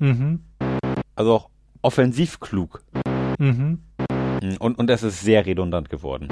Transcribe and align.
Mhm. 0.00 0.40
Also 1.14 1.34
auch 1.34 1.50
offensiv 1.82 2.40
klug. 2.40 2.82
Mhm. 3.38 3.80
Und, 4.58 4.78
und 4.78 4.90
es 4.90 5.02
ist 5.02 5.20
sehr 5.20 5.46
redundant 5.46 5.90
geworden. 5.90 6.28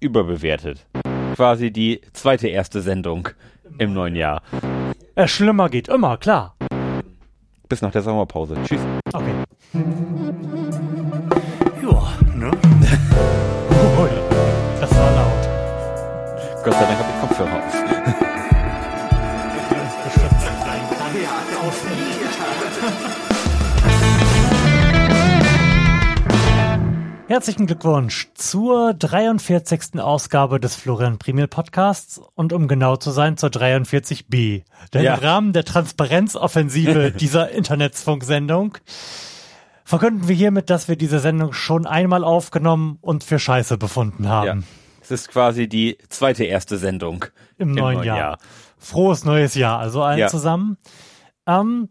Überbewertet. 0.00 0.86
Quasi 1.34 1.70
die 1.70 2.00
zweite 2.12 2.48
erste 2.48 2.80
Sendung 2.80 3.28
im 3.78 3.92
neuen 3.92 4.16
Jahr. 4.16 4.42
Äh, 5.14 5.26
schlimmer 5.26 5.68
geht 5.68 5.88
immer, 5.88 6.16
klar. 6.16 6.56
Bis 7.68 7.82
nach 7.82 7.90
der 7.90 8.02
Sommerpause. 8.02 8.56
Tschüss. 8.64 8.80
Okay. 9.12 9.34
Herzlichen 27.38 27.68
Glückwunsch 27.68 28.26
zur 28.34 28.94
43. 28.94 30.00
Ausgabe 30.00 30.58
des 30.58 30.74
Florian 30.74 31.18
Primel 31.18 31.46
Podcasts 31.46 32.20
und 32.34 32.52
um 32.52 32.66
genau 32.66 32.96
zu 32.96 33.12
sein 33.12 33.36
zur 33.36 33.50
43b. 33.50 34.64
Denn 34.92 35.04
Ja. 35.04 35.14
im 35.14 35.20
Rahmen 35.20 35.52
der 35.52 35.62
Transparenzoffensive 35.64 37.12
dieser 37.16 37.52
Internetsfunksendung 37.52 38.78
verkünden 39.84 40.26
wir 40.26 40.34
hiermit, 40.34 40.68
dass 40.68 40.88
wir 40.88 40.96
diese 40.96 41.20
Sendung 41.20 41.52
schon 41.52 41.86
einmal 41.86 42.24
aufgenommen 42.24 42.98
und 43.02 43.22
für 43.22 43.38
scheiße 43.38 43.78
befunden 43.78 44.24
Ja. 44.24 44.30
haben. 44.30 44.64
Es 45.00 45.12
ist 45.12 45.28
quasi 45.28 45.68
die 45.68 45.96
zweite 46.08 46.42
erste 46.42 46.76
Sendung 46.76 47.24
Im, 47.56 47.70
neuen, 47.70 48.02
Jahr. 48.02 48.38
Frohes 48.78 49.24
neues 49.24 49.54
Jahr, 49.54 49.78
also 49.78 50.02
allen 50.02 50.18
Ja. 50.18 50.26
zusammen. 50.26 50.76
Ähm, 51.46 51.88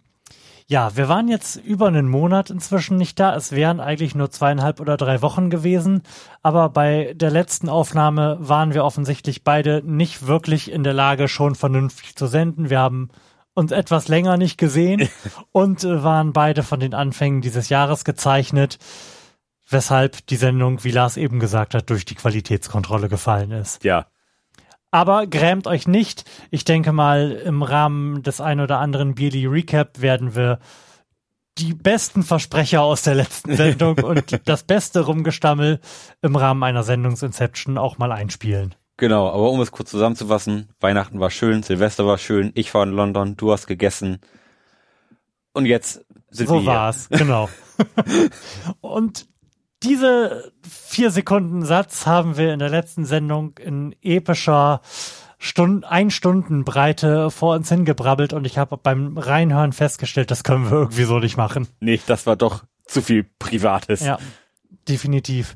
ja, 0.70 0.98
wir 0.98 1.08
waren 1.08 1.30
jetzt 1.30 1.56
über 1.56 1.88
einen 1.88 2.10
Monat 2.10 2.50
inzwischen 2.50 2.98
nicht 2.98 3.18
da. 3.20 3.34
Es 3.36 3.54
wären 3.54 3.80
eigentlich 3.80 4.16
nur 4.16 4.30
zweieinhalb 4.30 4.82
oder 4.82 4.98
drei 4.98 5.22
Wochen 5.22 5.50
gewesen. 5.50 6.04
Aber 6.44 6.68
bei 6.68 7.14
der 7.16 7.32
letzten 7.32 7.70
Aufnahme 7.70 8.38
waren 8.42 8.74
wir 8.74 8.84
offensichtlich 8.84 9.46
beide 9.46 9.82
nicht 9.86 10.28
wirklich 10.28 10.70
in 10.70 10.84
der 10.84 10.94
Lage, 10.94 11.30
schon 11.30 11.56
vernünftig 11.56 12.18
zu 12.18 12.28
senden. 12.28 12.70
Wir 12.70 12.80
haben 12.80 13.09
uns 13.54 13.72
etwas 13.72 14.09
länger 14.09 14.36
nicht 14.36 14.58
gesehen 14.58 15.08
und 15.54 15.86
äh, 15.86 16.04
waren 16.04 16.34
beide 16.34 16.64
von 16.64 16.81
den 16.81 16.94
Anfängen 16.94 17.40
dieses 17.40 17.70
Jahres 17.70 18.04
gezeichnet, 18.04 18.78
weshalb 19.70 20.28
die 20.28 20.36
Sendung, 20.36 20.84
wie 20.84 20.92
Lars 20.92 21.16
eben 21.16 21.40
gesagt 21.40 21.76
hat, 21.76 21.90
durch 21.90 22.04
die 22.04 22.16
Qualitätskontrolle 22.16 23.08
gefallen 23.08 23.52
ist. 23.52 23.86
Ja. 23.86 24.08
Aber 24.92 25.28
grämt 25.28 25.68
euch 25.68 25.88
nicht. 25.88 26.24
Ich 26.50 26.64
denke 26.64 26.92
mal, 26.92 27.32
im 27.32 27.62
Rahmen 27.62 28.24
des 28.24 28.40
ein 28.40 28.60
oder 28.60 28.80
anderen 28.80 29.16
Beerly 29.16 29.46
Recap 29.46 30.02
werden 30.02 30.36
wir 30.36 30.60
die 31.58 31.74
besten 31.74 32.24
Versprecher 32.24 32.82
aus 32.82 33.02
der 33.02 33.16
letzten 33.16 33.56
Sendung 33.58 33.98
und 34.00 34.48
das 34.48 34.64
beste 34.64 35.02
Rumgestammel 35.02 35.80
im 36.22 36.36
Rahmen 36.36 36.64
einer 36.64 36.84
Sendungsinception 36.84 37.78
auch 37.78 37.98
mal 37.98 38.12
einspielen. 38.12 38.76
Genau, 38.98 39.28
aber 39.30 39.52
um 39.52 39.62
es 39.62 39.72
kurz 39.72 39.92
zusammenzufassen, 39.92 40.70
Weihnachten 40.80 41.20
war 41.20 41.30
schön, 41.30 41.62
Silvester 41.62 42.08
war 42.08 42.18
schön, 42.18 42.52
ich 42.56 42.74
war 42.74 42.84
in 42.84 42.92
London, 42.92 43.38
du 43.38 43.52
hast 43.52 43.68
gegessen. 43.68 44.20
Und 45.54 45.66
jetzt 45.66 46.06
sind 46.30 46.50
wir 46.50 46.60
So 46.62 46.66
war's, 46.66 47.08
genau. 47.10 47.50
und 48.82 49.28
diese 49.83 50.52
vier 50.67 51.11
Sekunden 51.11 51.64
Satz 51.66 52.06
haben 52.06 52.38
wir 52.38 52.53
in 52.53 52.59
der 52.59 52.70
letzten 52.70 53.06
Sendung 53.06 53.58
in 53.58 53.95
epischer 54.02 54.81
ein 55.84 56.09
Stunden 56.09 56.64
Breite 56.66 57.30
vor 57.30 57.56
uns 57.56 57.69
hingebrabbelt 57.69 58.34
und 58.34 58.45
ich 58.45 58.58
habe 58.58 58.75
beim 58.78 59.17
Reinhören 59.17 59.72
festgestellt, 59.72 60.31
das 60.31 60.44
können 60.44 60.66
wir 60.72 60.78
irgendwie 60.78 61.03
so 61.03 61.19
nicht 61.19 61.38
machen. 61.38 61.67
Nee, 61.80 62.00
das 62.08 62.25
war 62.25 62.36
doch 62.36 62.64
zu 62.86 63.02
viel 63.03 63.25
Privates. 63.38 64.02
Ja, 64.02 64.17
definitiv. 64.89 65.56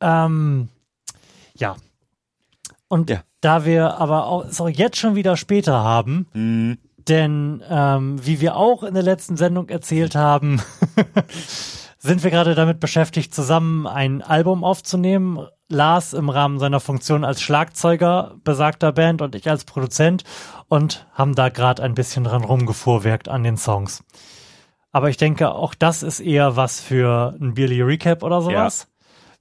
Ähm, 0.00 0.68
ja. 1.56 1.76
Und 2.88 3.08
Ja. 3.08 3.22
da 3.40 3.64
wir 3.64 3.96
aber 3.98 4.26
auch, 4.26 4.44
es 4.44 4.60
auch 4.60 4.68
jetzt 4.68 4.98
schon 4.98 5.14
wieder 5.14 5.36
später 5.38 5.72
haben, 5.82 6.26
Hm, 6.32 6.76
denn 7.08 7.62
ähm, 7.68 8.24
wie 8.26 8.40
wir 8.40 8.56
auch 8.56 8.82
in 8.82 8.92
der 8.94 9.02
letzten 9.02 9.36
Sendung 9.38 9.68
erzählt 9.70 10.14
haben, 10.14 10.60
sind 12.04 12.22
wir 12.22 12.30
gerade 12.30 12.54
damit 12.54 12.80
beschäftigt, 12.80 13.34
zusammen 13.34 13.86
ein 13.86 14.20
Album 14.20 14.62
aufzunehmen. 14.62 15.48
Lars 15.70 16.12
im 16.12 16.28
Rahmen 16.28 16.58
seiner 16.58 16.78
Funktion 16.78 17.24
als 17.24 17.40
Schlagzeuger 17.40 18.34
besagter 18.44 18.92
Band 18.92 19.22
und 19.22 19.34
ich 19.34 19.48
als 19.48 19.64
Produzent 19.64 20.22
und 20.68 21.06
haben 21.14 21.34
da 21.34 21.48
gerade 21.48 21.82
ein 21.82 21.94
bisschen 21.94 22.24
dran 22.24 22.44
rumgefuhrwerkt 22.44 23.30
an 23.30 23.42
den 23.42 23.56
Songs. 23.56 24.04
Aber 24.92 25.08
ich 25.08 25.16
denke, 25.16 25.52
auch 25.52 25.74
das 25.74 26.02
ist 26.02 26.20
eher 26.20 26.56
was 26.56 26.78
für 26.78 27.34
ein 27.40 27.54
Beerly 27.54 27.80
Recap 27.80 28.22
oder 28.22 28.42
sowas. 28.42 28.88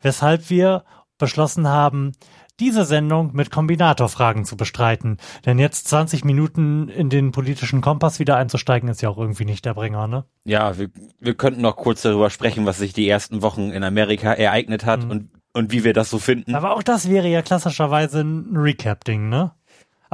Weshalb 0.01 0.49
wir 0.49 0.85
beschlossen 1.17 1.67
haben, 1.67 2.11
diese 2.59 2.85
Sendung 2.85 3.31
mit 3.33 3.49
Kombinatorfragen 3.51 4.45
zu 4.45 4.55
bestreiten. 4.57 5.17
Denn 5.45 5.57
jetzt 5.59 5.87
20 5.87 6.23
Minuten 6.23 6.87
in 6.87 7.09
den 7.09 7.31
politischen 7.31 7.81
Kompass 7.81 8.19
wieder 8.19 8.37
einzusteigen, 8.37 8.89
ist 8.89 9.01
ja 9.01 9.09
auch 9.09 9.17
irgendwie 9.17 9.45
nicht 9.45 9.65
der 9.65 9.73
Bringer, 9.73 10.07
ne? 10.07 10.25
Ja, 10.45 10.77
wir, 10.77 10.89
wir 11.19 11.33
könnten 11.33 11.61
noch 11.61 11.75
kurz 11.75 12.03
darüber 12.03 12.29
sprechen, 12.29 12.65
was 12.65 12.77
sich 12.77 12.93
die 12.93 13.07
ersten 13.09 13.41
Wochen 13.41 13.71
in 13.71 13.83
Amerika 13.83 14.33
ereignet 14.33 14.83
Mhm. 14.83 14.87
hat 14.87 15.03
und, 15.09 15.29
und 15.53 15.71
wie 15.71 15.83
wir 15.83 15.93
das 15.93 16.09
so 16.09 16.19
finden. 16.19 16.53
Aber 16.55 16.75
auch 16.75 16.83
das 16.83 17.09
wäre 17.09 17.27
ja 17.27 17.41
klassischerweise 17.41 18.21
ein 18.21 18.55
Recap-Ding, 18.55 19.29
ne? 19.29 19.51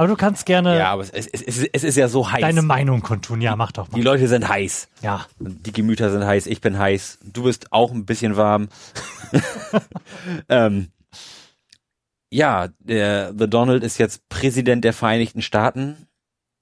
Aber 0.00 0.08
du 0.08 0.16
kannst 0.16 0.46
gerne 0.46 0.78
ja, 0.78 0.92
aber 0.92 1.02
es, 1.02 1.10
es, 1.10 1.26
es, 1.26 1.42
ist- 1.58 1.68
es 1.74 1.84
ist 1.84 1.96
ja 1.96 2.08
so 2.08 2.32
heiß. 2.32 2.40
deine 2.40 2.62
Meinung 2.62 3.02
kundtun. 3.02 3.42
Ja, 3.42 3.54
mach 3.54 3.70
doch 3.70 3.86
die 3.88 3.96
mal. 3.98 4.02
Leute 4.04 4.28
sind 4.28 4.48
heiß. 4.48 4.88
Ja. 5.02 5.26
Die 5.40 5.72
Gemüter 5.72 6.10
sind 6.10 6.24
heiß, 6.24 6.46
ich 6.46 6.62
bin 6.62 6.78
heiß, 6.78 7.18
du 7.22 7.42
bist 7.42 7.70
auch 7.70 7.92
ein 7.92 8.06
bisschen 8.06 8.34
warm. 8.38 8.70
ähm, 10.48 10.88
ja, 12.30 12.68
der 12.78 13.34
The 13.38 13.46
Donald 13.46 13.84
ist 13.84 13.98
jetzt 13.98 14.26
Präsident 14.30 14.84
der 14.84 14.94
Vereinigten 14.94 15.42
Staaten. 15.42 16.06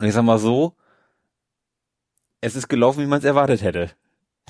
Und 0.00 0.09
ich 0.09 0.15
sag 0.15 0.25
mal 0.25 0.41
so, 0.41 0.75
es 2.41 2.56
ist 2.56 2.66
gelaufen, 2.66 3.05
wie 3.05 3.06
man 3.06 3.20
es 3.20 3.25
erwartet 3.25 3.62
hätte. 3.62 3.93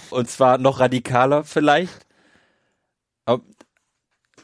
Und 0.08 0.30
zwar 0.30 0.56
noch 0.56 0.80
radikaler 0.80 1.44
vielleicht. 1.44 2.06
Aber, 3.26 3.42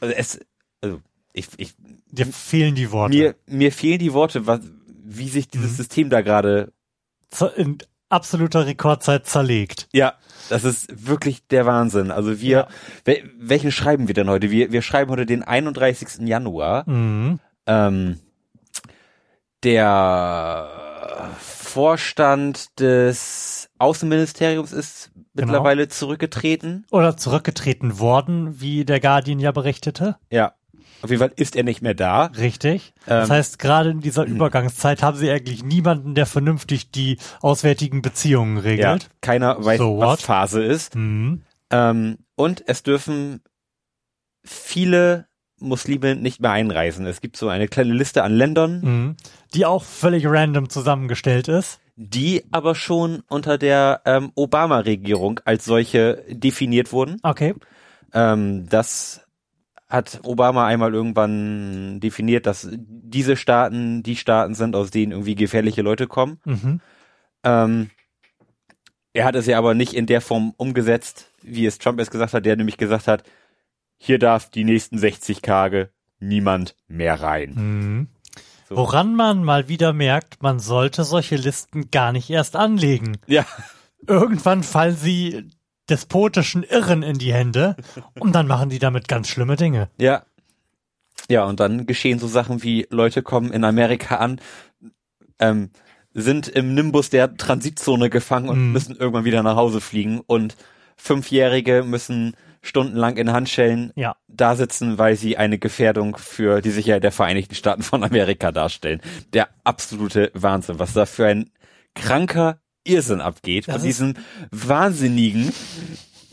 also 0.01 0.13
es, 0.13 0.39
also 0.81 1.01
ich, 1.33 1.47
ich, 1.57 1.73
Dir 2.17 2.25
fehlen 2.27 2.75
die 2.75 2.91
Worte. 2.91 3.15
mir, 3.15 3.35
mir 3.47 3.71
fehlen 3.71 3.99
die 3.99 4.13
Worte, 4.13 4.47
was, 4.47 4.59
wie 5.03 5.29
sich 5.29 5.47
dieses 5.47 5.71
Mhm. 5.71 5.75
System 5.75 6.09
da 6.09 6.21
gerade 6.21 6.71
in 7.55 7.77
absoluter 8.09 8.65
Rekordzeit 8.65 9.25
zerlegt. 9.27 9.87
Ja, 9.91 10.13
das 10.49 10.63
ist 10.63 11.07
wirklich 11.07 11.45
der 11.47 11.65
Wahnsinn. 11.65 12.11
Also 12.11 12.39
wir, 12.39 12.49
Ja. 12.57 12.67
wel, 13.03 13.29
welchen 13.39 13.71
schreiben 13.71 14.07
wir 14.07 14.13
denn 14.13 14.29
heute? 14.29 14.51
Wir, 14.51 14.71
wir 14.71 14.81
schreiben 14.81 15.11
heute 15.11 15.25
den 15.25 15.43
31. 15.43 16.27
Januar. 16.27 16.87
Mhm. 16.89 17.39
Ähm, 17.65 18.19
der 19.63 20.69
Vorstand 21.39 22.79
des 22.79 23.69
Außenministeriums 23.79 24.71
ist 24.73 25.11
Genau. 25.35 25.47
mittlerweile 25.47 25.87
zurückgetreten. 25.89 26.85
Oder 26.91 27.17
zurückgetreten 27.17 27.99
worden, 27.99 28.61
wie 28.61 28.85
der 28.85 28.99
Guardian 29.01 29.39
ja 29.39 29.51
berichtete. 29.51 30.15
Ja, 30.31 30.53
auf 31.05 31.09
jeden 31.09 31.21
Fall 31.21 31.31
ist 31.35 31.55
er 31.55 31.63
nicht 31.63 31.81
mehr 31.81 31.93
da. 31.93 32.25
Richtig. 32.37 32.93
das 33.05 33.29
Ähm. 33.29 33.35
heißt, 33.35 33.59
gerade 33.59 33.89
in 33.91 34.01
dieser 34.01 34.23
Übergangszeit 34.25 35.01
haben 35.01 35.17
sie 35.17 35.31
eigentlich 35.31 35.63
niemanden, 35.63 36.13
der 36.15 36.25
vernünftig 36.25 36.91
die 36.91 37.17
auswärtigen 37.41 38.01
Beziehungen 38.01 38.57
Ja, 38.57 38.63
regelt. 38.63 39.09
keiner 39.21 39.63
weiß, 39.63 39.77
So 39.79 39.97
was 39.97 40.07
what? 40.09 40.21
Phase 40.21 40.63
ist. 40.63 40.95
Mhm. 40.95 41.41
Ähm, 41.71 42.17
und 42.35 42.63
es 42.67 42.83
dürfen 42.83 43.41
viele 44.43 45.27
Muslime 45.59 46.15
nicht 46.15 46.41
mehr 46.41 46.51
einreisen. 46.51 47.05
Es 47.05 47.21
gibt 47.21 47.37
so 47.37 47.47
eine 47.47 47.67
kleine 47.67 47.93
Liste 47.93 48.23
an 48.23 48.33
Ländern, 48.33 48.81
Mhm. 48.81 49.15
Die 49.53 49.65
auch 49.65 49.83
völlig 49.83 50.25
random 50.27 50.69
zusammengestellt 50.69 51.47
ist. 51.47 51.79
die 51.97 52.43
aber 52.51 52.75
schon 52.75 53.23
unter 53.29 53.57
der 53.57 54.01
ähm, 54.03 54.33
Obama-Regierung 54.35 55.39
als 55.45 55.63
solche 55.63 56.25
definiert 56.29 56.91
wurden. 56.91 57.19
Okay. 57.23 57.55
Ähm, 58.13 58.67
das 58.67 59.21
hat 59.87 60.19
Obama 60.23 60.65
einmal 60.65 60.93
irgendwann 60.93 61.99
definiert, 61.99 62.45
dass 62.45 62.67
diese 62.71 63.37
Staaten 63.37 64.03
die 64.03 64.15
Staaten 64.15 64.55
sind, 64.55 64.75
aus 64.75 64.91
denen 64.91 65.11
irgendwie 65.11 65.35
gefährliche 65.35 65.81
Leute 65.81 66.07
kommen. 66.07 66.39
Mhm. 66.45 66.81
Ähm, 67.43 67.89
er 69.13 69.25
hat 69.25 69.35
es 69.35 69.45
ja 69.45 69.57
aber 69.57 69.73
nicht 69.73 69.93
in 69.93 70.07
der 70.07 70.21
Form 70.21 70.53
umgesetzt, 70.57 71.31
wie 71.41 71.65
es 71.65 71.77
Trump 71.77 71.99
es 71.99 72.11
gesagt 72.11 72.33
hat, 72.33 72.45
der 72.45 72.55
nämlich 72.55 72.77
gesagt 72.77 73.07
hat, 73.07 73.23
hier 73.97 74.19
darf 74.19 74.49
die 74.49 74.65
nächsten 74.65 74.97
60 74.97 75.41
Tage 75.41 75.89
niemand 76.19 76.75
mehr 76.87 77.21
rein. 77.21 77.53
Mhm. 77.55 78.07
So. 78.67 78.77
Woran 78.77 79.15
man 79.15 79.43
mal 79.43 79.69
wieder 79.69 79.93
merkt, 79.93 80.41
man 80.41 80.59
sollte 80.59 81.03
solche 81.03 81.35
Listen 81.35 81.91
gar 81.91 82.11
nicht 82.11 82.31
erst 82.31 82.55
anlegen. 82.55 83.17
Ja, 83.27 83.45
Irgendwann 84.07 84.63
fallen 84.63 84.95
sie 84.95 85.49
despotischen 85.89 86.63
Irren 86.63 87.03
in 87.03 87.17
die 87.17 87.33
Hände 87.33 87.75
und 88.19 88.33
dann 88.33 88.47
machen 88.47 88.69
die 88.69 88.79
damit 88.79 89.07
ganz 89.07 89.27
schlimme 89.29 89.55
Dinge. 89.55 89.89
Ja. 89.99 90.23
Ja, 91.29 91.45
und 91.45 91.59
dann 91.59 91.85
geschehen 91.85 92.19
so 92.19 92.27
Sachen 92.27 92.61
wie 92.63 92.87
Leute 92.89 93.21
kommen 93.23 93.51
in 93.51 93.63
Amerika 93.63 94.17
an, 94.17 94.39
ähm, 95.39 95.69
sind 96.13 96.47
im 96.47 96.73
Nimbus 96.73 97.09
der 97.09 97.35
Transitzone 97.35 98.09
gefangen 98.09 98.49
und 98.49 98.67
Mhm. 98.67 98.71
müssen 98.73 98.95
irgendwann 98.95 99.25
wieder 99.25 99.41
nach 99.43 99.55
Hause 99.55 99.81
fliegen 99.81 100.21
und 100.25 100.55
Fünfjährige 100.97 101.83
müssen 101.83 102.35
stundenlang 102.61 103.17
in 103.17 103.31
Handschellen 103.31 103.91
Ja. 103.95 104.15
da 104.27 104.55
sitzen, 104.55 104.97
weil 104.97 105.15
sie 105.15 105.37
eine 105.37 105.57
Gefährdung 105.59 106.17
für 106.17 106.61
die 106.61 106.71
Sicherheit 106.71 107.03
der 107.03 107.11
Vereinigten 107.11 107.53
Staaten 107.55 107.83
von 107.83 108.03
Amerika 108.03 108.51
darstellen. 108.51 109.01
Der 109.33 109.49
absolute 109.63 110.31
Wahnsinn, 110.33 110.79
was 110.79 110.93
da 110.93 111.05
für 111.05 111.27
ein 111.27 111.51
kranker 111.95 112.59
Irrsinn 112.85 113.19
abgeht 113.21 113.67
Das 113.67 113.75
von 113.77 113.83
diesem 113.83 114.13
Wahnsinnigen, 114.51 115.51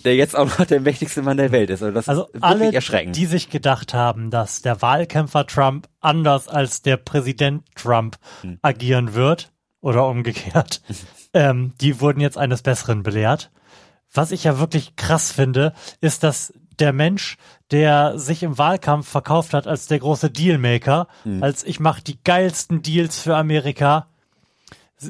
der 0.04 0.16
jetzt 0.16 0.36
auch 0.36 0.58
noch 0.58 0.66
der 0.66 0.80
mächtigste 0.80 1.22
Mann 1.22 1.36
der 1.36 1.52
Welt 1.52 1.70
ist. 1.70 1.82
Also 1.82 1.94
das 1.94 2.08
Also 2.08 2.22
ist 2.26 2.34
wirklich 2.34 2.44
alle, 2.44 2.72
erschreckend. 2.72 3.16
die 3.16 3.26
sich 3.26 3.50
gedacht 3.50 3.94
haben, 3.94 4.30
dass 4.30 4.62
der 4.62 4.82
Wahlkämpfer 4.82 5.46
Trump 5.46 5.88
anders 6.00 6.48
als 6.48 6.82
der 6.82 6.96
Präsident 6.96 7.64
Trump 7.74 8.16
Hm. 8.42 8.58
agieren 8.62 9.14
wird 9.14 9.52
oder 9.80 10.06
umgekehrt, 10.06 10.82
ähm, 11.34 11.72
die 11.80 12.00
wurden 12.00 12.20
jetzt 12.20 12.38
eines 12.38 12.62
Besseren 12.62 13.02
belehrt. 13.02 13.50
Was 14.12 14.30
ich 14.30 14.44
ja 14.44 14.58
wirklich 14.58 14.94
krass 14.96 15.32
finde, 15.32 15.72
ist, 16.00 16.22
dass 16.22 16.52
der 16.78 16.92
Mensch, 16.92 17.36
der 17.70 18.18
sich 18.18 18.42
im 18.42 18.58
Wahlkampf 18.58 19.08
verkauft 19.08 19.54
hat 19.54 19.66
als 19.66 19.86
der 19.86 20.00
große 20.00 20.30
Dealmaker, 20.30 21.06
Hm. 21.22 21.42
als 21.42 21.64
ich 21.64 21.80
mache 21.80 22.02
die 22.02 22.18
geilsten 22.22 22.82
Deals 22.82 23.18
für 23.20 23.36
Amerika, 23.36 24.08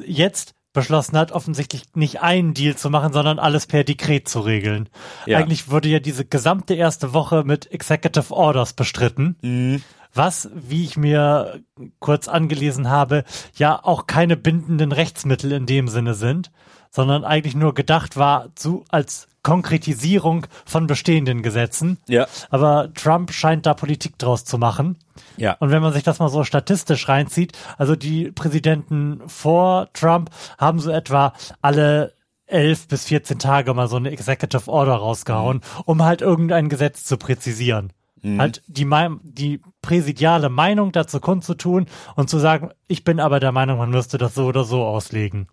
jetzt 0.05 0.53
beschlossen 0.73 1.17
hat, 1.17 1.31
offensichtlich 1.31 1.83
nicht 1.95 2.21
einen 2.21 2.53
Deal 2.53 2.75
zu 2.75 2.89
machen, 2.89 3.13
sondern 3.13 3.39
alles 3.39 3.67
per 3.67 3.83
Dekret 3.83 4.27
zu 4.27 4.41
regeln. 4.41 4.89
Ja. 5.25 5.37
Eigentlich 5.37 5.69
wurde 5.69 5.87
ja 5.87 5.99
diese 5.99 6.25
gesamte 6.25 6.73
erste 6.73 7.13
Woche 7.13 7.43
mit 7.45 7.71
Executive 7.71 8.33
Orders 8.33 8.73
bestritten, 8.73 9.37
Mhm. 9.41 9.81
was, 10.13 10.49
wie 10.53 10.83
ich 10.83 10.97
mir 10.97 11.61
kurz 11.99 12.27
angelesen 12.27 12.89
habe, 12.89 13.23
ja 13.55 13.79
auch 13.83 14.07
keine 14.07 14.35
bindenden 14.35 14.91
Rechtsmittel 14.91 15.51
in 15.51 15.65
dem 15.65 15.87
Sinne 15.87 16.13
sind, 16.15 16.51
sondern 16.89 17.23
eigentlich 17.23 17.55
nur 17.55 17.73
gedacht 17.73 18.17
war 18.17 18.49
zu, 18.55 18.83
als 18.89 19.27
Konkretisierung 19.43 20.47
von 20.65 20.87
bestehenden 20.87 21.43
Gesetzen. 21.43 21.97
Ja, 22.07 22.27
Aber 22.49 22.91
Trump 22.93 23.31
scheint 23.31 23.65
da 23.65 23.73
Politik 23.73 24.17
draus 24.17 24.45
zu 24.45 24.57
machen. 24.57 24.97
ja. 25.37 25.53
Und 25.59 25.69
wenn 25.69 25.81
man 25.81 25.93
sich 25.93 26.03
das 26.03 26.19
mal 26.19 26.29
so 26.29 26.43
statistisch 26.43 27.07
reinzieht, 27.09 27.51
also 27.77 27.95
die 27.95 28.31
Präsidenten 28.31 29.21
vor 29.27 29.89
Trump 29.93 30.29
haben 30.57 30.79
so 30.79 30.89
etwa 30.89 31.33
alle 31.61 32.13
elf 32.45 32.87
bis 32.87 33.05
14 33.05 33.39
Tage 33.39 33.73
mal 33.73 33.87
so 33.87 33.97
eine 33.97 34.11
Executive 34.11 34.69
Order 34.69 34.95
rausgehauen, 34.95 35.61
um 35.85 36.03
halt 36.03 36.21
irgendein 36.21 36.69
Gesetz 36.69 37.03
zu 37.03 37.17
präzisieren. 37.17 37.91
Halt 38.23 38.63
die, 38.67 38.87
die 39.23 39.59
präsidiale 39.83 40.49
Meinung 40.49 40.91
dazu 40.91 41.19
kundzutun 41.19 41.85
und 42.15 42.29
zu 42.31 42.39
sagen, 42.39 42.71
ich 42.87 43.03
bin 43.03 43.19
aber 43.19 43.39
der 43.39 43.51
Meinung, 43.51 43.77
man 43.77 43.91
müsste 43.91 44.17
das 44.17 44.33
so 44.33 44.45
oder 44.47 44.63
so 44.63 44.83
auslegen. 44.83 45.47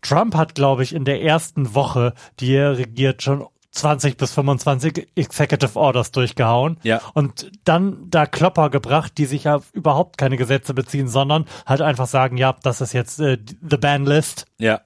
Trump 0.00 0.34
hat, 0.34 0.54
glaube 0.54 0.82
ich, 0.82 0.94
in 0.94 1.04
der 1.04 1.20
ersten 1.22 1.74
Woche, 1.74 2.14
die 2.40 2.54
er 2.54 2.78
regiert, 2.78 3.22
schon 3.22 3.44
20 3.72 4.16
bis 4.16 4.32
25 4.32 5.08
Executive 5.14 5.78
Orders 5.78 6.10
durchgehauen 6.10 6.78
Ja. 6.82 7.02
und 7.12 7.50
dann 7.64 8.06
da 8.08 8.24
Klopper 8.24 8.70
gebracht, 8.70 9.12
die 9.18 9.26
sich 9.26 9.46
auf 9.48 9.70
überhaupt 9.74 10.16
keine 10.16 10.36
Gesetze 10.38 10.72
beziehen, 10.72 11.06
sondern 11.06 11.44
halt 11.66 11.82
einfach 11.82 12.06
sagen, 12.06 12.38
ja, 12.38 12.56
das 12.62 12.80
ist 12.80 12.94
jetzt 12.94 13.20
äh, 13.20 13.36
the 13.68 13.76
ban 13.76 14.06
list, 14.06 14.46
Ja, 14.58 14.80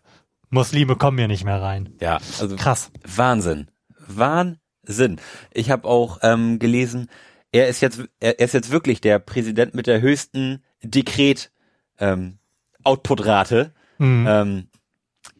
Muslime 0.50 0.96
kommen 0.96 1.16
hier 1.16 1.28
nicht 1.28 1.44
mehr 1.44 1.62
rein. 1.62 1.94
ja. 2.00 2.18
Also 2.40 2.56
Krass. 2.56 2.90
Wahnsinn. 3.06 3.68
Wahnsinn. 4.06 5.20
Ich 5.52 5.70
habe 5.70 5.88
auch 5.88 6.18
ähm, 6.22 6.58
gelesen, 6.58 7.08
er 7.52 7.68
ist 7.68 7.80
jetzt 7.80 8.00
er 8.18 8.38
ist 8.40 8.54
jetzt 8.54 8.70
wirklich 8.70 9.00
der 9.00 9.18
Präsident 9.18 9.74
mit 9.74 9.86
der 9.86 10.00
höchsten 10.00 10.62
Dekret 10.82 11.50
ähm, 11.98 12.38
Outputrate. 12.82 13.72
Mhm. 13.98 14.26
Ähm, 14.28 14.68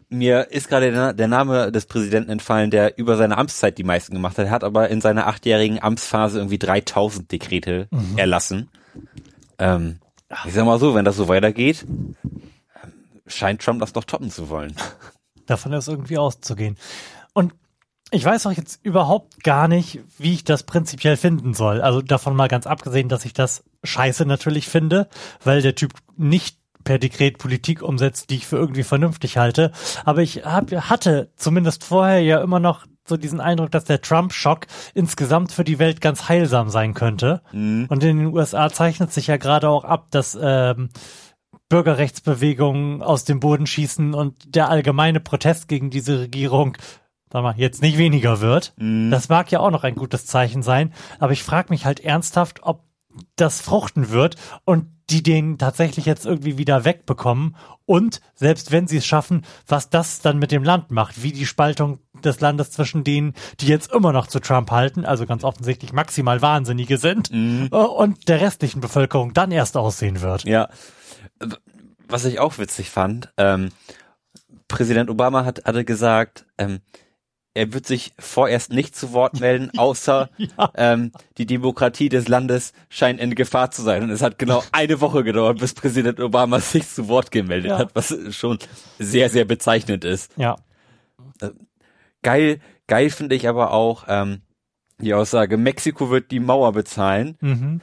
mir 0.09 0.51
ist 0.51 0.69
gerade 0.69 0.93
der, 0.93 1.15
der 1.15 1.27
Name 1.27 1.73
des 1.73 1.87
Präsidenten 1.87 2.31
entfallen, 2.31 2.71
der 2.71 2.99
über 2.99 3.17
seine 3.17 3.39
Amtszeit 3.39 3.79
die 3.79 3.83
meisten 3.83 4.13
gemacht 4.13 4.37
hat. 4.37 4.47
Er 4.47 4.51
hat 4.51 4.63
aber 4.63 4.91
in 4.91 5.01
seiner 5.01 5.27
achtjährigen 5.27 5.83
Amtsphase 5.83 6.39
irgendwie 6.39 6.59
3000 6.59 7.33
Dekrete 7.33 7.89
erlassen. 8.17 8.69
Ähm, 9.59 10.01
ich 10.45 10.53
sag 10.53 10.67
mal 10.67 10.79
so, 10.79 10.95
wenn 10.95 11.07
das 11.07 11.17
so 11.17 11.29
weitergeht, 11.29 11.87
ähm, 11.89 12.95
scheint 13.27 13.63
Trump 13.63 13.81
das 13.81 13.95
doch 13.95 14.05
toppen 14.05 14.31
zu 14.31 14.51
wollen. 14.51 14.75
Davon 15.47 15.73
ist 15.73 15.89
irgendwie 15.89 16.19
auszugehen. 16.19 16.77
Und 17.33 17.55
ich 18.13 18.25
weiß 18.25 18.47
auch 18.47 18.53
jetzt 18.53 18.85
überhaupt 18.85 19.43
gar 19.43 19.69
nicht, 19.69 20.01
wie 20.19 20.35
ich 20.35 20.45
das 20.45 20.65
prinzipiell 20.65 21.17
finden 21.17 21.55
soll. 21.55 21.81
Also 21.81 22.03
davon 22.03 22.37
mal 22.37 22.49
ganz 22.49 22.67
abgesehen, 22.67 23.09
dass 23.09 23.25
ich 23.25 23.33
das 23.33 23.65
scheiße 23.83 24.27
natürlich 24.27 24.69
finde, 24.69 25.09
weil 25.43 25.63
der 25.63 25.75
Typ 25.75 25.95
nicht 26.17 26.59
per 26.85 26.99
Dekret 26.99 27.39
Politik 27.39 27.83
umsetzt, 27.83 28.31
die 28.31 28.37
ich 28.37 28.47
für 28.47 28.57
irgendwie 28.57 28.83
vernünftig 28.83 29.39
halte. 29.39 29.73
Aber 30.05 30.21
ich 30.21 30.45
hab, 30.45 30.71
hatte 30.73 31.31
zumindest 31.37 31.85
vorher 31.85 32.21
ja 32.21 32.43
immer 32.43 32.61
noch 32.61 32.87
so 33.07 33.17
diesen 33.17 33.41
Eindruck, 33.41 33.71
dass 33.71 33.85
der 33.85 34.01
Trump-Schock 34.01 34.67
insgesamt 34.95 35.51
für 35.53 35.65
die 35.65 35.79
Welt 35.79 36.01
ganz 36.01 36.29
heilsam 36.29 36.69
sein 36.69 36.95
könnte. 36.95 37.43
Und 37.89 38.05
in 38.05 38.19
den 38.19 38.27
USA 38.27 38.71
zeichnet 38.71 39.13
sich 39.13 39.27
ja 39.29 39.39
gerade 39.39 39.69
auch 39.69 39.85
ab, 39.85 40.09
dass 40.11 40.39
ähm, 40.41 40.91
Bürgerrechtsbewegungen 41.69 43.03
aus 43.03 43.25
dem 43.25 43.41
Boden 43.41 43.67
schießen 43.67 44.13
und 44.13 44.55
der 44.55 44.69
allgemeine 44.69 45.21
Protest 45.21 45.69
gegen 45.69 45.91
diese 45.91 46.21
Regierung 46.21 46.77
sag 47.33 47.43
mal, 47.43 47.55
jetzt 47.57 47.83
nicht 47.83 47.97
weniger 47.97 48.41
wird. 48.41 48.75
Das 49.11 49.29
mag 49.29 49.51
ja 49.51 49.61
auch 49.61 49.71
noch 49.71 49.85
ein 49.85 49.95
gutes 49.95 50.27
Zeichen 50.27 50.63
sein, 50.63 50.93
aber 51.19 51.33
ich 51.33 51.43
frage 51.43 51.71
mich 51.71 51.87
halt 51.87 52.01
ernsthaft, 52.01 52.61
ob 52.63 52.85
das 53.37 53.61
fruchten 53.61 54.11
wird 54.11 54.37
und 54.65 54.87
die 55.11 55.23
den 55.23 55.59
tatsächlich 55.59 56.07
jetzt 56.07 56.25
irgendwie 56.25 56.57
wieder 56.57 56.85
wegbekommen 56.85 57.57
und 57.85 58.21
selbst 58.35 58.73
wenn 58.73 58.87
sie 58.87 58.99
es 58.99 59.07
schaffen, 59.07 59.45
was 59.67 59.91
das 59.91 60.21
dann 60.21 60.39
mit 60.39 60.53
dem 60.53 60.65
Land 60.65 60.91
macht, 60.91 61.23
wie 61.23 61.33
die 61.33 61.45
Spaltung 61.45 61.99
des 62.25 62.41
Landes 62.41 62.71
zwischen 62.71 63.05
denen, 63.05 63.35
die 63.61 63.67
jetzt 63.67 63.93
immer 63.93 64.13
noch 64.13 64.27
zu 64.27 64.41
Trump 64.41 64.71
halten, 64.71 65.05
also 65.05 65.27
ganz 65.27 65.45
offensichtlich 65.45 65.93
maximal 65.93 66.41
Wahnsinnige 66.41 66.97
sind, 66.97 67.31
äh, 67.31 67.69
und 67.75 68.29
der 68.29 68.41
restlichen 68.41 68.81
Bevölkerung 68.81 69.35
dann 69.35 69.51
erst 69.51 69.77
aussehen 69.77 70.23
wird. 70.23 70.45
Ja. 70.45 70.69
Was 72.09 72.25
ich 72.25 72.39
auch 72.39 72.59
witzig 72.59 72.89
fand, 72.89 73.33
ähm, 73.37 73.71
Präsident 74.69 75.11
Obama 75.11 75.45
hat, 75.45 75.65
hatte 75.67 75.85
gesagt, 75.85 76.47
ähm, 76.57 76.81
er 77.55 77.73
wird 77.75 77.87
sich 77.87 78.13
vorerst 78.19 78.73
nicht 78.73 78.97
zu 78.97 79.13
Wort 79.13 79.41
melden, 79.41 79.71
außer 79.79 80.31
ähm, 80.75 81.13
die 81.39 81.47
Demokratie 81.47 82.09
des 82.09 82.29
Landes 82.29 82.73
scheint 82.89 83.21
in 83.21 83.35
Gefahr 83.35 83.71
zu 83.71 83.83
sein. 83.83 84.03
Und 84.03 84.11
es 84.11 84.23
hat 84.23 84.39
genau 84.39 84.63
eine 84.73 85.01
Woche 85.01 85.23
gedauert, 85.25 85.59
bis 85.59 85.75
Präsident 85.75 86.19
Obama 86.21 86.61
sich 86.61 86.89
zu 86.89 87.09
Wort 87.09 87.31
gemeldet 87.31 87.71
Ja. 87.73 87.79
hat, 87.79 87.95
was 87.95 88.15
schon 88.31 88.59
sehr, 88.99 89.29
sehr 89.29 89.45
bezeichnend 89.45 90.05
ist. 90.05 90.33
Ja. 90.37 90.57
Geil, 92.23 92.61
geil 92.87 93.11
finde 93.11 93.35
ich 93.35 93.49
aber 93.49 93.73
auch 93.73 94.05
ähm, 94.09 94.43
die 94.99 95.15
Aussage, 95.15 95.57
Mexiko 95.57 96.11
wird 96.11 96.31
die 96.31 96.41
Mauer 96.41 96.73
bezahlen. 96.73 97.37
Mhm. 97.41 97.81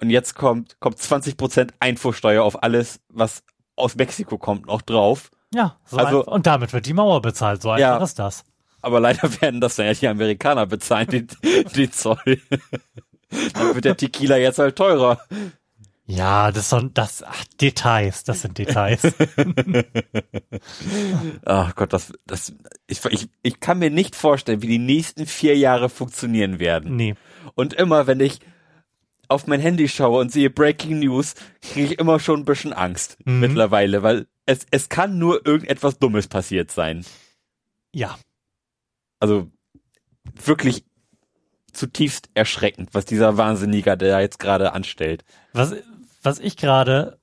Und 0.00 0.10
jetzt 0.10 0.34
kommt, 0.34 0.78
kommt 0.80 0.98
20% 0.98 1.70
Einfuhrsteuer 1.80 2.44
auf 2.44 2.62
alles, 2.62 3.00
was 3.08 3.42
aus 3.74 3.96
Mexiko 3.96 4.38
kommt, 4.38 4.66
noch 4.66 4.82
drauf. 4.82 5.30
Ja, 5.54 5.76
so 5.86 5.96
Also- 5.96 6.24
und 6.26 6.46
damit 6.46 6.72
wird 6.72 6.86
die 6.86 6.92
Mauer 6.92 7.22
bezahlt, 7.22 7.62
so 7.62 7.70
einfach 7.70 7.80
Ja. 7.80 8.04
ist 8.04 8.18
das. 8.18 8.44
Aber 8.82 9.00
leider 9.00 9.28
werden 9.40 9.60
das 9.60 9.76
dann 9.76 9.86
ja 9.86 9.94
die 9.94 10.08
Amerikaner 10.08 10.66
bezahlen, 10.66 11.08
den, 11.08 11.28
den 11.76 11.92
Zoll. 11.92 12.40
dann 13.54 13.74
wird 13.74 13.84
der 13.84 13.96
Tequila 13.96 14.36
jetzt 14.36 14.58
halt 14.58 14.76
teurer. 14.76 15.20
Ja, 16.06 16.50
das 16.52 16.70
sind 16.70 16.96
das 16.96 17.22
ach, 17.22 17.44
Details, 17.60 18.24
das 18.24 18.40
sind 18.40 18.56
Details. 18.56 19.02
Ach 21.44 21.74
Gott, 21.74 21.92
das, 21.92 22.12
das, 22.26 22.54
ich, 22.86 23.04
ich, 23.04 23.28
ich 23.42 23.60
kann 23.60 23.78
mir 23.78 23.90
nicht 23.90 24.16
vorstellen, 24.16 24.62
wie 24.62 24.68
die 24.68 24.78
nächsten 24.78 25.26
vier 25.26 25.56
Jahre 25.56 25.88
funktionieren 25.88 26.58
werden. 26.58 26.96
nee. 26.96 27.14
Und 27.54 27.74
immer, 27.74 28.06
wenn 28.06 28.20
ich 28.20 28.40
auf 29.28 29.46
mein 29.46 29.60
Handy 29.60 29.88
schaue 29.88 30.20
und 30.20 30.30
sehe 30.32 30.48
Breaking 30.50 31.00
News, 31.00 31.34
kriege 31.60 31.92
ich 31.94 31.98
immer 31.98 32.20
schon 32.20 32.40
ein 32.40 32.44
bisschen 32.44 32.72
Angst 32.72 33.16
Mhm. 33.24 33.40
mittlerweile, 33.40 34.02
weil 34.02 34.26
es, 34.46 34.66
es 34.70 34.88
kann 34.88 35.18
nur 35.18 35.46
irgendetwas 35.46 35.98
Dummes 35.98 36.28
passiert 36.28 36.70
sein. 36.70 37.04
Ja. 37.92 38.18
Also 39.20 39.50
wirklich 40.24 40.84
zutiefst 41.72 42.30
erschreckend, 42.34 42.90
was 42.92 43.04
dieser 43.04 43.36
Wahnsinniger, 43.36 43.96
der 43.96 44.10
da 44.10 44.20
jetzt 44.20 44.38
gerade 44.38 44.72
anstellt. 44.72 45.24
Was, 45.52 45.74
was 46.22 46.38
ich 46.38 46.56
gerade 46.56 47.17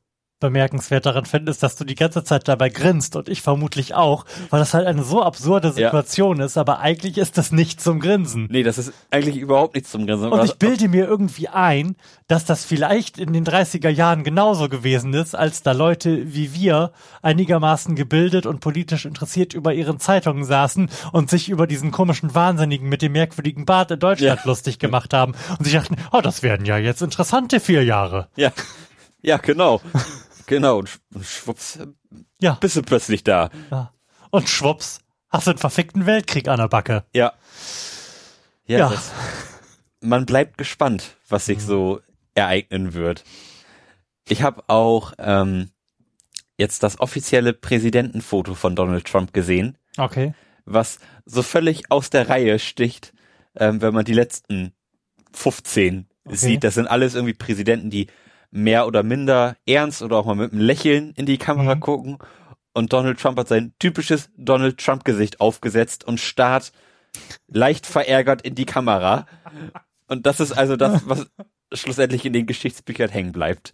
bemerkenswert 0.45 1.05
daran 1.05 1.25
finde, 1.25 1.51
ist, 1.51 1.61
dass 1.63 1.75
du 1.75 1.83
die 1.83 1.95
ganze 1.95 2.23
Zeit 2.23 2.47
dabei 2.47 2.69
grinst 2.69 3.15
und 3.15 3.29
ich 3.29 3.41
vermutlich 3.41 3.93
auch, 3.95 4.25
weil 4.49 4.59
das 4.59 4.73
halt 4.73 4.87
eine 4.87 5.03
so 5.03 5.21
absurde 5.21 5.67
Ja. 5.69 5.73
Situation 5.73 6.39
ist, 6.39 6.57
aber 6.57 6.79
eigentlich 6.79 7.17
ist 7.17 7.37
das 7.37 7.51
nicht 7.51 7.81
zum 7.81 7.99
Grinsen. 7.99 8.47
Nee, 8.49 8.63
das 8.63 8.77
ist 8.77 8.93
eigentlich 9.11 9.37
überhaupt 9.37 9.75
nichts 9.75 9.91
zum 9.91 10.05
Grinsen. 10.05 10.29
Und 10.31 10.43
ich 10.45 10.55
bilde 10.55 10.87
mir 10.87 11.05
irgendwie 11.07 11.49
ein, 11.49 11.95
dass 12.27 12.45
das 12.45 12.65
vielleicht 12.65 13.17
in 13.19 13.33
den 13.33 13.45
30er 13.45 13.89
Jahren 13.89 14.23
genauso 14.23 14.69
gewesen 14.69 15.13
ist, 15.13 15.35
als 15.35 15.61
da 15.63 15.73
Leute 15.73 16.33
wie 16.33 16.53
wir 16.53 16.91
einigermaßen 17.21 17.95
gebildet 17.95 18.45
und 18.45 18.59
politisch 18.61 19.05
interessiert 19.05 19.53
über 19.53 19.73
ihren 19.73 19.99
Zeitungen 19.99 20.43
saßen 20.45 20.89
und 21.11 21.29
sich 21.29 21.49
über 21.49 21.67
diesen 21.67 21.91
komischen 21.91 22.33
Wahnsinnigen 22.33 22.89
mit 22.89 23.01
dem 23.01 23.11
merkwürdigen 23.11 23.65
Bart 23.65 23.91
in 23.91 23.99
Deutschland 23.99 24.39
Ja. 24.39 24.45
lustig 24.49 24.79
gemacht 24.79 25.13
haben 25.13 25.33
und 25.57 25.65
sich 25.65 25.73
dachten, 25.73 25.95
oh, 26.11 26.21
das 26.21 26.43
werden 26.43 26.65
ja 26.65 26.77
jetzt 26.77 27.01
interessante 27.01 27.59
vier 27.59 27.83
Jahre. 27.83 28.27
Ja, 28.35 28.51
ja, 29.21 29.37
genau. 29.37 29.81
Genau, 30.47 30.77
und 30.79 30.89
schwupps, 31.23 31.79
Ja. 32.39 32.53
bist 32.61 32.75
du 32.75 32.81
plötzlich 32.81 33.23
da. 33.23 33.49
Ja. 33.71 33.91
Und 34.29 34.49
schwupps, 34.49 34.99
hast 35.29 35.47
du 35.47 35.51
einen 35.51 35.59
verfickten 35.59 36.05
Weltkrieg 36.05 36.47
an 36.47 36.57
der 36.59 36.67
Backe. 36.67 37.05
Ja. 37.13 37.33
Ja, 38.67 38.79
Ja. 38.79 38.89
Das, 38.89 39.11
man 40.01 40.25
bleibt 40.25 40.57
gespannt, 40.57 41.17
was 41.29 41.45
sich 41.45 41.61
so 41.61 42.01
ereignen 42.35 42.93
wird. 42.93 43.23
Ich 44.27 44.41
habe 44.43 44.63
auch 44.67 45.13
ähm, 45.17 45.71
jetzt 46.57 46.83
das 46.83 46.99
offizielle 46.99 47.53
Präsidentenfoto 47.53 48.53
von 48.55 48.75
Donald 48.75 49.05
Trump 49.05 49.33
gesehen, 49.33 49.77
Okay. 49.97 50.33
was 50.65 50.99
so 51.25 51.41
völlig 51.43 51.91
aus 51.91 52.09
der 52.09 52.29
Reihe 52.29 52.59
sticht, 52.59 53.13
ähm, 53.55 53.81
wenn 53.81 53.93
man 53.93 54.05
die 54.05 54.13
letzten 54.13 54.73
15 55.33 56.07
Okay. 56.27 56.35
sieht. 56.35 56.63
Das 56.63 56.73
sind 56.73 56.87
alles 56.87 57.13
irgendwie 57.13 57.33
Präsidenten, 57.35 57.89
die 57.91 58.07
mehr 58.55 58.87
oder 58.87 59.03
minder 59.03 59.57
ernst 59.67 60.01
oder 60.01 60.17
auch 60.17 60.25
mal 60.25 60.35
mit 60.35 60.51
einem 60.53 60.61
Lächeln 60.61 61.11
in 61.15 61.25
die 61.25 61.37
Kamera 61.37 61.75
Mhm. 61.75 61.79
gucken. 61.81 62.17
Und 62.73 62.91
Donald 62.93 63.19
Trump 63.19 63.37
hat 63.37 63.47
sein 63.47 63.73
typisches 63.79 64.29
Donald 64.37 64.77
Trump-Gesicht 64.79 65.39
aufgesetzt 65.41 66.03
und 66.05 66.19
starrt 66.19 66.71
leicht 67.47 67.85
verärgert 67.85 68.41
in 68.41 68.55
die 68.55 68.65
Kamera. 68.65 69.27
Und 70.07 70.25
das 70.25 70.39
ist 70.39 70.51
also 70.51 70.75
das, 70.75 71.07
was 71.07 71.27
schlussendlich 71.73 72.25
in 72.25 72.33
den 72.33 72.45
Geschichtsbüchern 72.47 73.09
hängen 73.09 73.31
bleibt. 73.31 73.73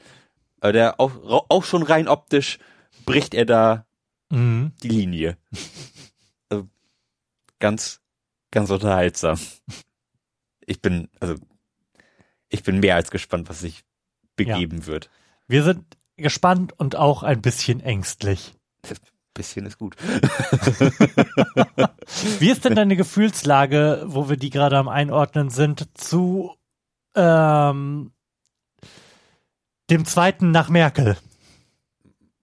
Aber 0.60 0.74
der 0.74 1.00
auch, 1.00 1.46
auch 1.50 1.64
schon 1.64 1.84
rein 1.84 2.08
optisch 2.08 2.60
bricht 3.06 3.34
er 3.34 3.46
da 3.46 3.86
Mhm. 4.30 4.72
die 4.82 4.90
Linie. 4.90 5.38
Also 6.50 6.68
ganz, 7.60 8.02
ganz 8.52 8.70
unterhaltsam. 8.70 9.40
Ich 10.66 10.82
bin, 10.82 11.10
also, 11.20 11.36
ich 12.50 12.64
bin 12.64 12.80
mehr 12.80 12.96
als 12.96 13.12
gespannt, 13.12 13.50
was 13.50 13.60
sich 13.60 13.84
begeben 14.36 14.86
wird. 14.88 15.10
Wir 15.48 15.64
sind 15.64 15.84
gespannt 16.18 16.74
und 16.78 16.96
auch 16.96 17.24
ein 17.24 17.42
bisschen 17.42 17.80
ängstlich. 17.82 18.54
Bisschen 19.34 19.66
ist 19.66 19.78
gut. 19.78 19.96
Wie 22.40 22.50
ist 22.50 22.66
denn 22.66 22.76
deine 22.76 22.98
Gefühlslage, 22.98 24.04
wo 24.06 24.28
wir 24.30 24.36
die 24.36 24.50
gerade 24.50 24.78
am 24.78 24.90
Einordnen 24.90 25.50
sind, 25.50 25.88
zu 25.98 26.52
ähm, 27.16 28.12
dem 29.90 30.06
zweiten 30.06 30.52
nach 30.52 30.68
Merkel? 30.68 31.18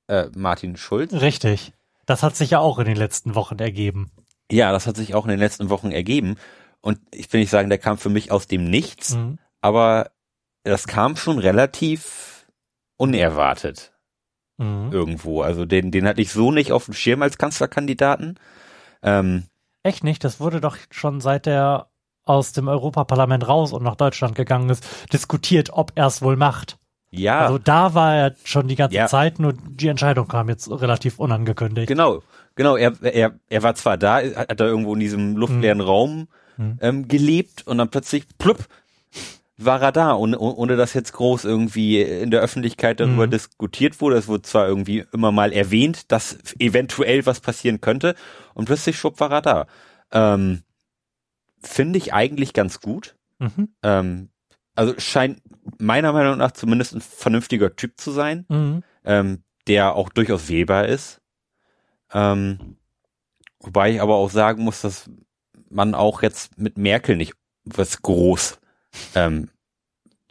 Äh, 0.06 0.28
Martin 0.34 0.78
Schulz. 0.78 1.12
Richtig. 1.12 1.74
Das 2.06 2.22
hat 2.22 2.36
sich 2.36 2.50
ja 2.52 2.58
auch 2.60 2.78
in 2.78 2.86
den 2.86 2.96
letzten 2.96 3.34
Wochen 3.34 3.58
ergeben. 3.58 4.10
Ja, 4.50 4.72
das 4.72 4.86
hat 4.86 4.96
sich 4.96 5.14
auch 5.14 5.24
in 5.24 5.30
den 5.30 5.38
letzten 5.40 5.68
Wochen 5.68 5.90
ergeben. 5.90 6.36
Und 6.80 6.98
ich 7.12 7.30
will 7.32 7.40
nicht 7.40 7.50
sagen, 7.50 7.68
der 7.68 7.78
kam 7.78 7.98
für 7.98 8.08
mich 8.08 8.30
aus 8.32 8.46
dem 8.46 8.64
Nichts, 8.64 9.14
Mhm. 9.14 9.38
aber 9.60 10.10
das 10.64 10.86
kam 10.86 11.16
schon 11.16 11.38
relativ 11.38 12.46
unerwartet 12.96 13.92
Mhm. 14.60 14.90
irgendwo. 14.92 15.42
Also 15.42 15.64
den, 15.66 15.92
den 15.92 16.06
hatte 16.08 16.20
ich 16.20 16.32
so 16.32 16.50
nicht 16.50 16.72
auf 16.72 16.86
dem 16.86 16.94
Schirm 16.94 17.22
als 17.22 17.38
Kanzlerkandidaten. 17.38 18.40
Ähm, 19.02 19.44
Echt 19.84 20.02
nicht? 20.02 20.24
Das 20.24 20.40
wurde 20.40 20.60
doch 20.60 20.76
schon 20.90 21.20
seit 21.20 21.46
er 21.46 21.90
aus 22.24 22.52
dem 22.52 22.66
Europaparlament 22.66 23.46
raus 23.46 23.72
und 23.72 23.84
nach 23.84 23.94
Deutschland 23.94 24.34
gegangen 24.34 24.68
ist, 24.68 24.84
diskutiert, 25.12 25.70
ob 25.72 25.92
er 25.94 26.06
es 26.08 26.22
wohl 26.22 26.36
macht. 26.36 26.76
ja, 27.10 27.38
Also 27.38 27.58
da 27.58 27.94
war 27.94 28.14
er 28.16 28.34
schon 28.44 28.66
die 28.66 28.74
ganze 28.74 28.96
Ja. 28.96 29.06
Zeit, 29.06 29.38
nur 29.38 29.52
die 29.54 29.86
Entscheidung 29.88 30.26
kam 30.26 30.48
jetzt 30.48 30.68
relativ 30.68 31.20
unangekündigt. 31.20 31.86
Genau, 31.86 32.22
genau. 32.56 32.76
Er, 32.76 32.92
er, 33.00 33.38
er 33.48 33.62
war 33.62 33.76
zwar 33.76 33.96
da, 33.96 34.16
hat 34.16 34.58
da 34.58 34.64
irgendwo 34.66 34.92
in 34.94 35.00
diesem 35.00 35.36
luftleeren 35.36 35.80
Raum 35.80 36.26
Mhm. 36.56 36.78
ähm, 36.80 37.06
gelebt 37.08 37.64
und 37.68 37.78
dann 37.78 37.88
plötzlich, 37.88 38.26
plupp, 38.38 38.66
war 39.60 39.82
er 39.82 39.90
da, 39.92 40.14
ohne, 40.14 40.38
ohne 40.38 40.76
dass 40.76 40.94
jetzt 40.94 41.12
groß 41.12 41.44
irgendwie 41.44 42.00
in 42.00 42.30
der 42.30 42.40
Öffentlichkeit 42.40 43.00
darüber 43.00 43.26
Mhm. 43.26 43.30
diskutiert 43.32 44.00
wurde. 44.00 44.16
Es 44.16 44.28
wurde 44.28 44.42
zwar 44.42 44.68
irgendwie 44.68 45.04
immer 45.12 45.32
mal 45.32 45.52
erwähnt, 45.52 46.12
dass 46.12 46.38
eventuell 46.60 47.26
was 47.26 47.40
passieren 47.40 47.80
könnte 47.80 48.14
und 48.54 48.66
plötzlich 48.66 48.96
schwupp 48.96 49.18
war 49.20 49.32
er 49.32 49.42
da. 49.42 49.66
Ähm, 50.12 50.62
Finde 51.60 51.98
ich 51.98 52.14
eigentlich 52.14 52.52
ganz 52.52 52.80
gut. 52.80 53.16
Mhm. 53.40 53.68
Ähm, 53.82 54.28
also 54.76 54.94
scheint 54.98 55.42
meiner 55.78 56.12
Meinung 56.12 56.38
nach 56.38 56.52
zumindest 56.52 56.94
ein 56.94 57.00
vernünftiger 57.00 57.74
Typ 57.74 57.98
zu 58.00 58.12
sein 58.12 58.46
Mhm. 58.48 58.82
ähm, 59.04 59.42
der 59.66 59.96
auch 59.96 60.08
durchaus 60.08 60.48
wählbar 60.48 60.86
ist. 60.86 61.20
Ähm, 62.12 62.76
wobei 63.60 63.90
ich 63.92 64.00
aber 64.00 64.14
auch 64.14 64.30
sagen 64.30 64.62
muss, 64.62 64.80
dass 64.80 65.10
man 65.68 65.94
auch 65.94 66.22
jetzt 66.22 66.56
mit 66.58 66.78
Merkel 66.78 67.16
nicht 67.16 67.34
was 67.64 68.00
groß 68.02 68.58
ähm, 69.14 69.48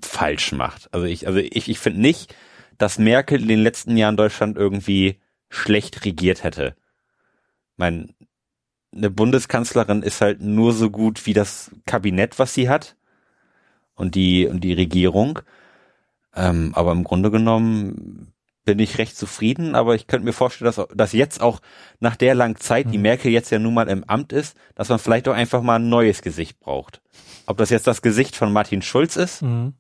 falsch 0.02 0.52
macht. 0.52 0.94
Also 0.94 1.06
ich, 1.06 1.28
also 1.28 1.40
ich, 1.40 1.70
ich 1.70 1.80
finde 1.80 2.02
nicht, 2.02 2.36
dass 2.78 3.00
Merkel 3.00 3.42
in 3.42 3.48
den 3.48 3.60
letzten 3.60 3.98
Jahren 3.98 4.18
Deutschland 4.18 4.58
irgendwie 4.58 5.20
schlecht 5.50 6.06
regiert 6.06 6.44
hätte. 6.44 6.76
Mein, 7.76 8.14
eine 8.96 9.10
Bundeskanzlerin 9.10 10.04
ist 10.04 10.22
halt 10.22 10.42
nur 10.42 10.74
so 10.74 10.90
gut 10.90 11.26
wie 11.26 11.34
das 11.34 11.72
Kabinett, 11.86 12.40
was 12.40 12.54
sie 12.54 12.70
hat 12.70 12.96
und 13.96 14.16
die 14.16 14.48
und 14.48 14.64
die 14.64 14.74
Regierung. 14.74 15.40
Ähm, 16.36 16.72
aber 16.76 16.92
im 16.92 17.04
Grunde 17.04 17.32
genommen 17.32 18.34
bin 18.68 18.80
ich 18.80 18.98
recht 18.98 19.16
zufrieden, 19.18 19.76
aber 19.76 19.96
ich 19.96 20.08
könnte 20.08 20.26
mir 20.26 20.34
vorstellen, 20.34 20.72
dass, 20.72 20.86
dass 20.94 21.14
jetzt 21.14 21.42
auch 21.42 21.62
nach 22.02 22.18
der 22.18 22.36
langen 22.36 22.58
Zeit, 22.58 22.92
die 22.92 22.98
Mhm. 22.98 23.04
Merkel 23.04 23.32
jetzt 23.32 23.50
ja 23.50 23.60
nun 23.60 23.74
mal 23.74 23.88
im 23.88 24.04
Amt 24.04 24.34
ist, 24.34 24.58
dass 24.76 24.90
man 24.90 25.00
vielleicht 25.00 25.28
auch 25.30 25.34
einfach 25.34 25.62
mal 25.62 25.78
ein 25.80 25.88
neues 25.90 26.22
Gesicht 26.22 26.60
braucht. 26.60 27.02
Ob 27.46 27.56
das 27.58 27.70
jetzt 27.70 27.88
das 27.88 28.02
Gesicht 28.02 28.36
von 28.36 28.52
Martin 28.52 28.82
Schulz 28.82 29.16
ist, 29.16 29.42
Mhm. 29.42 29.74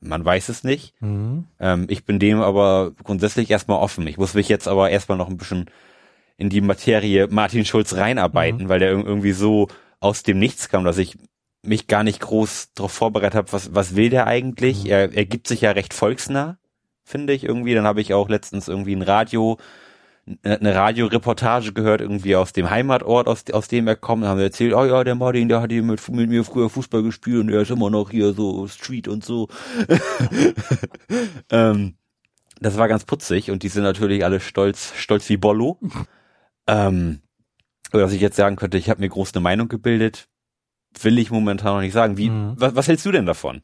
man 0.00 0.24
weiß 0.24 0.48
es 0.50 0.64
nicht. 0.64 0.94
Mhm. 1.00 1.46
Ähm, 1.60 1.86
ich 1.88 2.04
bin 2.04 2.18
dem 2.18 2.40
aber 2.40 2.92
grundsätzlich 3.04 3.50
erstmal 3.50 3.78
offen. 3.80 4.06
Ich 4.06 4.18
muss 4.18 4.34
mich 4.34 4.48
jetzt 4.48 4.68
aber 4.68 4.90
erstmal 4.90 5.18
noch 5.18 5.28
ein 5.28 5.36
bisschen 5.36 5.66
in 6.36 6.48
die 6.48 6.60
Materie 6.60 7.28
Martin 7.28 7.64
Schulz 7.64 7.94
reinarbeiten, 7.94 8.68
weil 8.68 8.78
der 8.78 8.92
ir- 8.94 9.04
irgendwie 9.04 9.32
so 9.32 9.68
aus 10.00 10.22
dem 10.22 10.38
Nichts 10.38 10.68
kam, 10.68 10.84
dass 10.84 10.98
ich 10.98 11.16
mich 11.64 11.86
gar 11.86 12.02
nicht 12.04 12.20
groß 12.20 12.70
darauf 12.74 12.92
vorbereitet 12.92 13.34
habe, 13.36 13.52
was, 13.52 13.74
was 13.74 13.94
will 13.94 14.10
der 14.10 14.26
eigentlich? 14.26 14.84
Mhm. 14.84 14.90
Er, 14.90 15.12
er 15.12 15.24
gibt 15.26 15.46
sich 15.48 15.60
ja 15.60 15.70
recht 15.72 15.92
volksnah, 15.94 16.56
finde 17.04 17.32
ich 17.32 17.44
irgendwie. 17.44 17.74
Dann 17.74 17.84
habe 17.86 18.00
ich 18.00 18.14
auch 18.14 18.28
letztens 18.28 18.68
irgendwie 18.68 18.94
ein 18.96 19.02
Radio, 19.02 19.58
eine 20.44 20.74
Radioreportage 20.74 21.72
gehört, 21.72 22.00
irgendwie 22.00 22.36
aus 22.36 22.52
dem 22.52 22.70
Heimatort, 22.70 23.26
aus, 23.26 23.44
aus 23.52 23.68
dem 23.68 23.88
er 23.88 23.96
kommt. 23.96 24.22
Dann 24.22 24.30
haben 24.30 24.38
sie 24.38 24.44
erzählt, 24.44 24.72
oh 24.74 24.84
ja, 24.84 25.02
der 25.04 25.14
Martin, 25.16 25.48
der 25.48 25.60
hat 25.60 25.72
hier 25.72 25.82
mit, 25.82 26.06
mit 26.10 26.28
mir 26.30 26.44
früher 26.44 26.70
Fußball 26.70 27.02
gespielt 27.02 27.40
und 27.40 27.46
der 27.48 27.62
ist 27.62 27.70
immer 27.70 27.90
noch 27.90 28.10
hier 28.10 28.32
so 28.32 28.66
Street 28.68 29.08
und 29.08 29.24
so. 29.24 29.48
ähm, 31.50 31.94
das 32.60 32.76
war 32.78 32.88
ganz 32.88 33.04
putzig 33.04 33.50
und 33.50 33.62
die 33.62 33.68
sind 33.68 33.82
natürlich 33.82 34.24
alle 34.24 34.40
stolz, 34.40 34.92
stolz 34.96 35.28
wie 35.28 35.36
Bollo. 35.36 35.78
ähm, 36.66 37.20
oder 37.92 38.02
dass 38.04 38.12
ich 38.12 38.20
jetzt 38.20 38.36
sagen 38.36 38.56
könnte, 38.56 38.78
ich 38.78 38.88
habe 38.88 39.00
mir 39.00 39.08
groß 39.08 39.34
eine 39.34 39.42
Meinung 39.42 39.68
gebildet, 39.68 40.28
will 41.00 41.18
ich 41.18 41.30
momentan 41.30 41.74
noch 41.74 41.80
nicht 41.80 41.92
sagen. 41.92 42.16
Wie, 42.16 42.30
Mhm. 42.30 42.54
was, 42.56 42.74
was 42.74 42.88
hältst 42.88 43.04
du 43.04 43.12
denn 43.12 43.26
davon? 43.26 43.62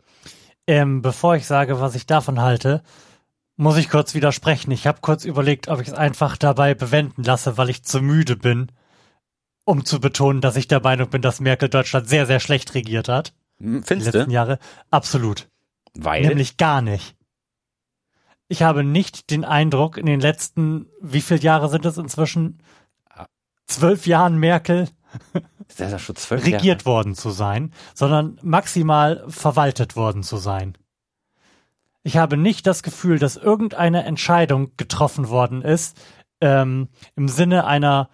Ähm, 0.67 1.01
bevor 1.01 1.37
ich 1.37 1.47
sage, 1.47 1.81
was 1.81 1.95
ich 1.95 2.07
davon 2.07 2.41
halte, 2.43 2.83
muss 3.59 3.77
ich 3.77 3.91
kurz 3.91 4.15
widersprechen. 4.15 4.71
Ich 4.71 4.87
habe 4.87 5.01
kurz 5.03 5.25
überlegt, 5.25 5.69
ob 5.69 5.81
ich 5.81 5.89
es 5.89 5.95
einfach 5.95 6.37
dabei 6.37 6.75
bewenden 6.75 7.25
lasse, 7.25 7.59
weil 7.59 7.69
ich 7.69 7.83
zu 7.83 8.01
müde 8.01 8.37
bin, 8.37 8.71
um 9.65 9.85
zu 9.85 10.01
betonen, 10.01 10.41
dass 10.41 10.57
ich 10.57 10.69
der 10.69 10.81
Meinung 10.81 11.11
bin, 11.11 11.21
dass 11.21 11.41
Merkel 11.41 11.69
Deutschland 11.69 12.09
sehr, 12.09 12.25
sehr 12.25 12.41
schlecht 12.41 12.75
regiert 12.75 13.09
hat. 13.09 13.35
Hm, 13.59 13.83
Die 13.83 13.87
Findest 13.87 14.15
letzten 14.15 14.31
du? 14.31 14.35
Jahre. 14.35 14.59
Absolut. 14.91 15.49
Weil? 15.95 16.27
Nämlich 16.27 16.57
gar 16.57 16.81
nicht. 16.81 17.17
Ich 18.47 18.63
habe 18.63 18.85
nicht 18.85 19.31
den 19.31 19.45
Eindruck, 19.45 19.99
in 19.99 20.07
den 20.07 20.21
letzten, 20.21 20.87
wie 21.03 21.21
viele 21.21 21.41
Jahre 21.41 21.69
sind 21.69 21.85
es 21.85 21.99
inzwischen? 21.99 22.63
Zwölf 23.67 24.07
Jahren 24.07 24.39
Merkel 24.39 24.89
ist 25.69 25.81
ja 25.81 25.99
schon 25.99 26.17
zwölf 26.17 26.47
regiert 26.47 26.87
worden 26.87 27.15
zu 27.15 27.31
sein, 27.31 27.73
sondern 27.95 28.39
maximal 28.43 29.25
verwaltet 29.29 29.97
worden 29.97 30.23
zu 30.23 30.39
sein. 30.39 30.79
Ich 32.09 32.17
habe 32.17 32.39
nicht 32.39 32.67
das 32.67 32.83
Gefühl, 32.83 33.19
dass 33.19 33.37
irgendeine 33.37 34.05
Entscheidung 34.05 34.71
getroffen 34.79 35.29
worden 35.29 35.61
ist 35.61 36.01
ähm, 36.41 36.89
im 37.17 37.29
Sinne 37.29 37.67
einer 37.67 38.09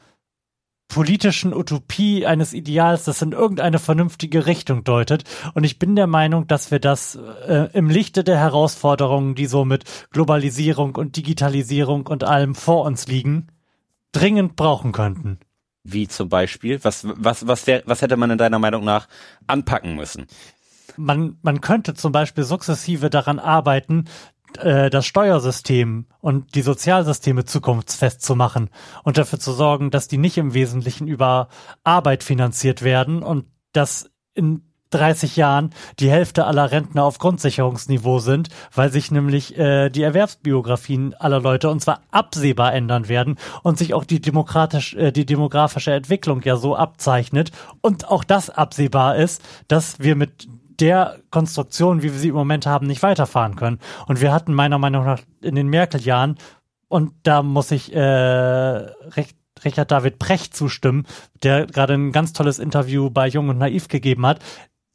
politischen 0.89 1.55
Utopie, 1.55 2.27
eines 2.27 2.55
Ideals, 2.55 3.05
das 3.05 3.23
in 3.23 3.31
irgendeine 3.31 3.79
vernünftige 3.79 4.47
Richtung 4.47 4.83
deutet. 4.83 5.23
Und 5.55 5.63
ich 5.63 5.79
bin 5.79 5.95
der 5.95 6.09
Meinung, 6.09 6.49
dass 6.49 6.73
wir 6.73 6.81
das 6.81 7.15
äh, 7.47 7.69
im 7.73 7.89
Lichte 7.89 8.25
der 8.25 8.37
Herausforderungen, 8.37 9.37
die 9.37 9.47
so 9.47 9.65
mit 9.65 9.85
Globalisierung 10.11 10.97
und 10.97 11.17
Digitalisierung 11.17 12.09
und 12.09 12.25
allem 12.25 12.57
vor 12.57 12.87
uns 12.87 13.07
liegen, 13.07 13.47
dringend 14.11 14.57
brauchen 14.57 14.91
könnten. 14.91 15.39
Wie 15.85 16.09
zum 16.09 16.29
Beispiel? 16.29 16.83
Was, 16.83 17.07
was, 17.07 17.47
was, 17.47 17.69
wär, 17.69 17.85
was 17.87 18.03
hätte 18.03 18.17
man 18.17 18.33
in 18.33 18.39
deiner 18.39 18.59
Meinung 18.59 18.83
nach 18.83 19.07
anpacken 19.47 19.95
müssen? 19.95 20.27
Man, 20.97 21.39
man 21.43 21.61
könnte 21.61 21.95
zum 21.95 22.13
Beispiel 22.13 22.45
sukzessive 22.45 23.11
daran 23.11 23.39
arbeiten, 23.39 24.05
äh, 24.59 24.91
das 24.91 25.07
Steuersystem 25.07 26.07
und 26.21 26.55
die 26.55 26.63
Sozialsysteme 26.63 27.45
zukunftsfest 27.45 28.23
zu 28.23 28.37
machen 28.37 28.71
und 29.03 29.19
dafür 29.19 29.39
zu 29.39 29.53
sorgen, 29.53 29.91
dass 29.91 30.09
die 30.09 30.19
nicht 30.19 30.39
im 30.39 30.55
Wesentlichen 30.55 31.09
über 31.09 31.49
Arbeit 31.83 32.23
finanziert 32.23 32.83
werden 32.83 33.23
und 33.23 33.47
dass 33.73 34.11
in 34.35 34.63
30 34.91 35.37
Jahren 35.37 35.71
die 35.99 36.09
Hälfte 36.09 36.47
aller 36.47 36.71
Rentner 36.71 37.03
auf 37.05 37.19
Grundsicherungsniveau 37.19 38.21
sind, 38.21 38.49
weil 38.73 38.93
sich 38.93 39.11
nämlich 39.11 39.59
äh, 39.59 39.91
die 39.91 40.03
Erwerbsbiografien 40.03 41.15
aller 41.15 41.41
Leute 41.41 41.69
und 41.69 41.81
zwar 41.81 42.03
absehbar 42.13 42.73
ändern 42.73 43.09
werden 43.09 43.37
und 43.65 43.77
sich 43.77 43.93
auch 43.93 44.05
die 44.05 44.21
demokratisch 44.21 44.95
äh, 44.95 45.11
die 45.11 45.27
demografische 45.27 45.93
Entwicklung 45.93 46.43
ja 46.43 46.57
so 46.57 46.77
abzeichnet 46.77 47.51
und 47.81 48.09
auch 48.09 48.23
das 48.23 48.51
absehbar 48.51 49.17
ist, 49.17 49.43
dass 49.67 49.99
wir 49.99 50.15
mit 50.15 50.47
der 50.81 51.19
Konstruktion, 51.31 52.03
wie 52.03 52.13
wir 52.13 52.19
sie 52.19 52.29
im 52.29 52.35
Moment 52.35 52.67
haben, 52.67 52.87
nicht 52.87 53.03
weiterfahren 53.03 53.57
können. 53.57 53.79
Und 54.07 54.21
wir 54.21 54.33
hatten 54.33 54.55
meiner 54.55 54.79
Meinung 54.79 55.05
nach 55.05 55.21
in 55.41 55.55
den 55.55 55.69
Merkel-Jahren, 55.69 56.37
und 56.89 57.13
da 57.25 57.43
muss 57.43 57.71
ich 57.71 57.95
äh, 57.95 57.99
recht 57.99 59.37
Richard 59.65 59.91
David 59.91 60.19
Precht 60.19 60.55
zustimmen, 60.55 61.07
der 61.43 61.67
gerade 61.67 61.95
ein 61.95 62.13
ganz 62.13 62.33
tolles 62.33 62.59
Interview 62.59 63.11
bei 63.11 63.27
Jung 63.29 63.49
und 63.49 63.59
Naiv 63.59 63.89
gegeben 63.89 64.27
hat. 64.27 64.41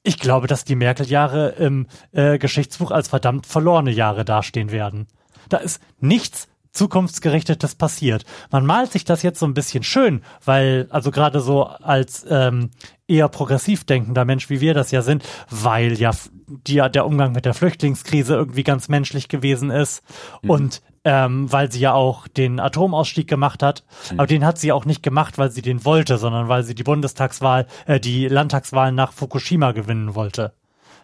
Ich 0.04 0.20
glaube, 0.20 0.48
dass 0.48 0.64
die 0.64 0.76
Merkel-Jahre 0.76 1.50
im 1.50 1.88
äh, 2.12 2.38
Geschichtsbuch 2.38 2.92
als 2.92 3.10
verdammt 3.10 3.46
verlorene 3.48 3.92
Jahre 3.92 4.26
dastehen 4.26 4.72
werden. 4.72 5.08
Da 5.50 5.58
ist 5.58 5.82
nichts 6.00 6.48
zukunftsgerichtetes 6.72 7.76
passiert. 7.76 8.26
Man 8.52 8.66
malt 8.66 8.92
sich 8.92 9.04
das 9.04 9.24
jetzt 9.24 9.40
so 9.40 9.46
ein 9.46 9.54
bisschen 9.54 9.84
schön, 9.84 10.22
weil, 10.46 10.88
also 10.92 11.12
gerade 11.12 11.42
so 11.42 11.66
als 11.66 12.26
ähm, 12.30 12.70
eher 13.10 13.28
progressiv 13.28 13.84
denkender 13.84 14.26
Mensch, 14.26 14.50
wie 14.50 14.62
wir 14.62 14.74
das 14.74 14.92
ja 14.92 15.02
sind, 15.02 15.24
weil 15.50 16.00
ja 16.00 16.12
die, 16.48 16.76
der 16.76 17.06
Umgang 17.06 17.32
mit 17.32 17.46
der 17.46 17.54
Flüchtlingskrise 17.54 18.36
irgendwie 18.36 18.64
ganz 18.64 18.88
menschlich 18.88 19.28
gewesen 19.28 19.70
ist 19.70 20.04
mhm. 20.42 20.50
und 20.50 20.82
ähm, 21.06 21.52
weil 21.52 21.72
sie 21.72 21.80
ja 21.80 21.94
auch 21.94 22.28
den 22.28 22.60
Atomausstieg 22.60 23.28
gemacht 23.28 23.64
hat. 23.64 23.84
Mhm. 24.12 24.20
Aber 24.20 24.28
den 24.28 24.46
hat 24.46 24.58
sie 24.58 24.72
auch 24.72 24.86
nicht 24.86 25.02
gemacht, 25.02 25.38
weil 25.38 25.50
sie 25.50 25.62
den 25.62 25.86
wollte, 25.86 26.18
sondern 26.18 26.50
weil 26.50 26.64
sie 26.64 26.76
die 26.76 26.84
Bundestagswahl, 26.84 27.68
äh, 27.86 28.00
die 28.00 28.28
Landtagswahl 28.28 28.92
nach 28.92 29.14
Fukushima 29.14 29.72
gewinnen 29.72 30.16
wollte. 30.16 30.54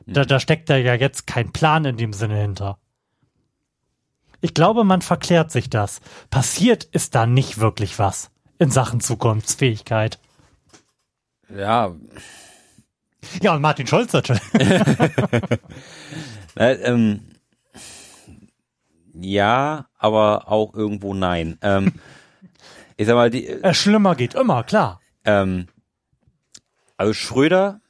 Mhm. 0.06 0.14
Da, 0.14 0.26
da 0.26 0.40
steckt 0.40 0.70
da 0.70 0.78
ja 0.78 0.96
jetzt 0.96 1.28
kein 1.28 1.52
Plan 1.52 1.86
in 1.86 1.98
dem 1.98 2.14
Sinne 2.14 2.36
hinter. 2.36 2.78
Ich 4.42 4.54
glaube, 4.54 4.84
man 4.84 5.02
verklärt 5.02 5.52
sich 5.52 5.70
das. 5.70 6.02
Passiert 6.30 6.84
ist 6.84 7.16
da 7.16 7.26
nicht 7.26 7.60
wirklich 7.60 7.98
was 7.98 8.32
in 8.60 8.72
Sachen 8.72 9.00
Zukunftsfähigkeit. 9.00 10.20
Ja. 11.50 11.94
Ja, 13.42 13.56
und 13.56 13.62
Martin 13.62 13.88
Schulz 13.88 14.14
natürlich. 14.14 14.42
äh, 16.56 16.74
ähm, 16.84 17.22
ja, 19.14 19.88
aber 19.98 20.52
auch 20.52 20.74
irgendwo 20.74 21.14
nein. 21.14 21.58
Ähm, 21.62 21.94
ich 22.98 23.08
sag 23.08 23.16
mal, 23.16 23.30
die. 23.30 23.48
Äh, 23.48 23.74
schlimmer 23.74 24.16
geht 24.16 24.36
immer, 24.36 24.64
klar. 24.64 25.02
Ähm, 25.24 25.68
also 26.98 27.14
Schröder 27.14 27.82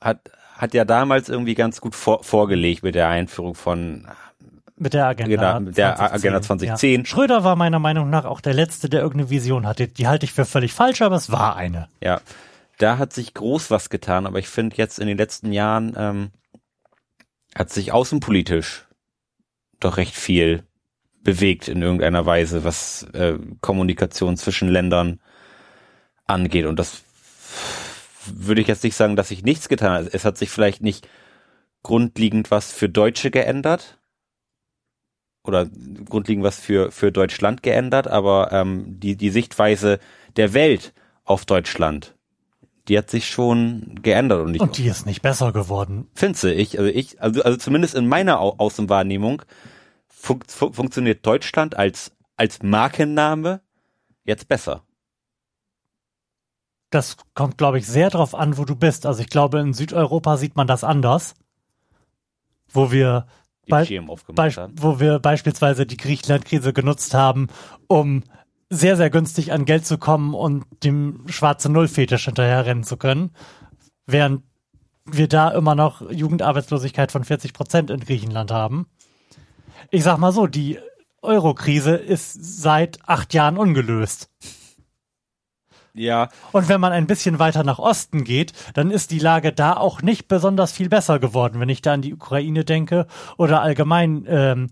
hat, 0.00 0.30
hat 0.56 0.74
ja 0.74 0.84
damals 0.84 1.28
irgendwie 1.28 1.54
ganz 1.54 1.80
gut 1.80 1.94
vor, 1.94 2.22
vorgelegt 2.22 2.82
mit 2.82 2.94
der 2.94 3.08
Einführung 3.08 3.54
von 3.54 4.06
mit 4.76 4.94
der 4.94 5.08
Agenda, 5.08 5.60
mit 5.60 5.76
der 5.76 5.96
2010. 5.96 6.14
Agenda 6.14 6.42
2010. 6.42 7.00
Ja. 7.00 7.06
Schröder 7.06 7.44
war 7.44 7.54
meiner 7.54 7.78
Meinung 7.78 8.08
nach 8.08 8.24
auch 8.24 8.40
der 8.40 8.54
Letzte, 8.54 8.88
der 8.88 9.02
irgendeine 9.02 9.28
Vision 9.28 9.66
hatte. 9.66 9.88
Die 9.88 10.08
halte 10.08 10.24
ich 10.24 10.32
für 10.32 10.46
völlig 10.46 10.72
falsch, 10.72 11.02
aber 11.02 11.16
es 11.16 11.30
war 11.30 11.56
eine. 11.56 11.88
Ja, 12.02 12.22
da 12.80 12.98
hat 12.98 13.12
sich 13.12 13.34
groß 13.34 13.70
was 13.70 13.90
getan, 13.90 14.26
aber 14.26 14.38
ich 14.38 14.48
finde 14.48 14.76
jetzt 14.76 14.98
in 14.98 15.06
den 15.06 15.18
letzten 15.18 15.52
Jahren 15.52 15.94
ähm, 15.96 16.30
hat 17.54 17.70
sich 17.70 17.92
außenpolitisch 17.92 18.86
doch 19.80 19.96
recht 19.96 20.14
viel 20.14 20.64
bewegt 21.22 21.68
in 21.68 21.82
irgendeiner 21.82 22.24
Weise, 22.24 22.64
was 22.64 23.02
äh, 23.12 23.38
Kommunikation 23.60 24.36
zwischen 24.36 24.68
Ländern 24.68 25.20
angeht. 26.26 26.66
Und 26.66 26.78
das 26.78 27.02
würde 28.26 28.60
ich 28.60 28.68
jetzt 28.68 28.84
nicht 28.84 28.96
sagen, 28.96 29.16
dass 29.16 29.28
sich 29.28 29.42
nichts 29.42 29.68
getan 29.68 29.92
hat. 29.92 30.14
Es 30.14 30.24
hat 30.24 30.38
sich 30.38 30.50
vielleicht 30.50 30.82
nicht 30.82 31.08
grundlegend 31.82 32.50
was 32.50 32.72
für 32.72 32.88
Deutsche 32.88 33.30
geändert 33.30 33.98
oder 35.44 35.66
grundlegend 36.06 36.44
was 36.44 36.58
für, 36.58 36.90
für 36.90 37.12
Deutschland 37.12 37.62
geändert, 37.62 38.06
aber 38.08 38.52
ähm, 38.52 39.00
die, 39.00 39.16
die 39.16 39.30
Sichtweise 39.30 39.98
der 40.36 40.52
Welt 40.52 40.92
auf 41.24 41.44
Deutschland, 41.44 42.14
die 42.88 42.98
hat 42.98 43.10
sich 43.10 43.28
schon 43.28 44.00
geändert. 44.02 44.44
Und, 44.46 44.54
ich, 44.54 44.60
und 44.60 44.78
die 44.78 44.86
ist 44.86 45.06
nicht 45.06 45.22
besser 45.22 45.52
geworden. 45.52 46.08
Findest 46.14 46.44
ich, 46.44 46.78
also 46.78 46.90
ich, 46.90 47.20
also, 47.22 47.42
also 47.42 47.58
zumindest 47.58 47.94
in 47.94 48.08
meiner 48.08 48.40
Au 48.40 48.56
Außenwahrnehmung 48.56 49.42
fun 50.08 50.40
fun 50.46 50.72
funktioniert 50.72 51.24
Deutschland 51.24 51.76
als, 51.76 52.12
als 52.36 52.62
Markenname 52.62 53.60
jetzt 54.24 54.48
besser. 54.48 54.84
Das 56.90 57.16
kommt, 57.34 57.56
glaube 57.56 57.78
ich, 57.78 57.86
sehr 57.86 58.10
drauf 58.10 58.34
an, 58.34 58.58
wo 58.58 58.64
du 58.64 58.74
bist. 58.74 59.06
Also 59.06 59.22
ich 59.22 59.30
glaube, 59.30 59.60
in 59.60 59.72
Südeuropa 59.72 60.36
sieht 60.36 60.56
man 60.56 60.66
das 60.66 60.82
anders. 60.82 61.34
Wo 62.72 62.90
wir, 62.90 63.26
bei, 63.68 63.84
bei, 64.34 64.50
wo 64.74 65.00
wir 65.00 65.18
beispielsweise 65.18 65.86
die 65.86 65.96
Griechenland-Krise 65.96 66.72
genutzt 66.72 67.14
haben, 67.14 67.48
um 67.86 68.24
sehr, 68.70 68.96
sehr 68.96 69.10
günstig 69.10 69.52
an 69.52 69.64
Geld 69.66 69.84
zu 69.84 69.98
kommen 69.98 70.32
und 70.32 70.64
dem 70.84 71.24
schwarze 71.26 71.70
Null-Fetisch 71.70 72.24
hinterherrennen 72.24 72.84
zu 72.84 72.96
können. 72.96 73.32
Während 74.06 74.44
wir 75.04 75.28
da 75.28 75.50
immer 75.50 75.74
noch 75.74 76.08
Jugendarbeitslosigkeit 76.10 77.10
von 77.12 77.24
40 77.24 77.52
Prozent 77.52 77.90
in 77.90 78.00
Griechenland 78.00 78.50
haben 78.50 78.86
ich 79.90 80.04
sag 80.04 80.18
mal 80.18 80.32
so, 80.32 80.46
die 80.46 80.78
Euro-Krise 81.22 81.96
ist 81.96 82.62
seit 82.62 82.98
acht 83.06 83.34
Jahren 83.34 83.58
ungelöst. 83.58 84.30
Ja. 85.92 86.28
Und 86.52 86.68
wenn 86.68 86.80
man 86.80 86.92
ein 86.92 87.08
bisschen 87.08 87.40
weiter 87.40 87.64
nach 87.64 87.80
Osten 87.80 88.22
geht, 88.24 88.52
dann 88.74 88.90
ist 88.90 89.10
die 89.10 89.18
Lage 89.18 89.52
da 89.52 89.76
auch 89.76 90.02
nicht 90.02 90.28
besonders 90.28 90.72
viel 90.72 90.88
besser 90.88 91.18
geworden, 91.18 91.60
wenn 91.60 91.68
ich 91.68 91.82
da 91.82 91.92
an 91.92 92.02
die 92.02 92.14
Ukraine 92.14 92.64
denke 92.64 93.06
oder 93.36 93.60
allgemein 93.60 94.24
ähm, 94.28 94.70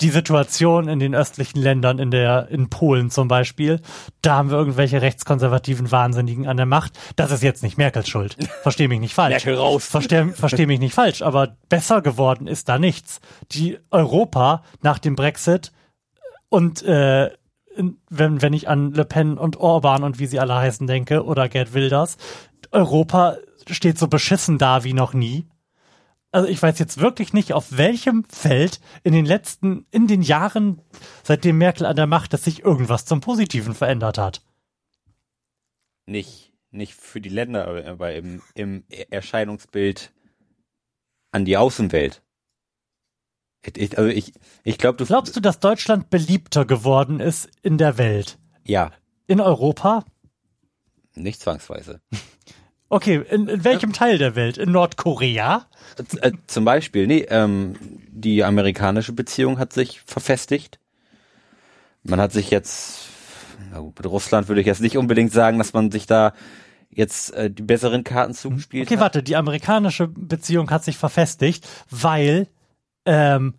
die 0.00 0.10
Situation 0.10 0.88
in 0.88 1.00
den 1.00 1.14
östlichen 1.14 1.60
Ländern, 1.60 1.98
in 1.98 2.10
der, 2.10 2.48
in 2.48 2.70
Polen 2.70 3.10
zum 3.10 3.26
Beispiel, 3.26 3.80
da 4.22 4.36
haben 4.36 4.50
wir 4.50 4.56
irgendwelche 4.56 5.02
rechtskonservativen 5.02 5.90
Wahnsinnigen 5.90 6.46
an 6.46 6.56
der 6.56 6.66
Macht. 6.66 6.98
Das 7.16 7.32
ist 7.32 7.42
jetzt 7.42 7.62
nicht 7.62 7.78
Merkels 7.78 8.08
Schuld. 8.08 8.36
Versteh 8.62 8.86
mich 8.86 9.00
nicht 9.00 9.14
falsch. 9.14 9.44
Merkel 9.44 9.56
raus. 9.56 9.86
Versteh, 9.86 10.26
versteh 10.32 10.66
mich 10.66 10.78
nicht 10.78 10.94
falsch, 10.94 11.22
aber 11.22 11.56
besser 11.68 12.00
geworden 12.00 12.46
ist 12.46 12.68
da 12.68 12.78
nichts. 12.78 13.20
Die 13.50 13.78
Europa 13.90 14.62
nach 14.82 14.98
dem 14.98 15.16
Brexit 15.16 15.72
und 16.48 16.82
äh, 16.82 17.30
wenn, 18.08 18.42
wenn 18.42 18.52
ich 18.52 18.68
an 18.68 18.92
Le 18.92 19.04
Pen 19.04 19.38
und 19.38 19.56
Orban 19.58 20.02
und 20.02 20.18
wie 20.18 20.26
sie 20.26 20.40
alle 20.40 20.56
heißen 20.56 20.86
denke, 20.86 21.24
oder 21.24 21.48
Gerd 21.48 21.74
Wilders, 21.74 22.16
Europa 22.72 23.36
steht 23.68 23.98
so 23.98 24.08
beschissen 24.08 24.58
da 24.58 24.84
wie 24.84 24.94
noch 24.94 25.12
nie 25.12 25.46
also 26.30 26.48
ich 26.48 26.62
weiß 26.62 26.78
jetzt 26.78 26.98
wirklich 26.98 27.32
nicht, 27.32 27.52
auf 27.52 27.76
welchem 27.76 28.24
Feld 28.24 28.80
in 29.02 29.12
den 29.12 29.24
letzten, 29.24 29.86
in 29.90 30.06
den 30.06 30.22
Jahren, 30.22 30.82
seitdem 31.22 31.58
Merkel 31.58 31.86
an 31.86 31.96
der 31.96 32.06
Macht 32.06 32.34
ist, 32.34 32.44
sich 32.44 32.62
irgendwas 32.62 33.04
zum 33.06 33.20
Positiven 33.20 33.74
verändert 33.74 34.18
hat. 34.18 34.42
Nicht, 36.06 36.52
nicht 36.70 36.94
für 36.94 37.20
die 37.20 37.28
Länder, 37.28 37.86
aber 37.86 38.14
im, 38.14 38.42
im 38.54 38.84
Erscheinungsbild 39.10 40.12
an 41.30 41.44
die 41.44 41.56
Außenwelt. 41.56 42.22
Ich, 43.76 43.98
also 43.98 44.08
ich, 44.10 44.32
ich 44.64 44.78
glaube, 44.78 44.96
du. 44.96 45.04
Glaubst 45.04 45.36
du, 45.36 45.40
dass 45.40 45.58
Deutschland 45.58 46.10
beliebter 46.10 46.64
geworden 46.64 47.20
ist 47.20 47.50
in 47.62 47.76
der 47.76 47.98
Welt? 47.98 48.38
Ja. 48.64 48.92
In 49.26 49.40
Europa? 49.40 50.04
Nicht 51.14 51.40
zwangsweise. 51.40 52.00
Okay, 52.90 53.22
in, 53.30 53.48
in 53.48 53.64
welchem 53.64 53.92
Teil 53.92 54.18
der 54.18 54.34
Welt? 54.34 54.56
In 54.56 54.72
Nordkorea? 54.72 55.66
Äh, 56.22 56.32
zum 56.46 56.64
Beispiel, 56.64 57.06
nee, 57.06 57.26
ähm, 57.28 57.74
die 58.08 58.44
amerikanische 58.44 59.12
Beziehung 59.12 59.58
hat 59.58 59.72
sich 59.72 60.00
verfestigt. 60.00 60.78
Man 62.02 62.20
hat 62.20 62.32
sich 62.32 62.50
jetzt, 62.50 63.08
na 63.70 63.80
gut, 63.80 63.98
mit 63.98 64.06
Russland 64.06 64.48
würde 64.48 64.62
ich 64.62 64.66
jetzt 64.66 64.80
nicht 64.80 64.96
unbedingt 64.96 65.32
sagen, 65.32 65.58
dass 65.58 65.74
man 65.74 65.90
sich 65.90 66.06
da 66.06 66.32
jetzt 66.90 67.34
äh, 67.34 67.50
die 67.50 67.62
besseren 67.62 68.04
Karten 68.04 68.32
zugespielt 68.32 68.86
okay, 68.86 68.94
hat. 68.94 68.98
Okay, 68.98 69.02
warte, 69.02 69.22
die 69.22 69.36
amerikanische 69.36 70.08
Beziehung 70.08 70.70
hat 70.70 70.84
sich 70.84 70.96
verfestigt, 70.96 71.68
weil 71.90 72.48
ähm, 73.04 73.54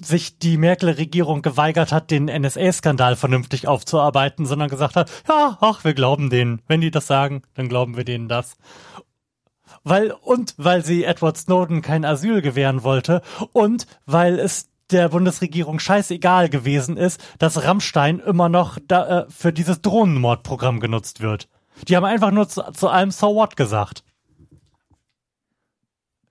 sich 0.00 0.38
die 0.38 0.56
Merkel-Regierung 0.56 1.42
geweigert 1.42 1.92
hat, 1.92 2.10
den 2.10 2.26
NSA-Skandal 2.26 3.16
vernünftig 3.16 3.66
aufzuarbeiten, 3.66 4.46
sondern 4.46 4.68
gesagt 4.68 4.96
hat, 4.96 5.10
ja, 5.28 5.58
ach, 5.60 5.84
wir 5.84 5.94
glauben 5.94 6.30
denen. 6.30 6.62
Wenn 6.66 6.80
die 6.80 6.90
das 6.90 7.06
sagen, 7.06 7.42
dann 7.54 7.68
glauben 7.68 7.96
wir 7.96 8.04
denen 8.04 8.28
das. 8.28 8.56
Weil, 9.84 10.10
und 10.10 10.54
weil 10.56 10.84
sie 10.84 11.04
Edward 11.04 11.36
Snowden 11.36 11.82
kein 11.82 12.04
Asyl 12.04 12.42
gewähren 12.42 12.82
wollte 12.82 13.22
und 13.52 13.86
weil 14.06 14.38
es 14.38 14.68
der 14.90 15.10
Bundesregierung 15.10 15.78
scheißegal 15.78 16.48
gewesen 16.48 16.96
ist, 16.96 17.20
dass 17.38 17.62
Rammstein 17.62 18.20
immer 18.20 18.48
noch 18.48 18.78
da, 18.86 19.20
äh, 19.20 19.26
für 19.28 19.52
dieses 19.52 19.82
Drohnenmordprogramm 19.82 20.80
genutzt 20.80 21.20
wird. 21.20 21.48
Die 21.86 21.96
haben 21.96 22.04
einfach 22.04 22.30
nur 22.30 22.48
zu, 22.48 22.62
zu 22.72 22.88
allem 22.88 23.10
So 23.10 23.34
What 23.34 23.56
gesagt. 23.56 24.02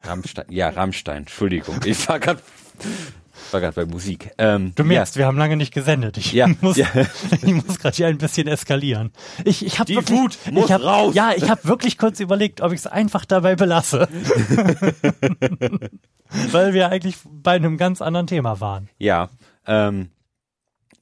Rammstein, 0.03 0.45
ja, 0.49 0.69
Rammstein, 0.69 1.17
Entschuldigung. 1.17 1.79
Ich 1.85 2.07
war 2.07 2.19
gerade 2.19 2.41
war 3.51 3.61
gerade 3.61 3.75
bei 3.75 3.85
Musik. 3.85 4.31
Ähm, 4.37 4.73
Du 4.75 4.83
merkst, 4.83 5.15
wir 5.17 5.25
haben 5.25 5.37
lange 5.37 5.57
nicht 5.57 5.73
gesendet. 5.73 6.17
Ich 6.17 6.33
Ja, 6.33 6.47
muss, 6.61 6.77
ja. 6.77 6.87
ich 7.31 7.53
muss 7.53 7.79
gerade 7.79 7.95
hier 7.95 8.07
ein 8.07 8.17
bisschen 8.17 8.47
eskalieren. 8.47 9.11
Ich, 9.45 9.65
ich 9.65 9.79
habe 9.79 9.89
wirklich, 9.93 10.19
Wut 10.19 10.37
muss 10.51 10.65
ich 10.65 10.71
hab, 10.71 10.83
raus. 10.83 11.15
Ja, 11.15 11.31
ich 11.35 11.49
habe 11.49 11.63
wirklich 11.65 11.97
kurz 11.97 12.19
überlegt, 12.19 12.61
ob 12.61 12.71
ich 12.73 12.79
es 12.79 12.87
einfach 12.87 13.25
dabei 13.25 13.55
belasse, 13.55 14.07
weil 16.51 16.73
wir 16.73 16.89
eigentlich 16.89 17.15
bei 17.25 17.53
einem 17.53 17.77
ganz 17.77 18.01
anderen 18.01 18.27
Thema 18.27 18.59
waren. 18.59 18.89
Ja, 18.97 19.29
ähm, 19.65 20.09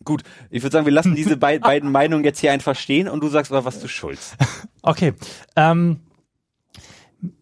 gut. 0.03 0.23
Ich 0.49 0.63
würde 0.63 0.73
sagen, 0.73 0.85
wir 0.85 0.93
lassen 0.93 1.15
diese 1.15 1.37
bei 1.37 1.59
beiden 1.59 1.91
Meinungen 1.91 2.23
jetzt 2.23 2.39
hier 2.39 2.51
einfach 2.51 2.75
stehen 2.75 3.07
und 3.07 3.21
du 3.21 3.27
sagst 3.27 3.51
mal 3.51 3.65
was 3.65 3.79
zu 3.79 3.87
Schulz. 3.87 4.35
Okay. 4.87 5.13
Ähm, 5.55 6.01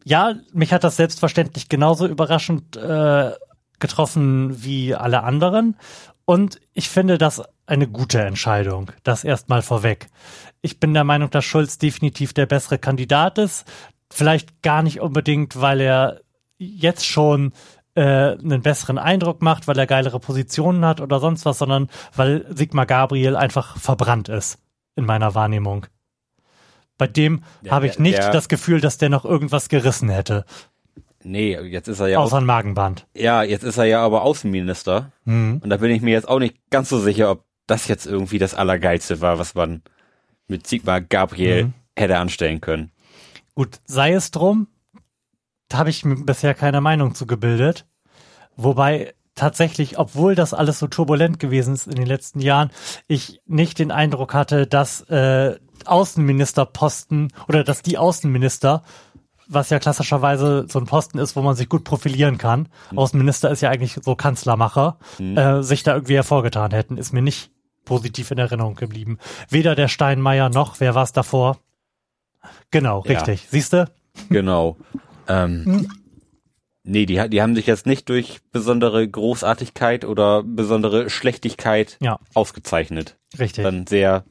ja, 0.06 0.36
mich 0.54 0.72
hat 0.72 0.86
das 0.86 0.96
selbstverständlich 0.96 1.68
genauso 1.68 2.08
überraschend 2.08 2.78
äh, 2.78 3.32
getroffen 3.84 4.64
wie 4.64 4.96
alle 4.96 5.22
anderen. 5.24 5.78
Und 6.26 6.60
ich 6.74 6.90
finde 6.90 7.18
das 7.20 7.44
eine 7.68 7.88
gute 7.88 8.22
Entscheidung. 8.22 8.92
Das 9.04 9.24
erstmal 9.24 9.62
vorweg. 9.62 10.08
Ich 10.62 10.80
bin 10.80 10.94
der 10.96 11.04
Meinung, 11.04 11.30
dass 11.30 11.46
Schulz 11.46 11.78
definitiv 11.78 12.34
der 12.34 12.46
bessere 12.48 12.80
Kandidat 12.80 13.38
ist. 13.38 13.66
Vielleicht 14.12 14.62
gar 14.64 14.82
nicht 14.84 15.00
unbedingt, 15.02 15.60
weil 15.62 15.82
er 15.82 16.22
jetzt 16.58 17.06
schon 17.06 17.52
äh, 17.96 18.02
einen 18.38 18.62
besseren 18.62 18.98
Eindruck 18.98 19.42
macht, 19.42 19.68
weil 19.68 19.78
er 19.78 19.86
geilere 19.86 20.20
Positionen 20.20 20.84
hat 20.86 21.02
oder 21.02 21.20
sonst 21.20 21.46
was, 21.46 21.58
sondern 21.60 21.90
weil 22.16 22.46
Sigmar 22.56 22.86
Gabriel 22.86 23.36
einfach 23.36 23.78
verbrannt 23.78 24.30
ist 24.30 24.58
in 24.96 25.06
meiner 25.06 25.36
Wahrnehmung. 25.36 25.86
Bei 26.98 27.08
dem 27.08 27.44
Ja, 27.64 27.74
habe 27.74 27.88
ich 27.88 28.00
nicht 28.00 28.18
der- 28.18 28.32
das 28.32 28.48
Gefühl, 28.48 28.80
dass 28.82 28.98
der 28.98 29.10
noch 29.10 29.26
irgendwas 29.26 29.68
gerissen 29.68 30.10
hätte, 30.10 30.46
Nee, 31.26 31.58
jetzt 31.60 31.88
ist 31.88 32.00
er 32.00 32.08
ja 32.08 32.20
außer 32.20 32.38
ein 32.38 32.46
Magenband. 32.46 33.08
Ja, 33.16 33.44
jetzt 33.44 33.64
ist 33.64 33.78
er 33.78 33.86
ja 33.86 34.02
aber 34.04 34.24
Außenminister. 34.24 35.12
Mhm. 35.26 35.60
Und 35.64 35.70
da 35.70 35.78
bin 35.78 35.92
ich 35.92 36.02
mir 36.02 36.12
jetzt 36.12 36.28
auch 36.28 36.40
nicht 36.40 36.56
ganz 36.70 36.90
so 36.90 37.00
sicher, 37.00 37.32
ob 37.32 37.46
das 37.68 37.88
jetzt 37.88 38.06
irgendwie 38.06 38.40
das 38.40 38.54
Allergeilste 38.56 39.22
war, 39.22 39.40
was 39.40 39.56
man 39.56 39.82
mit 40.48 40.68
Sigmar 40.68 41.02
Gabriel 41.02 41.66
Mhm. 41.66 41.74
hätte 41.98 42.18
anstellen 42.18 42.60
können. 42.62 42.92
Gut, 43.56 43.80
sei 43.86 44.14
es 44.14 44.32
drum, 44.32 44.68
da 45.70 45.78
habe 45.78 45.90
ich 45.90 46.04
mir 46.06 46.16
bisher 46.16 46.54
keine 46.54 46.82
Meinung 46.82 47.16
zu 47.16 47.26
gebildet. 47.26 47.86
Wobei 48.56 49.14
tatsächlich, 49.36 49.98
obwohl 49.98 50.36
das 50.36 50.54
alles 50.54 50.78
so 50.80 50.88
turbulent 50.88 51.40
gewesen 51.40 51.74
ist 51.74 51.88
in 51.88 51.96
den 51.96 52.06
letzten 52.06 52.40
Jahren, 52.40 52.70
ich 53.08 53.42
nicht 53.46 53.80
den 53.80 53.92
Eindruck 53.92 54.34
hatte, 54.34 54.68
dass 54.68 55.02
äh, 55.10 55.56
Außenministerposten 55.86 57.32
oder 57.48 57.64
dass 57.64 57.82
die 57.82 57.98
Außenminister, 57.98 58.84
was 59.48 59.70
ja 59.70 59.80
klassischerweise 59.80 60.66
so 60.70 60.80
ein 60.80 60.86
Posten 60.86 61.18
ist, 61.18 61.36
wo 61.36 61.42
man 61.42 61.56
sich 61.56 61.70
gut 61.70 61.84
profilieren 61.84 62.38
kann, 62.38 62.70
Außenminister 62.96 63.52
ist 63.52 63.62
ja 63.62 63.70
eigentlich 63.70 63.98
so 64.02 64.16
Kanzlermacher, 64.16 64.98
äh, 65.20 65.62
sich 65.62 65.84
da 65.84 65.96
irgendwie 65.96 66.16
hervorgetan 66.16 66.72
hätten, 66.72 66.98
ist 66.98 67.14
mir 67.14 67.22
nicht 67.22 67.52
positiv 67.86 68.32
in 68.32 68.38
Erinnerung 68.38 68.76
geblieben. 68.76 69.18
Weder 69.50 69.76
der 69.76 69.90
Steinmeier 69.90 70.50
noch, 70.50 70.80
wer 70.80 70.96
war 70.96 71.04
es 71.04 71.12
davor? 71.12 71.58
Genau, 72.72 73.04
Ja. 73.06 73.12
richtig. 73.20 73.48
Siehst 73.50 73.74
du? 73.74 73.92
Genau. 74.30 74.78
ähm, 75.28 75.88
nee, 76.84 77.06
die, 77.06 77.30
die 77.30 77.42
haben 77.42 77.56
sich 77.56 77.66
jetzt 77.68 77.86
nicht 77.86 78.08
durch 78.10 78.40
besondere 78.52 79.08
Großartigkeit 79.08 80.06
oder 80.06 80.44
besondere 80.44 81.10
Schlechtigkeit 81.10 81.98
Ja, 82.02 82.20
ausgezeichnet. 82.34 83.18
richtig. 83.38 83.64
Dann 83.64 83.86
sehr 83.88 84.24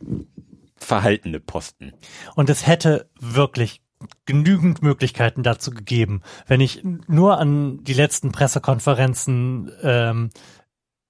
verhaltene 0.77 1.39
Posten. 1.41 1.93
Und 2.35 2.49
es 2.51 2.67
hätte 2.67 3.09
wirklich 3.21 3.82
genügend 4.27 4.83
Möglichkeiten 4.83 5.43
dazu 5.43 5.71
gegeben, 5.71 6.23
wenn 6.47 6.61
ich 6.61 6.83
nur 7.07 7.39
an 7.39 7.83
die 7.85 7.95
letzten 7.95 8.33
Pressekonferenzen 8.33 9.71
ähm, 9.83 10.31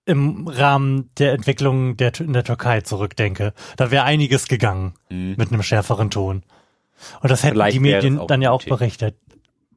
im 0.04 0.48
Rahmen 0.48 1.10
der 1.18 1.32
Entwicklung 1.32 1.96
der, 1.96 2.12
in 2.20 2.32
der 2.32 2.44
Türkei 2.44 2.80
zurückdenke. 2.80 3.52
Da 3.76 3.90
wäre 3.90 4.04
einiges 4.04 4.48
gegangen 4.48 4.94
Mhm. 5.10 5.34
mit 5.38 5.52
einem 5.52 5.62
schärferen 5.62 6.10
Ton. 6.10 6.42
Und 7.20 7.30
das 7.30 7.42
hätten 7.42 7.54
Vielleicht 7.54 7.76
die 7.76 7.80
Medien 7.80 8.20
dann 8.26 8.42
ja 8.42 8.50
auch 8.50 8.60
nötig. 8.60 8.70
berichtet. 8.70 9.16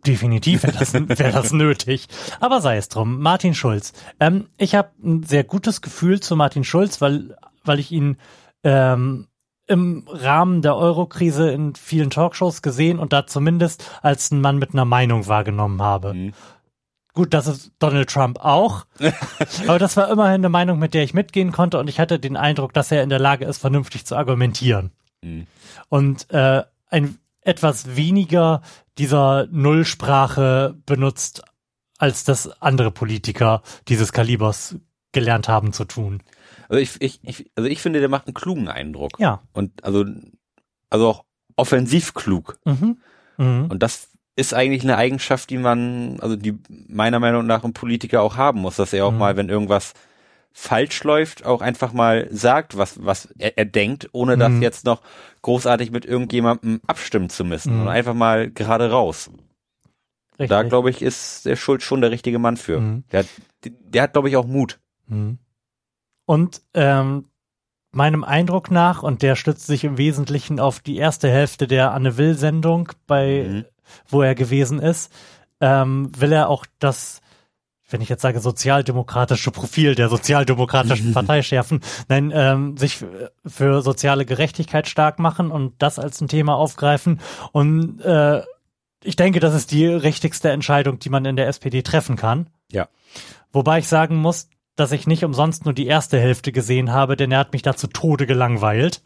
Definitiv 0.06 0.63
wäre 0.63 0.78
das, 0.78 0.93
wär 1.19 1.32
das 1.32 1.51
nötig. 1.51 2.08
Aber 2.39 2.62
sei 2.62 2.78
es 2.78 2.89
drum. 2.89 3.19
Martin 3.21 3.56
Schulz. 3.56 3.93
Ähm, 4.19 4.47
ich 4.58 4.75
habe 4.75 4.91
ein 5.04 5.23
sehr 5.23 5.43
gutes 5.43 5.82
Gefühl 5.82 6.19
zu 6.19 6.36
Martin 6.36 6.63
Schulz, 6.63 7.01
weil, 7.01 7.36
weil 7.63 7.80
ich 7.80 7.91
ihn 7.91 8.17
ähm, 8.63 9.28
im 9.67 10.06
Rahmen 10.08 10.62
der 10.62 10.75
Euro-Krise 10.75 11.51
in 11.51 11.75
vielen 11.75 12.10
Talkshows 12.10 12.62
gesehen 12.62 12.99
und 12.99 13.13
da 13.13 13.25
zumindest 13.25 13.89
als 14.01 14.32
ein 14.32 14.41
Mann 14.41 14.58
mit 14.58 14.73
einer 14.73 14.86
Meinung 14.86 15.28
wahrgenommen 15.28 15.82
habe. 15.82 16.13
Mhm. 16.13 16.34
Gut, 17.13 17.34
das 17.34 17.47
ist 17.47 17.71
Donald 17.80 18.10
Trump 18.10 18.39
auch. 18.39 18.86
aber 19.67 19.80
das 19.80 19.95
war 19.95 20.10
immerhin 20.10 20.41
eine 20.41 20.49
Meinung, 20.49 20.80
mit 20.80 20.93
der 20.93 21.04
ich 21.04 21.13
mitgehen 21.13 21.51
konnte 21.51 21.80
und 21.80 21.89
ich 21.89 21.99
hatte 21.99 22.19
den 22.19 22.38
Eindruck, 22.38 22.73
dass 22.73 22.91
er 22.91 23.04
in 23.04 23.10
der 23.10 23.19
Lage 23.19 23.45
ist, 23.45 23.58
vernünftig 23.58 24.06
zu 24.06 24.15
argumentieren 24.15 24.91
Mhm. 25.25 25.47
und 25.89 26.30
äh, 26.32 26.63
ein 26.89 27.17
etwas 27.41 27.95
weniger 27.95 28.62
dieser 28.97 29.47
Nullsprache 29.47 30.75
benutzt, 30.86 31.43
als 31.97 32.23
das 32.23 32.62
andere 32.62 32.91
Politiker 32.91 33.62
dieses 33.88 34.12
Kalibers 34.12 34.75
gelernt 35.12 35.47
haben 35.47 35.73
zu 35.73 35.86
tun. 35.86 36.21
Also 36.69 36.80
ich, 36.82 37.01
ich, 37.01 37.19
ich, 37.23 37.51
also 37.56 37.69
ich 37.69 37.82
finde, 37.82 37.99
der 37.99 38.10
macht 38.10 38.28
einen 38.28 38.34
klugen 38.34 38.67
Eindruck. 38.67 39.19
Ja. 39.19 39.41
Und 39.54 39.84
also, 39.84 40.06
also 40.89 41.08
auch 41.08 41.25
offensiv 41.56 42.13
klug. 42.13 42.58
Mhm. 42.65 42.97
Mhm. 43.38 43.67
Und 43.69 43.84
das 43.84 44.10
ist 44.36 44.54
eigentlich 44.54 44.84
eine 44.84 44.97
Eigenschaft, 44.97 45.49
die 45.49 45.58
man, 45.58 46.19
also 46.19 46.36
die 46.36 46.58
meiner 46.88 47.19
Meinung 47.19 47.45
nach 47.45 47.63
ein 47.63 47.73
Politiker 47.73 48.21
auch 48.21 48.36
haben 48.36 48.60
muss, 48.62 48.75
dass 48.75 48.91
er 48.93 49.06
auch 49.06 49.12
Mhm. 49.12 49.17
mal, 49.17 49.38
wenn 49.38 49.49
irgendwas 49.49 49.93
falsch 50.51 51.04
läuft, 51.04 51.45
auch 51.45 51.62
einfach 51.62 51.91
mal 51.93 52.28
sagt, 52.32 52.78
was, 52.78 53.04
was 53.06 53.25
er, 53.38 53.58
er 53.58 53.65
denkt, 53.65 54.10
ohne 54.13 54.38
das 54.38 54.51
Mhm. 54.51 54.62
jetzt 54.62 54.86
noch 54.86 55.01
großartig 55.41 55.91
mit 55.91 56.06
irgendjemandem 56.06 56.82
abstimmen 56.88 57.30
zu 57.30 57.43
müssen. 57.43 57.75
Mhm. 57.75 57.82
Und 57.84 57.88
einfach 57.89 58.13
mal 58.13 58.49
gerade 58.51 58.89
raus. 58.89 59.30
Richtig. 60.38 60.49
Da, 60.49 60.63
glaube 60.63 60.89
ich, 60.89 61.01
ist 61.01 61.45
der 61.45 61.56
Schulz 61.56 61.84
schon 61.84 62.01
der 62.01 62.12
richtige 62.12 62.39
Mann 62.39 62.58
für. 62.58 62.80
Mhm. 62.82 63.04
Der 63.12 63.19
hat, 63.21 63.28
der 63.63 64.01
hat, 64.04 64.13
glaube 64.13 64.28
ich, 64.30 64.36
auch 64.36 64.45
Mut. 64.47 64.80
Mhm. 65.08 65.39
Und 66.25 66.61
ähm, 66.73 67.25
meinem 67.91 68.23
Eindruck 68.23 68.71
nach, 68.71 69.03
und 69.03 69.21
der 69.21 69.35
stützt 69.35 69.67
sich 69.67 69.83
im 69.83 69.97
Wesentlichen 69.97 70.59
auf 70.59 70.79
die 70.79 70.97
erste 70.97 71.29
Hälfte 71.29 71.67
der 71.67 71.91
Anne 71.91 72.17
Will-Sendung, 72.17 72.91
bei 73.07 73.45
Mhm. 73.47 73.65
wo 74.07 74.21
er 74.21 74.35
gewesen 74.35 74.79
ist, 74.79 75.11
ähm, 75.61 76.11
will 76.17 76.31
er 76.33 76.49
auch 76.49 76.65
das, 76.79 77.21
wenn 77.89 78.01
ich 78.01 78.09
jetzt 78.09 78.23
sage, 78.23 78.39
sozialdemokratische 78.39 79.51
Profil 79.51 79.95
der 79.95 80.09
sozialdemokratischen 80.09 81.13
Partei 81.13 81.41
schärfen, 81.41 81.81
nein, 82.09 82.31
ähm, 82.35 82.75
sich 82.77 83.05
für 83.45 83.81
soziale 83.81 84.25
Gerechtigkeit 84.25 84.88
stark 84.88 85.19
machen 85.19 85.51
und 85.51 85.75
das 85.77 85.99
als 85.99 86.19
ein 86.19 86.27
Thema 86.27 86.55
aufgreifen. 86.55 87.21
Und 87.51 88.01
äh, 88.01 88.41
ich 89.03 89.15
denke, 89.15 89.39
das 89.39 89.53
ist 89.53 89.71
die 89.71 89.85
richtigste 89.85 90.49
Entscheidung, 90.49 90.99
die 90.99 91.09
man 91.09 91.23
in 91.25 91.35
der 91.35 91.47
SPD 91.47 91.83
treffen 91.83 92.15
kann. 92.17 92.49
Ja. 92.71 92.88
Wobei 93.53 93.77
ich 93.79 93.88
sagen 93.88 94.15
muss, 94.17 94.49
dass 94.75 94.91
ich 94.91 95.07
nicht 95.07 95.23
umsonst 95.23 95.65
nur 95.65 95.73
die 95.73 95.88
erste 95.88 96.19
Hälfte 96.19 96.51
gesehen 96.51 96.91
habe, 96.91 97.15
denn 97.15 97.31
er 97.31 97.39
hat 97.39 97.53
mich 97.53 97.61
da 97.61 97.75
zu 97.75 97.88
Tode 97.88 98.25
gelangweilt. 98.27 99.01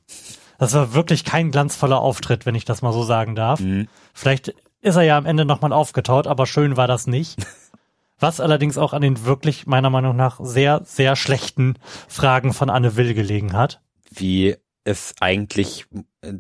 Das 0.58 0.74
war 0.74 0.94
wirklich 0.94 1.24
kein 1.24 1.52
glanzvoller 1.52 2.00
Auftritt, 2.02 2.46
wenn 2.46 2.56
ich 2.56 2.66
das 2.66 2.82
mal 2.82 2.92
so 2.94 3.04
sagen 3.04 3.36
darf. 3.36 3.60
Mhm. 3.60 3.88
Vielleicht 4.14 4.54
ist 4.82 4.96
er 4.96 5.04
ja 5.04 5.18
am 5.18 5.26
Ende 5.26 5.46
nochmal 5.46 5.72
aufgetaut, 5.74 6.28
aber 6.28 6.46
schön 6.46 6.76
war 6.78 6.88
das 6.88 7.08
nicht. 7.08 7.38
Was 8.22 8.42
allerdings 8.42 8.78
auch 8.78 8.92
an 8.92 9.02
den 9.02 9.24
wirklich, 9.26 9.66
meiner 9.68 9.90
Meinung 9.90 10.16
nach, 10.16 10.40
sehr, 10.44 10.82
sehr 10.84 11.16
schlechten 11.16 11.76
Fragen 12.10 12.52
von 12.52 12.70
Anne 12.70 12.98
Will 12.98 13.14
gelegen 13.14 13.54
hat. 13.54 13.80
Wie 14.12 14.56
es 14.84 15.14
eigentlich 15.22 15.86
äh, 16.22 16.34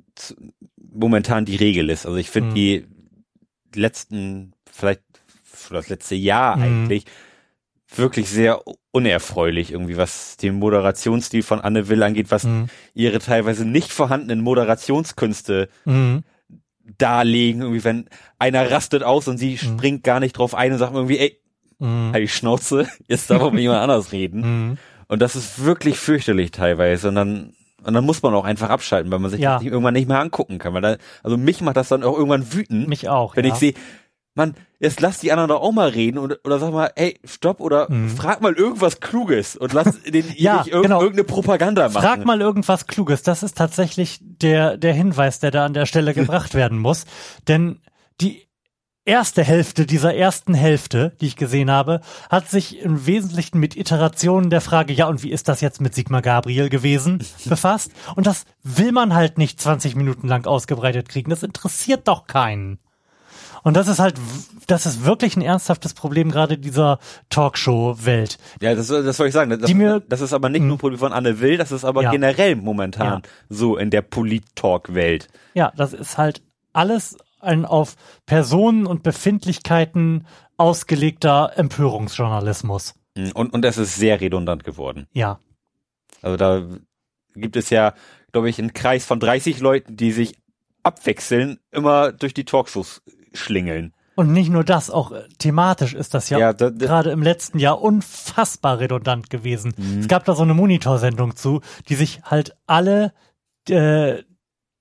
momentan 0.91 1.45
die 1.45 1.55
Regel 1.55 1.89
ist. 1.89 2.05
Also 2.05 2.17
ich 2.17 2.29
finde 2.29 2.49
Mhm. 2.51 2.55
die 2.55 2.87
letzten, 3.75 4.53
vielleicht 4.69 5.03
für 5.43 5.73
das 5.75 5.87
letzte 5.87 6.15
Jahr 6.15 6.57
Mhm. 6.57 6.63
eigentlich 6.63 7.05
wirklich 7.95 8.29
sehr 8.29 8.61
unerfreulich 8.91 9.71
irgendwie, 9.71 9.97
was 9.97 10.37
den 10.37 10.55
Moderationsstil 10.55 11.43
von 11.43 11.61
Anne 11.61 11.89
Will 11.89 12.01
angeht, 12.03 12.31
was 12.31 12.43
Mhm. 12.43 12.67
ihre 12.93 13.19
teilweise 13.19 13.65
nicht 13.65 13.91
vorhandenen 13.91 14.41
Moderationskünste 14.41 15.69
Mhm. 15.85 16.23
darlegen, 16.97 17.61
irgendwie 17.61 17.83
wenn 17.83 18.09
einer 18.39 18.69
rastet 18.71 19.03
aus 19.03 19.27
und 19.27 19.37
sie 19.37 19.57
springt 19.57 20.03
gar 20.03 20.19
nicht 20.19 20.33
drauf 20.37 20.55
ein 20.55 20.71
und 20.71 20.79
sagt 20.79 20.93
irgendwie, 20.95 21.19
ey, 21.19 21.39
Mhm. 21.79 22.11
halt 22.13 22.23
die 22.23 22.27
Schnauze, 22.27 22.87
jetzt 23.07 23.29
darf 23.29 23.41
auch 23.41 23.51
mit 23.51 23.61
jemand 23.61 23.81
anders 23.81 24.11
reden. 24.11 24.41
Mhm. 24.71 24.77
Und 25.07 25.21
das 25.21 25.35
ist 25.35 25.63
wirklich 25.63 25.97
fürchterlich 25.97 26.51
teilweise 26.51 27.07
und 27.09 27.15
dann 27.15 27.53
und 27.81 27.93
dann 27.93 28.03
muss 28.05 28.21
man 28.21 28.33
auch 28.33 28.43
einfach 28.43 28.69
abschalten, 28.69 29.09
weil 29.09 29.19
man 29.19 29.31
sich 29.31 29.39
Ja. 29.39 29.61
irgendwann 29.61 29.93
nicht 29.93 30.09
mehr 30.09 30.19
angucken 30.19 30.57
kann. 30.57 30.73
Weil 30.73 30.81
da, 30.81 30.97
also 31.23 31.37
mich 31.37 31.61
macht 31.61 31.77
das 31.77 31.87
dann 31.87 32.03
auch 32.03 32.17
irgendwann 32.17 32.51
wütend, 32.51 32.89
Mich 32.89 33.07
auch. 33.07 33.37
wenn 33.37 33.45
ja. 33.45 33.53
ich 33.53 33.57
sehe, 33.59 33.73
Mann, 34.39 34.55
jetzt 34.79 35.01
lass 35.01 35.19
die 35.19 35.31
anderen 35.31 35.49
doch 35.49 35.61
auch 35.61 35.71
mal 35.71 35.89
reden 35.89 36.17
und, 36.17 36.39
oder 36.43 36.57
sag 36.59 36.71
mal, 36.73 36.91
ey, 36.95 37.19
stopp 37.25 37.59
oder 37.59 37.91
Mhm. 37.91 38.09
frag 38.09 38.41
mal 38.41 38.53
irgendwas 38.53 38.99
Kluges 38.99 39.55
und 39.55 39.73
lass 39.73 40.01
den 40.03 40.25
Ja, 40.35 40.59
nicht 40.63 40.73
irg 40.73 40.83
genau. 40.83 41.01
irgendeine 41.01 41.25
Propaganda 41.25 41.89
machen. 41.89 42.01
Frag 42.01 42.25
mal 42.25 42.41
irgendwas 42.41 42.87
Kluges. 42.87 43.21
Das 43.21 43.43
ist 43.43 43.57
tatsächlich 43.57 44.19
der, 44.21 44.77
der 44.77 44.93
Hinweis, 44.93 45.39
der 45.39 45.51
da 45.51 45.65
an 45.65 45.73
der 45.73 45.85
Stelle 45.85 46.13
gebracht 46.15 46.55
werden 46.55 46.79
muss. 46.79 47.05
Denn 47.47 47.79
die 48.21 48.47
erste 49.05 49.43
Hälfte 49.43 49.85
dieser 49.85 50.13
ersten 50.15 50.53
Hälfte, 50.53 51.15
die 51.19 51.25
ich 51.27 51.35
gesehen 51.35 51.71
habe, 51.71 51.99
hat 52.29 52.49
sich 52.49 52.79
im 52.79 53.05
Wesentlichen 53.07 53.59
mit 53.59 53.75
Iterationen 53.75 54.49
der 54.49 54.61
Frage, 54.61 54.93
ja, 54.93 55.07
und 55.07 55.23
wie 55.23 55.31
ist 55.31 55.47
das 55.47 55.61
jetzt 55.61 55.81
mit 55.81 55.95
Sigmar 55.95 56.21
Gabriel 56.21 56.69
gewesen, 56.69 57.23
befasst. 57.45 57.91
Und 58.15 58.27
das 58.27 58.45
will 58.63 58.91
man 58.91 59.13
halt 59.15 59.37
nicht 59.37 59.59
20 59.59 59.95
Minuten 59.95 60.27
lang 60.27 60.45
ausgebreitet 60.45 61.09
kriegen. 61.09 61.29
Das 61.29 61.43
interessiert 61.43 62.07
doch 62.07 62.27
keinen. 62.27 62.79
Und 63.63 63.75
das 63.75 63.87
ist 63.87 63.99
halt, 63.99 64.15
das 64.67 64.85
ist 64.85 65.03
wirklich 65.05 65.35
ein 65.35 65.41
ernsthaftes 65.41 65.93
Problem 65.93 66.31
gerade 66.31 66.57
dieser 66.57 66.99
Talkshow-Welt. 67.29 68.37
Ja, 68.61 68.75
das, 68.75 68.87
das 68.87 69.19
wollte 69.19 69.27
ich 69.29 69.33
sagen. 69.33 69.49
Das, 69.51 69.61
Die 69.61 69.73
mir- 69.73 70.01
das 70.07 70.21
ist 70.21 70.33
aber 70.33 70.49
nicht 70.49 70.61
nur 70.63 70.75
ein 70.75 70.79
Problem 70.79 70.99
von 70.99 71.13
Anne 71.13 71.39
Will, 71.39 71.57
das 71.57 71.71
ist 71.71 71.83
aber 71.85 72.03
Ja. 72.03 72.11
generell 72.11 72.55
momentan 72.55 73.21
Ja. 73.23 73.29
so 73.49 73.77
in 73.77 73.89
der 73.89 74.01
Polit-Talk-Welt. 74.01 75.27
Ja, 75.53 75.71
das 75.75 75.93
ist 75.93 76.17
halt 76.17 76.41
alles 76.73 77.17
ein 77.41 77.65
auf 77.65 77.95
Personen 78.25 78.85
und 78.85 79.03
Befindlichkeiten 79.03 80.25
ausgelegter 80.57 81.53
Empörungsjournalismus. 81.55 82.95
Mhm. 83.15 83.31
Und, 83.33 83.53
und 83.53 83.61
das 83.61 83.77
ist 83.77 83.95
sehr 83.95 84.19
redundant 84.21 84.63
geworden. 84.63 85.07
Ja. 85.13 85.39
Also 86.21 86.37
da 86.37 86.63
gibt 87.35 87.55
es 87.55 87.69
ja, 87.69 87.93
glaube 88.31 88.49
ich, 88.49 88.59
einen 88.59 88.73
Kreis 88.73 89.05
von 89.05 89.19
30 89.19 89.59
Leuten, 89.59 89.95
die 89.95 90.11
sich 90.11 90.35
abwechseln, 90.83 91.59
immer 91.71 92.11
durch 92.11 92.33
die 92.33 92.45
Talkshows 92.45 93.01
schlingeln. 93.33 93.93
Und 94.15 94.33
nicht 94.33 94.49
nur 94.51 94.65
das, 94.65 94.89
auch 94.89 95.11
äh, 95.13 95.23
thematisch 95.37 95.93
ist 95.93 96.13
das 96.13 96.29
ja, 96.29 96.37
Ja, 96.39 96.53
da- 96.53 96.69
da- 96.71 96.85
gerade 96.85 97.11
im 97.11 97.23
letzten 97.23 97.57
Jahr 97.59 97.81
unfassbar 97.81 98.79
redundant 98.79 99.29
gewesen. 99.29 99.73
Mhm. 99.77 99.99
Es 99.99 100.07
gab 100.09 100.25
da 100.25 100.35
so 100.35 100.43
eine 100.43 100.53
Monitorsendung 100.53 101.35
zu, 101.37 101.61
die 101.87 101.95
sich 101.95 102.21
halt 102.23 102.53
alle 102.67 103.13
äh, 103.69 104.23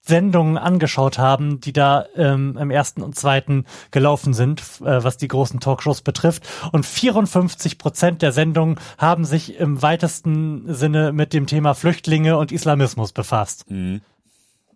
Sendungen 0.01 0.57
angeschaut 0.57 1.19
haben, 1.19 1.61
die 1.61 1.73
da 1.75 2.07
ähm, 2.17 2.57
im 2.59 2.71
ersten 2.71 3.03
und 3.03 3.15
zweiten 3.15 3.67
gelaufen 3.91 4.33
sind, 4.33 4.61
äh, 4.81 5.05
was 5.05 5.19
die 5.19 5.29
großen 5.29 5.61
Talkshows 5.61 6.01
betrifft. 6.01 6.49
Und 6.73 6.87
54 6.87 7.77
Prozent 7.79 8.23
der 8.23 8.33
Sendungen 8.33 8.77
haben 8.97 9.25
sich 9.27 9.57
im 9.57 9.83
weitesten 9.83 10.73
Sinne 10.73 11.13
mit 11.13 11.33
dem 11.35 11.47
Thema 11.47 11.75
Flüchtlinge 11.75 12.39
und 12.39 12.53
Islamismus 12.53 13.13
befasst. 13.13 13.71
Mhm. 13.71 14.01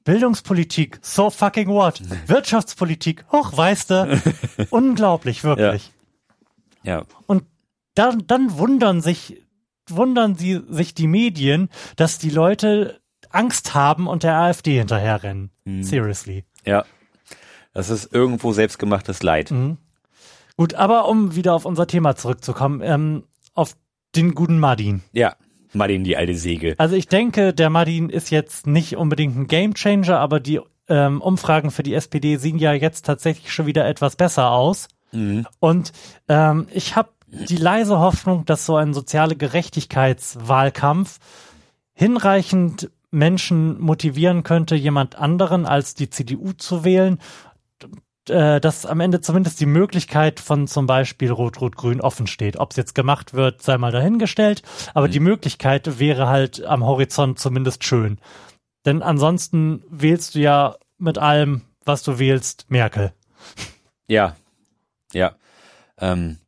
Bildungspolitik, 0.05 0.99
so 1.03 1.31
fucking 1.31 1.69
what? 1.69 2.03
Wirtschaftspolitik, 2.27 3.25
hoch, 3.31 3.57
weißt 3.57 3.91
du. 3.91 4.23
Unglaublich, 4.71 5.45
wirklich. 5.45 5.93
Ja. 6.83 7.05
Und 7.27 7.45
dann, 7.95 8.27
dann 8.27 8.59
wundern 8.59 9.01
sich, 9.01 9.43
wundern 9.89 10.35
sie 10.35 10.61
sich 10.69 10.95
die 10.95 11.07
Medien, 11.07 11.69
dass 11.97 12.19
die 12.19 12.31
Leute 12.31 13.01
Angst 13.31 13.75
haben 13.75 14.07
und 14.07 14.23
der 14.23 14.37
AfD 14.37 14.79
hinterherrennen. 14.79 15.51
Mhm. 15.65 15.83
Seriously. 15.83 16.45
Ja. 16.65 16.85
Das 17.73 17.89
ist 17.89 18.13
irgendwo 18.13 18.53
selbstgemachtes 18.53 19.23
Leid. 19.23 19.51
Mhm. 19.51 19.79
Gut, 20.57 20.75
aber 20.75 21.09
um 21.09 21.35
wieder 21.35 21.55
auf 21.55 21.65
unser 21.65 21.87
Thema 21.87 22.15
zurückzukommen, 22.17 22.83
ähm, 22.83 23.25
auf 23.55 23.75
den 24.15 24.35
guten 24.35 24.59
Madin. 24.59 25.03
Ja. 25.13 25.37
Martin, 25.73 26.05
die 26.05 26.17
alte 26.17 26.35
Säge. 26.35 26.75
Also 26.79 26.97
ich 26.97 27.09
denke, 27.09 27.55
der 27.55 27.71
Madin 27.71 28.09
ist 28.11 28.31
jetzt 28.31 28.67
nicht 28.67 28.97
unbedingt 28.97 29.37
ein 29.37 29.47
Gamechanger, 29.47 30.19
aber 30.19 30.41
die 30.41 30.61
ähm, 30.89 31.21
Umfragen 31.21 31.71
für 31.71 31.83
die 31.83 31.95
SPD 31.95 32.37
sehen 32.37 32.59
ja 32.59 32.73
jetzt 32.73 33.07
tatsächlich 33.07 33.53
schon 33.53 33.67
wieder 33.67 33.87
etwas 33.87 34.17
besser 34.17 34.51
aus. 34.51 34.89
Mhm. 35.13 35.47
Und 35.61 35.93
ähm, 36.29 36.67
ich 36.73 36.97
habe 36.97 37.11
die 37.27 37.57
leise 37.57 37.99
Hoffnung, 37.99 38.45
dass 38.45 38.67
so 38.67 38.77
ein 38.77 38.93
soziale 38.93 39.37
Gerechtigkeitswahlkampf 39.37 41.19
hinreichend 41.95 42.91
Menschen 43.11 43.81
motivieren 43.81 44.43
könnte, 44.43 44.75
jemand 44.75 45.17
anderen 45.17 45.67
als 45.67 45.95
die 45.95 46.11
CDU 46.11 46.53
zu 46.53 46.85
wählen, 46.85 47.19
äh, 48.29 48.61
dass 48.61 48.87
am 48.87 49.01
Ende 49.01 49.21
zumindest 49.21 49.61
die 49.61 49.67
Möglichkeit 49.67 50.41
von 50.41 50.67
zum 50.67 50.87
Beispiel 50.87 51.31
Rot-Rot-Grün 51.31 52.01
offen 52.01 52.27
steht. 52.27 52.57
Ob 52.57 52.71
es 52.71 52.77
jetzt 52.77 52.95
gemacht 52.95 53.35
wird, 53.35 53.63
sei 53.63 53.79
mal 53.79 53.93
dahingestellt, 53.93 54.63
aber 54.95 55.09
die 55.09 55.21
Möglichkeit 55.21 55.99
wäre 55.99 56.29
halt 56.29 56.65
am 56.65 56.85
Horizont 56.85 57.39
zumindest 57.39 57.85
schön. 57.85 58.19
Denn 58.85 59.03
ansonsten 59.03 59.83
wählst 59.89 60.35
du 60.35 60.41
ja 60.41 60.77
mit 60.99 61.19
allem, 61.19 61.63
was 61.85 62.03
du 62.03 62.19
wählst, 62.19 62.67
Merkel. 62.71 63.13
Ja. 64.07 64.37
Ja. 65.13 65.37
Ähm, 65.99 66.39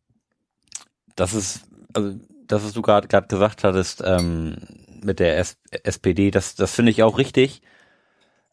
das 1.16 1.34
ist, 1.34 1.62
also 1.92 2.14
das, 2.46 2.64
was 2.64 2.72
du 2.72 2.82
gerade 2.82 3.08
gerade 3.08 3.28
gesagt 3.28 3.64
hattest, 3.64 4.02
ähm, 4.04 4.56
mit 5.02 5.18
der 5.18 5.38
S 5.38 5.56
SPD, 5.70 6.30
das, 6.30 6.54
das 6.54 6.74
finde 6.74 6.90
ich 6.90 7.02
auch 7.02 7.18
richtig. 7.18 7.62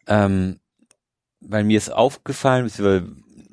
Ähm, 0.08 0.61
weil 1.42 1.64
mir 1.64 1.78
ist 1.78 1.92
aufgefallen, 1.92 2.70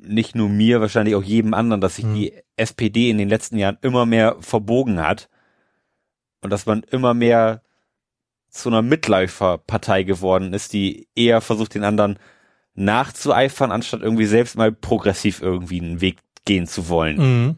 nicht 0.01 0.35
nur 0.35 0.49
mir, 0.49 0.79
wahrscheinlich 0.81 1.15
auch 1.15 1.23
jedem 1.23 1.53
anderen, 1.53 1.81
dass 1.81 1.95
sich 1.97 2.05
Hm. 2.05 2.15
die 2.15 2.33
SPD 2.55 3.09
in 3.09 3.17
den 3.17 3.29
letzten 3.29 3.57
Jahren 3.57 3.77
immer 3.81 4.05
mehr 4.05 4.37
verbogen 4.39 4.99
hat 5.05 5.29
und 6.41 6.49
dass 6.51 6.65
man 6.65 6.83
immer 6.83 7.13
mehr 7.13 7.61
zu 8.49 8.69
einer 8.69 8.81
Mitläuferpartei 8.81 10.03
geworden 10.03 10.53
ist, 10.53 10.73
die 10.73 11.07
eher 11.15 11.41
versucht, 11.41 11.75
den 11.75 11.83
anderen 11.83 12.17
nachzueifern, 12.73 13.71
anstatt 13.71 14.01
irgendwie 14.01 14.25
selbst 14.25 14.55
mal 14.57 14.71
progressiv 14.71 15.41
irgendwie 15.41 15.81
einen 15.81 16.01
Weg 16.01 16.17
gehen 16.45 16.65
zu 16.65 16.87
wollen. 16.89 17.17
Mhm. 17.17 17.57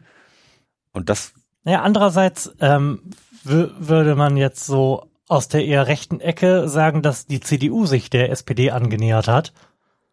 Und 0.92 1.08
das, 1.08 1.32
Naja, 1.64 1.82
andererseits 1.82 2.52
ähm, 2.60 3.00
wü- 3.46 3.70
würde 3.78 4.16
man 4.16 4.36
jetzt 4.36 4.66
so 4.66 5.08
aus 5.28 5.48
der 5.48 5.64
eher 5.64 5.86
rechten 5.86 6.20
Ecke 6.20 6.68
sagen, 6.68 7.00
dass 7.02 7.26
die 7.26 7.40
CDU 7.40 7.86
sich 7.86 8.10
der 8.10 8.30
SPD 8.30 8.70
angenähert 8.72 9.28
hat. 9.28 9.52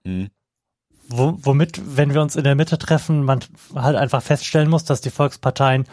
Mh, 0.03 0.27
Wo, 1.09 1.37
womit, 1.41 1.81
wenn 1.97 2.13
wir 2.13 2.21
uns 2.21 2.35
in 2.35 2.43
der 2.43 2.55
Mitte 2.55 2.77
treffen, 2.77 3.23
man 3.23 3.39
halt 3.75 3.95
einfach 3.97 4.21
feststellen 4.21 4.69
muss, 4.69 4.83
dass 4.83 5.01
die 5.01 5.09
Volksparteien 5.09 5.85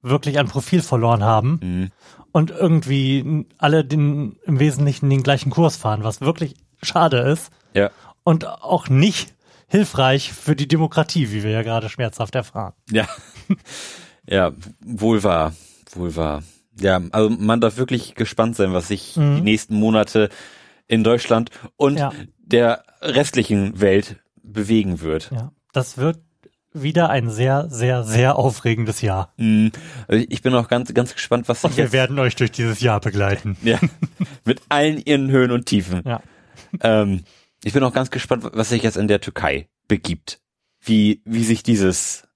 wirklich 0.00 0.38
an 0.38 0.48
Profil 0.48 0.82
verloren 0.82 1.22
haben 1.22 1.60
mh, 1.62 1.88
und 2.32 2.50
irgendwie 2.50 3.46
alle 3.58 3.84
den, 3.84 4.36
im 4.44 4.58
Wesentlichen 4.58 5.10
den 5.10 5.22
gleichen 5.22 5.50
Kurs 5.50 5.76
fahren, 5.76 6.02
was 6.04 6.20
wirklich 6.20 6.54
schade 6.82 7.18
ist 7.18 7.50
ja, 7.74 7.90
und 8.24 8.46
auch 8.46 8.88
nicht 8.88 9.32
hilfreich 9.68 10.32
für 10.32 10.56
die 10.56 10.68
Demokratie, 10.68 11.30
wie 11.32 11.42
wir 11.42 11.50
ja 11.50 11.62
gerade 11.62 11.88
schmerzhaft 11.88 12.34
erfahren. 12.34 12.74
ja, 12.90 13.06
ja, 14.26 14.52
wohl 14.84 15.22
wahr, 15.22 15.54
wohl 15.94 16.14
wahr. 16.16 16.42
Ja, 16.80 17.00
also 17.12 17.30
man 17.30 17.60
darf 17.60 17.76
wirklich 17.76 18.14
gespannt 18.14 18.56
sein, 18.56 18.72
was 18.72 18.88
sich 18.88 19.16
Mhm. 19.16 19.36
die 19.36 19.42
nächsten 19.42 19.74
Monate 19.76 20.30
in 20.88 21.04
Deutschland 21.04 21.50
und 21.76 21.98
Ja. 21.98 22.12
der 22.38 22.84
restlichen 23.00 23.80
Welt 23.80 24.16
bewegen 24.42 25.00
wird. 25.00 25.30
Ja, 25.32 25.52
das 25.72 25.98
wird 25.98 26.20
wieder 26.74 27.10
ein 27.10 27.28
sehr, 27.30 27.68
sehr, 27.68 28.02
sehr 28.02 28.36
aufregendes 28.36 29.02
Jahr. 29.02 29.32
Mhm. 29.36 29.72
Also 30.08 30.24
ich 30.28 30.40
bin 30.42 30.54
auch 30.54 30.68
ganz, 30.68 30.92
ganz 30.94 31.12
gespannt, 31.14 31.48
was 31.48 31.60
sich 31.62 31.70
Und 31.72 31.76
wir 31.76 31.84
jetzt 31.84 31.92
werden 31.92 32.18
euch 32.18 32.34
durch 32.36 32.50
dieses 32.50 32.80
Jahr 32.80 33.00
begleiten. 33.00 33.56
ja, 33.62 33.78
mit 34.44 34.62
allen 34.70 34.98
ihren 34.98 35.30
Höhen 35.30 35.50
und 35.50 35.66
Tiefen. 35.66 36.02
Ja. 36.06 36.22
Ähm, 36.80 37.24
ich 37.62 37.72
bin 37.74 37.82
auch 37.84 37.92
ganz 37.92 38.10
gespannt, 38.10 38.44
was 38.54 38.70
sich 38.70 38.82
jetzt 38.82 38.96
in 38.96 39.06
der 39.08 39.20
Türkei 39.20 39.68
begibt. 39.86 40.40
Wie, 40.80 41.20
wie 41.24 41.44
sich 41.44 41.62
dieses 41.62 42.26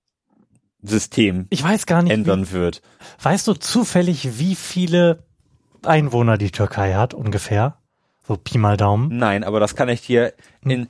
System 0.82 1.46
Ich 1.50 1.62
weiß 1.64 1.87
gar 1.87 2.02
nicht, 2.02 2.12
ändern 2.12 2.52
wird. 2.52 2.82
wie, 3.20 3.24
weißt 3.24 3.48
du 3.48 3.54
zufällig, 3.54 4.38
wie 4.38 4.54
viele 4.54 5.24
Einwohner 5.82 6.37
die 6.38 6.50
Türkei 6.50 6.94
hat 6.94 7.14
ungefähr? 7.14 7.78
So 8.26 8.36
Pi 8.36 8.58
mal 8.58 8.76
Daumen. 8.76 9.16
Nein, 9.16 9.44
aber 9.44 9.60
das 9.60 9.76
kann 9.76 9.88
ich 9.88 10.02
dir 10.02 10.32
in 10.62 10.88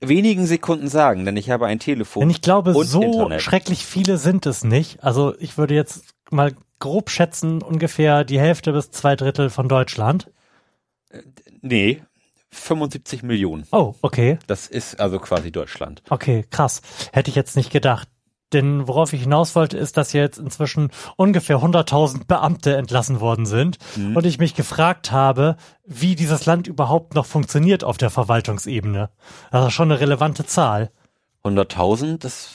wenigen 0.00 0.46
Sekunden 0.46 0.88
sagen, 0.88 1.24
denn 1.24 1.36
ich 1.36 1.50
habe 1.50 1.66
ein 1.66 1.78
Telefon. 1.78 2.20
Denn 2.20 2.30
ich 2.30 2.42
glaube, 2.42 2.74
so 2.84 3.02
Internet. 3.02 3.42
schrecklich 3.42 3.84
viele 3.84 4.18
sind 4.18 4.46
es 4.46 4.64
nicht. 4.64 5.02
Also 5.02 5.34
ich 5.38 5.56
würde 5.56 5.74
jetzt 5.74 6.14
mal 6.30 6.54
grob 6.80 7.10
schätzen, 7.10 7.62
ungefähr 7.62 8.24
die 8.24 8.38
Hälfte 8.38 8.72
bis 8.72 8.90
zwei 8.90 9.16
Drittel 9.16 9.50
von 9.50 9.68
Deutschland. 9.68 10.30
Nee, 11.60 12.02
75 12.50 13.22
Millionen. 13.22 13.66
Oh, 13.72 13.94
okay. 14.02 14.38
Das 14.46 14.66
ist 14.66 15.00
also 15.00 15.18
quasi 15.18 15.50
Deutschland. 15.50 16.02
Okay, 16.10 16.44
krass. 16.50 16.82
Hätte 17.12 17.30
ich 17.30 17.36
jetzt 17.36 17.56
nicht 17.56 17.70
gedacht. 17.70 18.08
Denn 18.54 18.88
worauf 18.88 19.12
ich 19.12 19.22
hinaus 19.22 19.54
wollte, 19.54 19.76
ist, 19.76 19.98
dass 19.98 20.14
jetzt 20.14 20.38
inzwischen 20.38 20.90
ungefähr 21.16 21.58
100.000 21.58 22.26
Beamte 22.26 22.76
entlassen 22.76 23.20
worden 23.20 23.44
sind 23.44 23.78
Mhm. 23.96 24.16
und 24.16 24.24
ich 24.24 24.38
mich 24.38 24.54
gefragt 24.54 25.12
habe, 25.12 25.56
wie 25.84 26.14
dieses 26.14 26.46
Land 26.46 26.66
überhaupt 26.66 27.14
noch 27.14 27.26
funktioniert 27.26 27.84
auf 27.84 27.98
der 27.98 28.08
Verwaltungsebene. 28.10 29.10
Das 29.50 29.66
ist 29.66 29.72
schon 29.74 29.90
eine 29.92 30.00
relevante 30.00 30.46
Zahl. 30.46 30.90
100.000, 31.44 32.18
das 32.18 32.50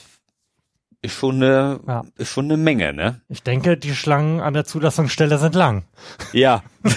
ist 1.01 1.13
schon 1.13 1.35
eine, 1.35 1.79
Ja. 1.87 2.03
ist 2.17 2.29
schon 2.29 2.45
eine 2.45 2.57
Menge, 2.57 2.93
ne? 2.93 3.21
Ich 3.29 3.43
denke, 3.43 3.77
die 3.77 3.95
Schlangen 3.95 4.41
an 4.41 4.53
der 4.53 4.65
Zulassungsstelle 4.65 5.37
sind 5.37 5.55
lang. 5.55 5.85
Ja. 6.33 6.63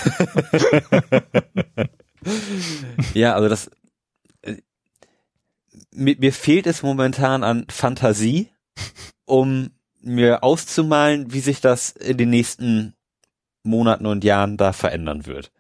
ja, 3.15 3.35
also 3.35 3.49
das, 3.49 3.71
äh, 4.43 4.57
mir, 5.93 6.17
mir 6.19 6.33
fehlt 6.33 6.67
es 6.67 6.83
momentan 6.83 7.45
an 7.45 7.67
Fantasie, 7.69 8.49
um 9.25 9.71
mir 10.01 10.43
auszumalen, 10.43 11.33
wie 11.33 11.41
sich 11.41 11.61
das 11.61 11.91
in 11.91 12.17
den 12.17 12.31
nächsten 12.31 12.95
Monaten 13.63 14.07
und 14.07 14.25
Jahren 14.25 14.57
da 14.57 14.73
verändern 14.73 15.27
wird. 15.27 15.53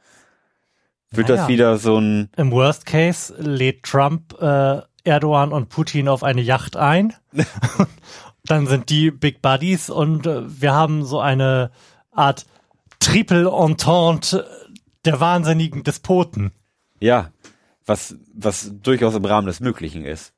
Wird 1.10 1.28
Naja. 1.28 1.42
das 1.42 1.48
wieder 1.48 1.78
so 1.78 1.98
ein, 1.98 2.30
Im 2.36 2.50
Worst 2.50 2.86
Case 2.86 3.34
lädt 3.38 3.82
Trump 3.84 4.34
äh, 4.40 4.80
Erdogan 5.04 5.52
und 5.52 5.68
Putin 5.68 6.08
auf 6.08 6.22
eine 6.22 6.40
Yacht 6.40 6.76
ein. 6.76 7.14
dann 8.44 8.66
sind 8.66 8.90
die 8.90 9.10
Big 9.10 9.42
Buddies 9.42 9.90
und 9.90 10.26
äh, 10.26 10.42
wir 10.60 10.72
haben 10.72 11.04
so 11.04 11.20
eine 11.20 11.70
Art 12.10 12.46
Triple 12.98 13.50
Entente 13.50 14.48
der 15.04 15.20
wahnsinnigen 15.20 15.82
Despoten. 15.82 16.52
Ja, 17.00 17.30
was, 17.84 18.16
was 18.32 18.70
durchaus 18.82 19.14
im 19.14 19.24
Rahmen 19.24 19.46
des 19.46 19.60
Möglichen 19.60 20.04
ist. 20.04 20.32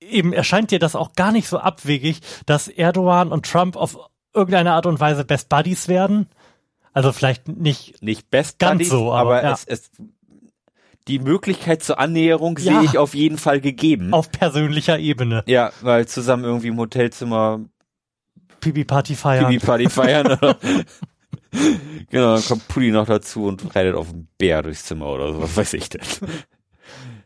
Eben 0.00 0.32
erscheint 0.32 0.70
dir 0.70 0.78
das 0.78 0.96
auch 0.96 1.12
gar 1.12 1.30
nicht 1.32 1.48
so 1.48 1.58
abwegig, 1.58 2.20
dass 2.46 2.68
Erdogan 2.68 3.32
und 3.32 3.46
Trump 3.46 3.76
auf 3.76 3.98
irgendeine 4.34 4.72
Art 4.72 4.86
und 4.86 4.98
Weise 5.00 5.24
Best 5.24 5.48
Buddies 5.48 5.88
werden. 5.88 6.26
Also 6.92 7.12
vielleicht 7.12 7.48
nicht, 7.48 8.02
Nicht 8.02 8.30
best 8.30 8.58
Ganz 8.58 8.78
Buddies, 8.78 8.88
so, 8.90 9.12
aber 9.12 9.42
ja. 9.42 9.52
es, 9.52 9.64
es, 9.64 9.90
die 11.06 11.18
Möglichkeit 11.18 11.82
zur 11.82 11.98
Annäherung 11.98 12.58
Ja. 12.58 12.80
sehe 12.80 12.84
ich 12.84 12.98
auf 12.98 13.14
jeden 13.14 13.38
Fall 13.38 13.60
gegeben. 13.60 14.12
auf 14.12 14.30
persönlicher 14.32 14.98
Ebene. 14.98 15.42
Ja, 15.46 15.70
weil 15.82 16.06
zusammen 16.08 16.44
irgendwie 16.44 16.68
im 16.68 16.78
Hotelzimmer 16.78 17.60
Pipi-Party 18.60 19.14
feiern. 19.14 19.46
Pipi-Party 19.46 19.88
feiern. 19.88 20.26
oder? 20.32 20.56
genau, 22.10 22.34
dann 22.34 22.44
kommt 22.44 22.68
Pudi 22.68 22.90
noch 22.90 23.06
dazu 23.06 23.44
und 23.44 23.74
reitet 23.74 23.94
auf 23.94 24.10
einen 24.10 24.28
Bär 24.38 24.62
durchs 24.62 24.84
Zimmer 24.84 25.06
oder 25.06 25.32
so, 25.32 25.42
was 25.42 25.56
weiß 25.56 25.72
ich 25.74 25.88
denn. 25.88 26.02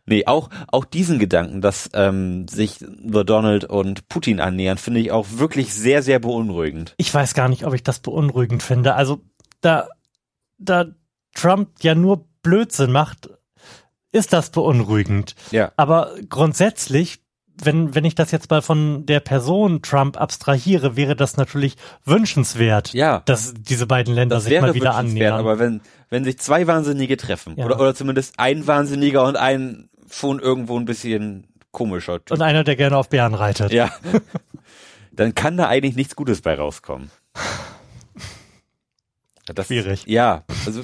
Nee, 0.06 0.26
auch, 0.26 0.50
auch 0.68 0.84
diesen 0.84 1.18
Gedanken, 1.18 1.60
dass 1.62 1.88
ähm, 1.94 2.46
sich 2.46 2.78
The 2.78 3.24
Donald 3.24 3.64
und 3.64 4.08
Putin 4.08 4.38
annähern, 4.40 4.76
finde 4.76 5.00
ich 5.00 5.10
auch 5.12 5.26
wirklich 5.36 5.72
sehr, 5.72 6.02
sehr 6.02 6.18
beunruhigend. 6.18 6.94
Ich 6.98 7.12
weiß 7.12 7.32
gar 7.34 7.48
nicht, 7.48 7.64
ob 7.66 7.72
ich 7.74 7.82
das 7.82 8.00
beunruhigend 8.00 8.62
finde. 8.62 8.94
Also 8.94 9.20
da, 9.62 9.88
da 10.58 10.86
Trump 11.34 11.70
ja 11.80 11.94
nur 11.94 12.26
Blödsinn 12.42 12.92
macht, 12.92 13.30
ist 14.12 14.32
das 14.32 14.50
beunruhigend. 14.50 15.34
Ja. 15.50 15.72
Aber 15.76 16.12
grundsätzlich, 16.28 17.20
wenn, 17.62 17.94
wenn 17.94 18.04
ich 18.04 18.14
das 18.14 18.30
jetzt 18.30 18.50
mal 18.50 18.62
von 18.62 19.06
der 19.06 19.20
Person 19.20 19.80
Trump 19.82 20.20
abstrahiere, 20.20 20.96
wäre 20.96 21.16
das 21.16 21.36
natürlich 21.36 21.76
wünschenswert, 22.04 22.92
Ja. 22.92 23.22
dass 23.24 23.54
diese 23.56 23.86
beiden 23.86 24.14
Länder 24.14 24.40
sich 24.40 24.60
mal 24.60 24.74
wieder 24.74 24.94
annähern. 24.94 25.38
aber 25.40 25.58
wenn, 25.58 25.80
wenn 26.10 26.24
sich 26.24 26.38
zwei 26.38 26.66
Wahnsinnige 26.66 27.16
treffen, 27.16 27.54
Ja. 27.56 27.64
oder, 27.64 27.80
oder 27.80 27.94
zumindest 27.94 28.38
ein 28.38 28.66
Wahnsinniger 28.66 29.24
und 29.24 29.36
ein 29.36 29.88
schon 30.14 30.40
irgendwo 30.40 30.78
ein 30.78 30.84
bisschen 30.84 31.46
komischer 31.72 32.24
Typ. 32.24 32.32
Und 32.32 32.42
einer, 32.42 32.64
der 32.64 32.76
gerne 32.76 32.96
auf 32.96 33.08
Bären 33.08 33.34
reitet. 33.34 33.72
Ja. 33.72 33.92
Dann 35.12 35.34
kann 35.34 35.56
da 35.56 35.68
eigentlich 35.68 35.96
nichts 35.96 36.16
Gutes 36.16 36.40
bei 36.40 36.54
rauskommen. 36.54 37.10
Das, 39.46 39.66
Schwierig. 39.66 40.06
Ja, 40.06 40.44
also 40.64 40.82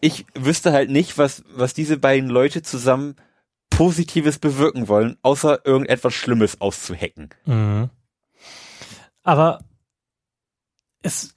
ich 0.00 0.26
wüsste 0.34 0.72
halt 0.72 0.90
nicht, 0.90 1.16
was, 1.18 1.44
was 1.54 1.72
diese 1.72 1.96
beiden 1.96 2.28
Leute 2.28 2.62
zusammen 2.62 3.14
Positives 3.70 4.38
bewirken 4.38 4.88
wollen, 4.88 5.16
außer 5.22 5.64
irgendetwas 5.64 6.12
Schlimmes 6.12 6.60
auszuhacken. 6.60 7.30
Mhm. 7.46 7.90
Aber 9.22 9.60
es, 11.02 11.34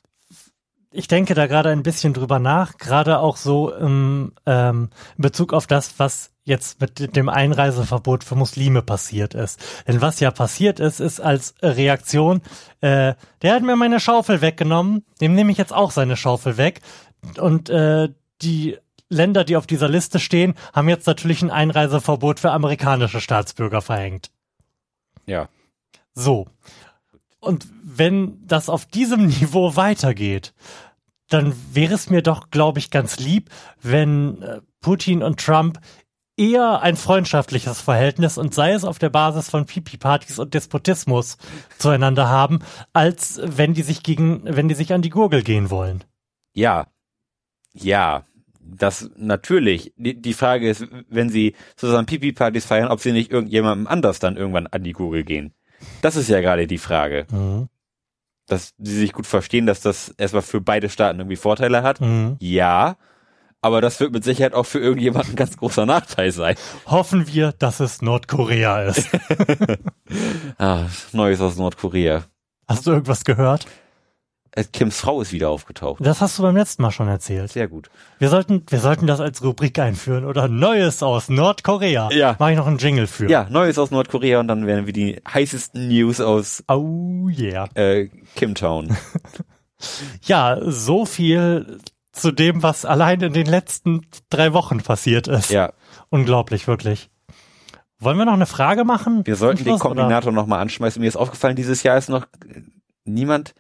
ich 0.92 1.08
denke 1.08 1.36
da 1.36 1.46
gerade 1.46 1.70
ein 1.70 1.84
bisschen 1.84 2.14
drüber 2.14 2.40
nach, 2.40 2.78
gerade 2.78 3.20
auch 3.20 3.38
so 3.38 3.74
im 3.74 4.34
ähm, 4.46 4.90
in 5.18 5.22
Bezug 5.22 5.54
auf 5.54 5.68
das, 5.68 6.00
was 6.00 6.32
jetzt 6.46 6.80
mit 6.80 7.16
dem 7.16 7.28
Einreiseverbot 7.28 8.24
für 8.24 8.36
Muslime 8.36 8.84
passiert 8.84 9.34
ist. 9.34 9.60
Denn 9.88 10.00
was 10.00 10.20
ja 10.20 10.32
passiert 10.32 10.80
ist, 10.80 11.00
ist 11.00 11.20
als 11.20 11.56
Reaktion, 11.62 12.42
äh, 12.82 13.16
der 13.42 13.56
hat 13.56 13.64
mir 13.64 13.76
meine 13.76 14.00
Schaufel 14.00 14.42
weggenommen, 14.42 15.04
dem 15.20 15.34
nehme 15.34 15.52
ich 15.52 15.58
jetzt 15.58 15.74
auch 15.74 15.92
seine 15.92 16.16
Schaufel 16.16 16.58
weg. 16.58 16.82
Und 17.40 17.70
äh, 17.70 18.10
die 18.44 18.78
Länder, 19.10 19.44
die 19.44 19.58
auf 19.58 19.66
dieser 19.66 19.90
Liste 19.90 20.20
stehen, 20.20 20.54
haben 20.72 20.88
jetzt 20.88 21.08
natürlich 21.08 21.42
ein 21.42 21.52
Einreiseverbot 21.52 22.40
für 22.40 22.52
amerikanische 22.52 23.22
Staatsbürger 23.22 23.82
verhängt. 23.82 24.32
Ja. 25.26 25.50
So. 26.14 26.48
Und 27.40 27.68
wenn 27.84 28.46
das 28.46 28.70
auf 28.70 28.86
diesem 28.86 29.26
Niveau 29.28 29.76
weitergeht, 29.76 30.54
dann 31.30 31.56
wäre 31.74 31.96
es 31.96 32.12
mir 32.12 32.22
doch, 32.22 32.52
glaube 32.52 32.78
ich, 32.78 32.92
ganz 32.92 33.18
lieb, 33.18 33.50
wenn 33.82 34.44
äh, 34.44 34.62
Putin 34.80 35.24
und 35.24 35.40
Trump 35.40 35.80
eher 36.38 36.82
ein 36.82 36.98
freundschaftliches 36.98 37.82
Verhältnis 37.82 38.38
und 38.38 38.54
sei 38.54 38.74
es 38.74 38.84
auf 38.84 39.00
der 39.00 39.10
Basis 39.10 39.50
von 39.50 39.66
Pipi-Partys 39.66 40.40
und 40.40 40.54
Despotismus 40.54 41.38
zueinander 41.78 42.30
haben, 42.30 42.60
als 42.94 43.40
wenn 43.44 43.74
die 43.74 43.84
sich 43.84 44.04
gegen, 44.04 44.42
wenn 44.44 44.68
die 44.68 44.76
sich 44.76 44.94
an 44.94 45.02
die 45.02 45.10
Gurgel 45.10 45.44
gehen 45.44 45.70
wollen. 45.70 46.04
Ja. 46.54 46.88
Ja. 47.74 48.26
Das 48.68 49.12
natürlich. 49.16 49.94
Die, 49.96 50.20
die 50.20 50.34
Frage 50.34 50.68
ist, 50.68 50.88
wenn 51.08 51.30
sie 51.30 51.56
zusammen 51.76 52.08
Pipi-Partys 52.08 52.66
feiern, 52.66 52.90
ob 52.90 53.00
sie 53.00 53.12
nicht 53.12 53.32
irgendjemandem 53.32 53.88
anders 53.88 54.20
dann 54.20 54.38
irgendwann 54.38 54.68
an 54.68 54.84
die 54.84 54.94
Google 54.94 55.24
gehen. 55.24 55.54
Das 56.02 56.16
ist 56.16 56.30
ja 56.30 56.42
gerade 56.42 56.66
die 56.66 56.80
Frage. 56.80 57.28
Mhm. 57.32 57.70
Dass 58.48 58.74
sie 58.80 58.98
sich 58.98 59.14
gut 59.14 59.28
verstehen, 59.28 59.68
dass 59.68 59.82
das 59.82 60.10
erstmal 60.18 60.42
für 60.42 60.62
beide 60.62 60.90
Staaten 60.90 61.20
irgendwie 61.20 61.36
Vorteile 61.36 61.84
hat. 61.84 62.02
Mhm. 62.02 62.38
Ja. 62.40 62.98
Aber 63.66 63.82
das 63.82 64.00
wird 64.00 64.12
mit 64.12 64.24
Sicherheit 64.24 64.54
auch 64.54 64.68
für 64.68 64.78
irgendjemanden 64.78 65.32
ein 65.32 65.36
ganz 65.36 65.58
großer 65.58 65.88
Nachteil 65.88 66.32
sein. 66.32 66.56
Hoffen 66.86 67.26
wir, 67.26 67.52
dass 67.52 67.80
es 67.80 68.00
Nordkorea 68.04 68.84
ist. 68.84 69.10
Ah, 70.60 70.84
Neues 71.14 71.42
aus 71.42 71.58
Nordkorea. 71.58 72.26
Hast 72.68 72.86
du 72.86 72.92
irgendwas 72.92 73.26
gehört? 73.26 73.66
Äh, 74.52 74.66
Kims 74.72 75.00
Frau 75.00 75.20
ist 75.20 75.34
wieder 75.34 75.50
aufgetaucht. 75.50 76.06
Das 76.06 76.22
hast 76.22 76.38
du 76.38 76.44
beim 76.44 76.56
letzten 76.56 76.84
Mal 76.84 76.92
schon 76.92 77.08
erzählt. 77.08 77.52
Sehr 77.52 77.68
gut. 77.68 77.90
Wir 78.20 78.30
sollten, 78.30 78.62
wir 78.70 78.80
sollten 78.80 79.08
das 79.08 79.20
als 79.20 79.44
Rubrik 79.44 79.80
einführen 79.80 80.26
oder 80.26 80.48
Neues 80.48 81.02
aus 81.02 81.28
Nordkorea. 81.28 82.12
Ja. 82.12 82.36
Mache 82.38 82.52
ich 82.52 82.58
noch 82.58 82.68
einen 82.68 82.78
Jingle 82.78 83.08
für. 83.08 83.28
Ja, 83.28 83.48
Neues 83.50 83.80
aus 83.80 83.90
Nordkorea 83.90 84.40
und 84.42 84.48
dann 84.48 84.68
werden 84.68 84.86
wir 84.86 84.94
die 84.94 85.20
heißesten 85.28 85.88
News 85.88 86.22
aus 86.22 86.64
Oh 86.68 87.28
yeah. 87.30 87.68
äh, 87.74 88.10
Kimtown. 88.36 88.96
Ja, 90.24 90.58
so 90.62 91.06
viel 91.06 91.80
zu 92.16 92.32
dem, 92.32 92.64
was 92.64 92.86
allein 92.86 93.22
in 93.22 93.34
den 93.34 93.46
letzten 93.46 94.06
drei 94.30 94.54
Wochen 94.54 94.82
passiert 94.82 95.28
ist. 95.28 95.50
ja, 95.52 95.74
Unglaublich, 96.10 96.68
wirklich. 96.68 97.10
Wollen 98.00 98.18
wir 98.18 98.26
noch 98.26 98.34
eine 98.34 98.46
Frage 98.46 98.84
machen? 98.84 99.26
wir 99.26 99.36
sollten 99.36 99.58
den 99.64 99.66
Schluss, 99.66 99.82
oder? 99.82 100.02
Kombinator 100.02 100.32
nochmal 100.32 100.60
anschmeißen. 100.60 101.02
Mir 101.02 101.08
ist 101.08 101.16
aufgefallen, 101.16 101.56
dieses 101.56 101.84
Jahr 101.84 101.98
ist 101.98 102.10
noch 102.10 102.26
niemand 103.06 103.54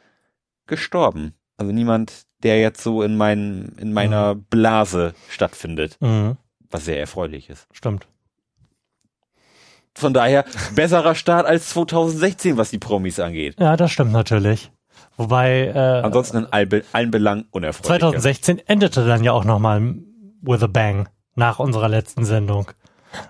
gestorben. 0.67 1.33
Also 1.57 1.71
niemand, 1.71 2.23
der 2.43 2.59
jetzt 2.59 2.83
so 2.83 3.01
in, 3.01 3.15
mein, 3.15 3.73
in 3.79 3.93
meiner 3.93 4.35
Blase 4.35 5.13
stattfindet, 5.29 5.97
Mhm, 6.01 6.37
was 6.69 6.85
sehr 6.85 6.99
erfreulich 6.99 7.49
ist. 7.49 7.67
stimmt. 7.71 8.07
Von 9.97 10.13
daher, 10.13 10.43
besserer 10.75 11.15
Start 11.15 11.45
als 11.45 11.69
2016, 11.69 12.57
was 12.57 12.69
die 12.69 12.79
Promis 12.79 13.19
angeht. 13.21 13.55
Ja, 13.57 13.77
das 13.77 13.91
stimmt 13.93 14.11
natürlich. 14.11 14.69
Wobei 15.17 15.67
äh, 15.67 16.01
Ansonsten 16.03 16.37
in 16.37 16.45
all, 16.47 16.83
allen 16.91 17.11
Belangen 17.11 17.47
unerfreulich. 17.51 17.99
2016 17.99 18.59
endete 18.67 19.05
dann 19.05 19.23
ja 19.23 19.31
auch 19.31 19.45
nochmal 19.45 19.95
with 20.41 20.61
a 20.61 20.67
bang 20.67 21.07
nach 21.35 21.59
unserer 21.59 21.89
letzten 21.89 22.25
Sendung. 22.25 22.71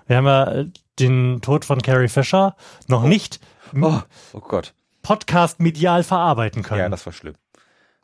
Wir 0.06 0.16
haben 0.16 0.26
ja 0.26 0.44
äh, 0.52 0.66
den 0.98 1.40
Tod 1.42 1.64
von 1.64 1.80
Carrie 1.80 2.08
Fisher 2.08 2.56
noch 2.88 3.04
nicht 3.04 3.40
Oh, 3.80 4.00
oh 4.32 4.40
Gott. 4.40 4.74
Podcast 5.02 5.60
medial 5.60 6.02
verarbeiten 6.02 6.62
können. 6.62 6.80
Ja, 6.80 6.88
das 6.88 7.06
war 7.06 7.12
schlimm. 7.12 7.34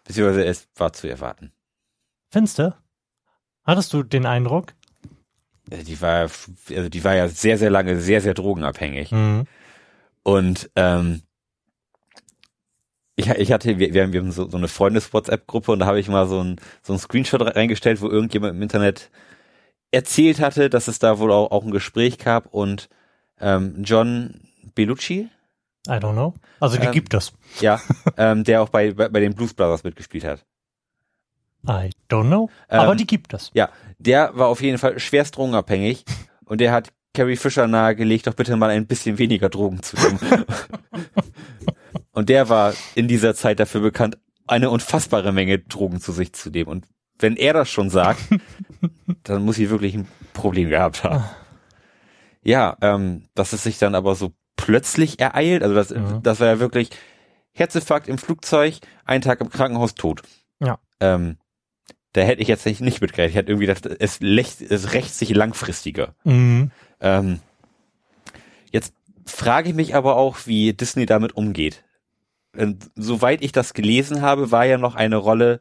Beziehungsweise 0.05 0.45
es 0.45 0.69
war 0.77 0.93
zu 0.93 1.09
erwarten. 1.09 1.53
Findest 2.31 2.59
du? 2.59 2.75
Hattest 3.65 3.93
du 3.93 4.03
den 4.03 4.27
Eindruck? 4.27 4.75
Also 5.71 5.85
die 5.85 6.01
war, 6.01 6.23
also 6.23 6.89
die 6.89 7.05
war 7.05 7.15
ja 7.15 7.29
sehr, 7.29 7.59
sehr 7.59 7.71
lange 7.71 8.01
sehr, 8.01 8.21
sehr 8.21 8.35
drogenabhängig. 8.35 9.13
Mhm. 9.13 9.47
Und 10.23 10.71
ähm, 10.77 11.23
ich, 13.17 13.29
ich 13.29 13.53
hatte, 13.53 13.79
wir, 13.79 13.93
wir 13.95 14.03
haben- 14.03 14.13
wir 14.13 14.21
haben 14.21 14.33
so, 14.33 14.49
so 14.49 14.57
eine 14.57 14.69
Freundes-WhatsApp-Gruppe 14.69 15.73
und 15.73 15.79
da 15.81 15.87
habe 15.87 16.01
ich 16.01 16.09
mal 16.09 16.27
so 16.27 16.43
ein, 16.43 16.57
so 16.83 16.93
ein 16.93 16.99
Screenshot 16.99 17.43
reingestellt, 17.43 18.01
wo 18.01 18.09
irgendjemand 18.09 18.55
im 18.55 18.63
Internet 18.63 19.11
erzählt 19.91 20.41
hatte, 20.41 20.71
dass 20.71 20.89
es 20.89 20.99
da 20.99 21.19
wohl 21.19 21.31
auch, 21.33 21.51
auch 21.51 21.65
ein 21.65 21.71
Gespräch 21.71 22.19
gab 22.19 22.47
und 22.55 22.89
ähm, 23.41 23.83
John 23.85 24.41
Bellucci, 24.75 25.29
I 25.89 25.91
don't 25.91 26.13
know. 26.13 26.33
Also 26.61 26.79
die 26.79 26.87
Ähm, 26.87 26.93
gibt 26.93 27.13
es. 27.13 27.33
ja, 27.61 27.81
ähm, 28.17 28.45
der 28.45 28.63
auch 28.63 28.69
bei, 28.71 28.93
bei, 28.93 29.09
bei 29.09 29.21
den 29.21 29.35
Blues 29.35 29.53
Brothers 29.53 29.83
mitgespielt 29.85 30.25
hat. 30.25 30.45
I 31.69 31.91
don't 32.09 32.27
know. 32.29 32.49
Ähm, 32.71 32.81
Aber 32.81 32.95
die 32.97 33.07
gibt 33.07 33.35
es. 33.35 33.51
Ja, 33.55 33.69
der 33.99 34.31
war 34.35 34.49
auf 34.49 34.63
jeden 34.63 34.79
Fall 34.79 34.99
schwerst 34.99 35.37
drogenabhängig 35.37 36.05
und 36.45 36.61
der 36.61 36.73
hat 36.73 36.89
Carrie 37.15 37.37
Fisher 37.37 37.67
nahegelegt, 37.67 38.27
doch 38.27 38.35
bitte 38.35 38.57
mal 38.57 38.71
ein 38.71 38.87
bisschen 38.87 39.19
weniger 39.19 39.49
Drogen 39.51 39.83
zu 39.83 39.97
nehmen. 39.97 40.19
und 42.13 42.29
der 42.29 42.49
war 42.49 42.75
in 42.95 43.09
dieser 43.09 43.35
Zeit 43.35 43.61
dafür 43.61 43.81
bekannt, 43.81 44.19
eine 44.47 44.71
unfassbare 44.71 45.33
Menge 45.33 45.59
Drogen 45.59 46.01
zu 46.01 46.13
sich 46.13 46.33
zu 46.33 46.51
nehmen. 46.51 46.69
Und 46.71 46.87
wenn 47.19 47.37
er 47.37 47.53
das 47.55 47.71
schon 47.71 47.91
sagt, 47.91 48.21
dann 49.23 49.45
muss 49.45 49.57
sie 49.57 49.71
wirklich 49.71 49.95
ein 49.95 50.09
Problem 50.33 50.69
gehabt 50.71 51.05
haben. 51.05 51.25
Ja, 52.43 52.77
ähm, 52.81 53.29
dass 53.35 53.53
es 53.53 53.63
sich 53.63 53.79
dann 53.79 53.95
aber 53.95 54.15
so 54.15 54.33
plötzlich 54.57 55.21
ereilt, 55.21 55.63
also 55.63 55.75
das, 55.75 55.91
Mhm. 55.91 56.23
das 56.23 56.41
war 56.41 56.49
ja 56.49 56.59
wirklich 56.59 56.91
Herzinfarkt 57.53 58.09
im 58.09 58.19
Flugzeug, 58.19 58.77
ein 59.05 59.21
Tag 59.21 59.41
im 59.41 59.51
Krankenhaus 59.51 59.95
tot. 59.95 60.23
Ja. 60.61 60.79
Ähm, 61.01 61.37
da 62.15 62.23
hätte 62.23 62.43
ich 62.43 62.49
jetzt 62.49 62.67
nicht, 62.67 62.81
nicht 62.81 63.01
mitgerechnet. 63.01 63.31
Ich 63.31 63.37
hätte 63.37 63.53
irgendwie 63.53 63.67
gedacht, 63.67 63.87
es, 64.01 64.21
lächt, 64.21 64.61
es 64.61 64.93
rächt 64.93 65.15
sich 65.15 65.31
langfristiger. 65.35 66.15
Mhm. 66.25 66.71
Ähm, 67.01 67.41
Jetzt 68.71 68.95
frage 69.27 69.69
ich 69.69 69.75
mich 69.75 69.95
aber 69.95 70.17
auch, 70.17 70.39
wie 70.47 70.73
Disney 70.73 71.05
damit 71.07 71.37
umgeht. 71.37 71.85
Und 72.57 72.91
soweit 72.97 73.43
ich 73.43 73.53
das 73.53 73.75
gelesen 73.75 74.21
habe, 74.23 74.51
war 74.51 74.65
ja 74.65 74.79
noch 74.79 74.95
eine 74.95 75.17
Rolle 75.17 75.61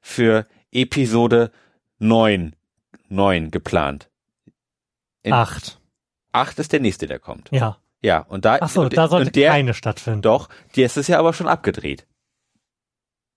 für 0.00 0.46
Episode 0.72 1.52
9, 1.98 2.56
9 3.08 3.50
geplant. 3.50 4.10
In 5.22 5.32
Acht. 5.32 5.80
8 6.32 6.58
ist 6.58 6.72
der 6.72 6.80
nächste, 6.80 7.06
der 7.06 7.18
kommt. 7.18 7.48
Ja. 7.52 7.78
Ja, 8.04 8.18
und 8.20 8.44
da, 8.44 8.58
Ach 8.60 8.68
so, 8.68 8.80
und, 8.82 8.96
da 8.96 9.06
sollte 9.06 9.28
und 9.28 9.36
der, 9.36 9.52
keine 9.52 9.74
stattfinden. 9.74 10.22
doch, 10.22 10.48
der 10.74 10.86
ist 10.86 10.96
es 10.96 11.06
ja 11.06 11.20
aber 11.20 11.32
schon 11.32 11.46
abgedreht. 11.46 12.06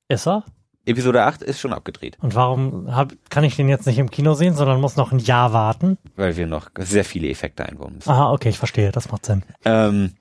Ist 0.07 0.25
er? 0.27 0.43
Episode 0.87 1.23
8 1.23 1.41
ist 1.43 1.59
schon 1.59 1.73
abgedreht, 1.73 2.17
Und 2.21 2.35
warum 2.35 2.95
hab, 2.95 3.11
kann 3.29 3.43
ich 3.43 3.55
den 3.55 3.69
jetzt 3.69 3.87
nicht 3.87 3.97
im 3.97 4.09
Kino 4.11 4.35
sehen, 4.35 4.53
sondern 4.55 4.79
muss 4.81 4.95
noch 4.95 5.11
ein 5.11 5.17
Jahr 5.19 5.51
warten? 5.53 5.97
weil 6.15 6.35
wir 6.37 6.45
noch 6.47 6.69
sehr 6.79 7.03
viele 7.05 7.27
Effekte 7.29 7.65
einbauen 7.65 7.95
müssen. 7.95 8.09
Aha, 8.09 8.31
okay, 8.31 8.49
ich 8.49 8.57
verstehe, 8.59 8.91
das 8.91 9.11
macht 9.11 9.25
Sinn. 9.25 9.43
Ähm, 9.65 10.13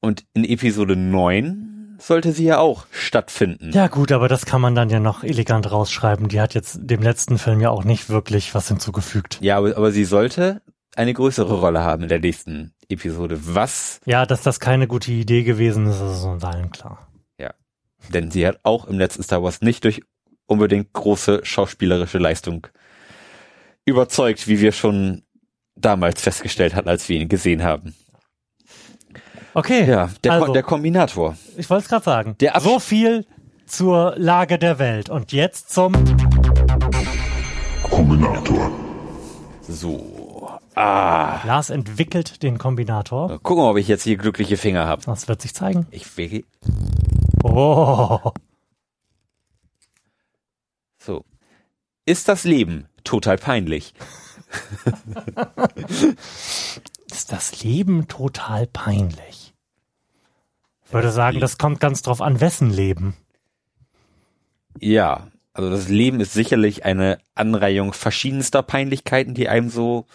und 0.00 0.24
in 0.34 0.44
Episode 0.44 0.96
9 0.96 1.96
sollte 1.98 2.32
sie 2.32 2.44
ja 2.44 2.58
auch 2.58 2.86
stattfinden. 2.90 3.72
Ja 3.72 3.88
gut, 3.88 4.10
aber 4.12 4.28
das 4.28 4.46
kann 4.46 4.60
man 4.60 4.74
dann 4.74 4.88
ja 4.88 5.00
noch 5.00 5.22
elegant 5.22 5.70
rausschreiben. 5.70 6.28
Die 6.28 6.40
hat 6.40 6.54
jetzt 6.54 6.78
dem 6.80 7.02
letzten 7.02 7.36
Film 7.36 7.60
ja 7.60 7.70
auch 7.70 7.84
nicht 7.84 8.08
wirklich 8.08 8.54
was 8.54 8.68
hinzugefügt. 8.68 9.38
Ja, 9.42 9.58
aber, 9.58 9.76
aber 9.76 9.92
sie 9.92 10.04
sollte 10.04 10.62
eine 10.96 11.12
größere 11.12 11.60
Rolle 11.60 11.80
haben 11.80 12.04
in 12.04 12.08
der 12.08 12.20
nächsten 12.20 12.72
Episode. 12.88 13.38
Was? 13.42 14.00
Ja, 14.06 14.24
dass 14.24 14.42
das 14.42 14.60
keine 14.60 14.86
gute 14.86 15.12
Idee 15.12 15.42
gewesen 15.42 15.86
ist, 15.86 16.00
ist 16.00 16.24
uns 16.24 16.42
allen 16.42 16.70
klar. 16.70 17.10
Denn 18.08 18.30
sie 18.30 18.46
hat 18.46 18.60
auch 18.62 18.86
im 18.86 18.98
letzten 18.98 19.22
Star 19.22 19.42
Wars 19.42 19.60
nicht 19.60 19.84
durch 19.84 20.02
unbedingt 20.46 20.92
große 20.92 21.40
schauspielerische 21.44 22.18
Leistung 22.18 22.66
überzeugt, 23.84 24.48
wie 24.48 24.60
wir 24.60 24.72
schon 24.72 25.22
damals 25.76 26.20
festgestellt 26.22 26.74
hatten, 26.74 26.88
als 26.88 27.08
wir 27.08 27.20
ihn 27.20 27.28
gesehen 27.28 27.62
haben. 27.62 27.94
Okay, 29.54 29.88
Ja, 29.88 30.10
der, 30.24 30.32
Also- 30.32 30.46
Ko 30.46 30.52
der 30.52 30.62
Kombinator. 30.62 31.36
ich 31.56 31.68
wollte 31.70 31.82
es 31.84 31.88
gerade 31.88 32.04
sagen. 32.04 32.36
Der 32.40 32.58
so 32.60 32.78
viel 32.78 33.26
zur 33.66 34.14
Lage 34.16 34.58
der 34.58 34.78
Welt. 34.78 35.08
Und 35.10 35.32
jetzt 35.32 35.70
zum 35.70 35.92
Kombinator. 37.82 38.70
So. 39.68 40.48
Ah. 40.74 41.40
Lars 41.44 41.70
entwickelt 41.70 42.42
den 42.42 42.58
Kombinator. 42.58 43.38
Gucken 43.42 43.64
wir, 43.64 43.70
ob 43.70 43.76
ich 43.76 43.88
jetzt 43.88 44.04
hier 44.04 44.16
glückliche 44.16 44.56
Finger 44.56 44.86
habe. 44.86 45.02
Das 45.04 45.28
wird 45.28 45.42
sich 45.42 45.54
zeigen. 45.54 45.86
Ich 45.90 46.16
will. 46.16 46.44
Oh. 47.42 48.32
So. 50.98 51.24
Ist 52.06 52.28
das 52.28 52.44
Leben 52.44 52.86
total 53.04 53.36
peinlich? 53.38 53.94
Ist 57.10 57.32
das 57.32 57.62
Leben 57.62 58.08
total 58.08 58.66
peinlich? 58.66 59.54
Ich 60.86 60.92
würde 60.92 61.10
sagen, 61.10 61.40
das 61.40 61.58
kommt 61.58 61.80
ganz 61.80 62.02
drauf 62.02 62.20
an, 62.20 62.40
wessen 62.40 62.70
Leben. 62.70 63.16
Ja. 64.78 65.28
Also 65.52 65.68
das 65.70 65.88
Leben 65.88 66.20
ist 66.20 66.32
sicherlich 66.32 66.84
eine 66.84 67.18
Anreihung 67.34 67.92
verschiedenster 67.92 68.62
Peinlichkeiten, 68.62 69.34
die 69.34 69.48
einem 69.48 69.68
so 69.68 70.06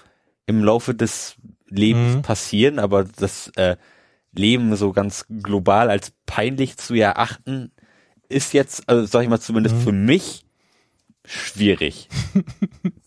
im 0.45 0.63
Laufe 0.63 0.95
des 0.95 1.35
Lebens 1.67 2.15
Mhm. 2.17 2.21
passieren, 2.21 2.79
aber 2.79 3.03
das 3.03 3.49
äh, 3.57 3.75
Leben 4.31 4.75
so 4.77 4.93
ganz 4.93 5.25
global 5.29 5.89
als 5.89 6.13
peinlich 6.25 6.77
zu 6.77 6.93
erachten, 6.93 7.71
ist 8.29 8.53
jetzt, 8.53 8.87
also 8.87 9.05
sag 9.05 9.23
ich 9.23 9.29
mal 9.29 9.41
zumindest 9.41 9.75
Mhm. 9.75 9.81
für 9.81 9.91
mich, 9.91 10.45
schwierig. 11.25 12.07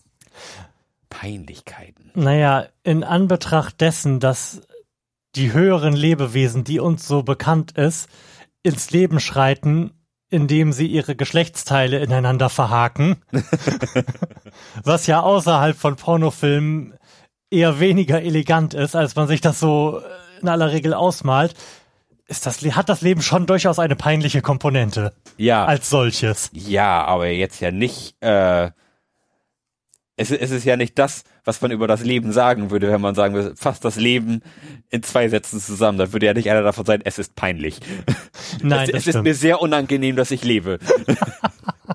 Peinlichkeiten. 1.19 2.11
Naja, 2.15 2.67
in 2.83 3.03
Anbetracht 3.03 3.81
dessen, 3.81 4.19
dass 4.19 4.61
die 5.35 5.51
höheren 5.53 5.93
Lebewesen, 5.93 6.63
die 6.63 6.79
uns 6.79 7.07
so 7.07 7.23
bekannt 7.23 7.73
ist, 7.73 8.09
ins 8.63 8.91
Leben 8.91 9.19
schreiten, 9.19 9.91
indem 10.29 10.71
sie 10.71 10.87
ihre 10.87 11.15
Geschlechtsteile 11.15 11.99
ineinander 11.99 12.49
verhaken, 12.49 13.17
was 14.83 15.07
ja 15.07 15.21
außerhalb 15.21 15.75
von 15.75 15.95
Pornofilmen 15.97 16.93
eher 17.51 17.79
weniger 17.79 18.21
elegant 18.21 18.73
ist, 18.73 18.95
als 18.95 19.15
man 19.15 19.27
sich 19.27 19.41
das 19.41 19.59
so 19.59 20.01
in 20.41 20.47
aller 20.47 20.71
Regel 20.71 20.93
ausmalt, 20.93 21.53
ist 22.27 22.45
das, 22.45 22.61
hat 22.61 22.87
das 22.89 23.01
Leben 23.01 23.21
schon 23.23 23.45
durchaus 23.45 23.79
eine 23.79 23.95
peinliche 23.95 24.41
Komponente 24.41 25.13
Ja. 25.37 25.65
als 25.65 25.89
solches. 25.89 26.49
Ja, 26.53 27.03
aber 27.05 27.27
jetzt 27.27 27.59
ja 27.59 27.71
nicht, 27.71 28.15
äh, 28.21 28.69
es, 30.19 30.31
es 30.31 30.51
ist 30.51 30.65
ja 30.65 30.75
nicht 30.75 30.99
das, 30.99 31.23
was 31.45 31.61
man 31.61 31.71
über 31.71 31.87
das 31.87 32.03
Leben 32.03 32.33
sagen 32.33 32.71
würde, 32.71 32.91
wenn 32.91 32.99
man 32.99 33.15
sagen 33.15 33.35
würde, 33.35 33.55
fasst 33.55 33.85
das 33.85 33.95
Leben 33.95 34.41
in 34.89 35.01
zwei 35.01 35.29
Sätzen 35.29 35.61
zusammen. 35.61 35.97
Dann 35.97 36.11
würde 36.11 36.25
ja 36.25 36.33
nicht 36.33 36.51
einer 36.51 36.61
davon 36.61 36.85
sein, 36.85 36.99
es 37.05 37.19
ist 37.19 37.35
peinlich. 37.35 37.79
Nein, 38.61 38.89
es, 38.89 39.07
es 39.07 39.15
ist 39.15 39.23
mir 39.23 39.33
sehr 39.33 39.61
unangenehm, 39.61 40.17
dass 40.17 40.31
ich 40.31 40.43
lebe. 40.43 40.79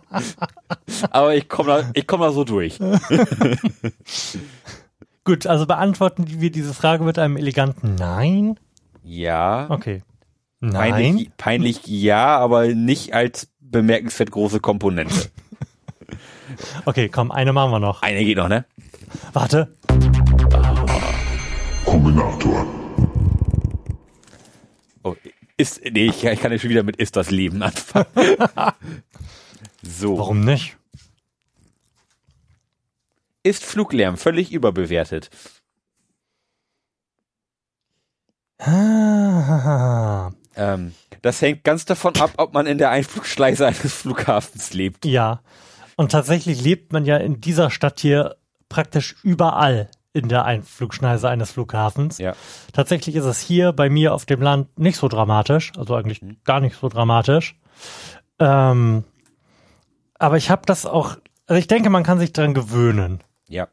aber 1.10 1.34
ich 1.34 1.50
komme 1.50 1.68
da, 1.68 1.90
ich 1.92 2.06
komme 2.06 2.24
da 2.24 2.32
so 2.32 2.44
durch. 2.44 2.78
Gut, 5.24 5.46
also 5.46 5.66
beantworten 5.66 6.40
wir 6.40 6.50
diese 6.50 6.72
Frage 6.72 7.04
mit 7.04 7.18
einem 7.18 7.36
eleganten 7.36 7.94
Nein. 7.94 8.58
Ja. 9.02 9.66
Okay. 9.68 10.02
Nein. 10.60 10.92
Peinlich, 10.92 11.30
peinlich 11.36 11.86
ja, 11.86 12.38
aber 12.38 12.68
nicht 12.68 13.12
als 13.12 13.48
bemerkenswert 13.60 14.30
große 14.30 14.60
Komponente. 14.60 15.30
Okay, 16.84 17.08
komm, 17.08 17.30
eine 17.30 17.52
machen 17.52 17.70
wir 17.70 17.80
noch. 17.80 18.02
Eine 18.02 18.24
geht 18.24 18.36
noch, 18.36 18.48
ne? 18.48 18.64
Warte. 19.32 19.76
Kombinator. 21.84 22.66
Oh, 25.02 25.14
ist, 25.56 25.82
nee, 25.84 26.06
ich, 26.06 26.24
ich 26.24 26.40
kann 26.40 26.52
ja 26.52 26.58
schon 26.58 26.70
wieder 26.70 26.82
mit 26.82 26.96
ist 26.96 27.16
das 27.16 27.30
Leben 27.30 27.62
anfangen. 27.62 28.06
so. 29.82 30.18
Warum 30.18 30.40
nicht? 30.40 30.76
Ist 33.42 33.64
Fluglärm 33.64 34.16
völlig 34.16 34.52
überbewertet? 34.52 35.30
Ähm, 40.56 40.94
das 41.22 41.42
hängt 41.42 41.64
ganz 41.64 41.84
davon 41.84 42.16
ab, 42.16 42.34
ob 42.36 42.52
man 42.54 42.66
in 42.66 42.78
der 42.78 42.90
Einflugschleise 42.90 43.66
eines 43.66 43.92
Flughafens 43.92 44.72
lebt. 44.72 45.04
ja. 45.04 45.40
Und 45.96 46.12
tatsächlich 46.12 46.62
lebt 46.62 46.92
man 46.92 47.04
ja 47.04 47.16
in 47.16 47.40
dieser 47.40 47.70
Stadt 47.70 48.00
hier 48.00 48.36
praktisch 48.68 49.16
überall 49.22 49.88
in 50.12 50.28
der 50.28 50.44
Einflugschneise 50.44 51.28
eines 51.28 51.52
Flughafens. 51.52 52.18
Ja. 52.18 52.34
Tatsächlich 52.72 53.16
ist 53.16 53.24
es 53.24 53.40
hier 53.40 53.72
bei 53.72 53.90
mir 53.90 54.14
auf 54.14 54.26
dem 54.26 54.40
Land 54.40 54.78
nicht 54.78 54.96
so 54.96 55.08
dramatisch, 55.08 55.72
also 55.76 55.96
eigentlich 55.96 56.20
gar 56.44 56.60
nicht 56.60 56.76
so 56.76 56.88
dramatisch. 56.88 57.56
Ähm, 58.38 59.04
aber 60.18 60.36
ich 60.36 60.50
habe 60.50 60.62
das 60.66 60.86
auch, 60.86 61.16
also 61.46 61.58
ich 61.58 61.66
denke, 61.66 61.90
man 61.90 62.04
kann 62.04 62.18
sich 62.18 62.32
dran 62.32 62.54
gewöhnen. 62.54 63.20
Ja. 63.48 63.68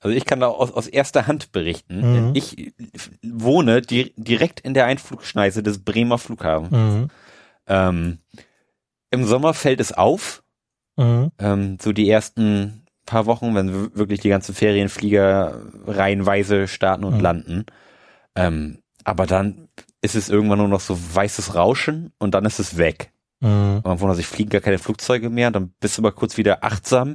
Also 0.00 0.16
ich 0.16 0.24
kann 0.24 0.40
da 0.40 0.48
aus, 0.48 0.72
aus 0.72 0.88
erster 0.88 1.26
Hand 1.26 1.52
berichten. 1.52 2.28
Mhm. 2.28 2.30
Ich 2.34 2.74
wohne 3.22 3.80
di 3.80 4.12
direkt 4.16 4.60
in 4.60 4.74
der 4.74 4.86
Einflugschneise 4.86 5.62
des 5.62 5.84
Bremer 5.84 6.18
Flughafens. 6.18 6.70
Mhm. 6.70 7.08
Ähm, 7.66 8.18
Im 9.10 9.24
Sommer 9.24 9.54
fällt 9.54 9.80
es 9.80 9.92
auf, 9.92 10.42
Mhm. 10.96 11.30
ähm, 11.38 11.78
so 11.80 11.92
die 11.92 12.08
ersten 12.08 12.82
paar 13.04 13.26
Wochen, 13.26 13.54
wenn 13.54 13.94
wirklich 13.94 14.20
die 14.20 14.28
ganzen 14.30 14.54
Ferienflieger 14.54 15.60
reihenweise 15.86 16.66
starten 16.68 17.04
und 17.04 17.16
Mhm. 17.16 17.20
landen. 17.20 17.66
Ähm, 18.34 18.78
aber 19.04 19.26
dann 19.26 19.68
ist 20.02 20.14
es 20.16 20.28
irgendwann 20.28 20.58
nur 20.58 20.68
noch 20.68 20.80
so 20.80 20.98
weißes 21.14 21.54
Rauschen 21.54 22.12
und 22.18 22.34
dann 22.34 22.44
ist 22.44 22.58
es 22.58 22.76
weg. 22.78 23.10
Mhm. 23.40 23.76
Und 23.76 23.84
man 23.84 24.00
wundert 24.00 24.16
sich, 24.16 24.26
fliegen 24.26 24.50
gar 24.50 24.60
keine 24.60 24.78
Flugzeuge 24.78 25.30
mehr, 25.30 25.50
dann 25.50 25.72
bist 25.80 25.96
du 25.98 26.02
mal 26.02 26.12
kurz 26.12 26.36
wieder 26.36 26.64
achtsam 26.64 27.10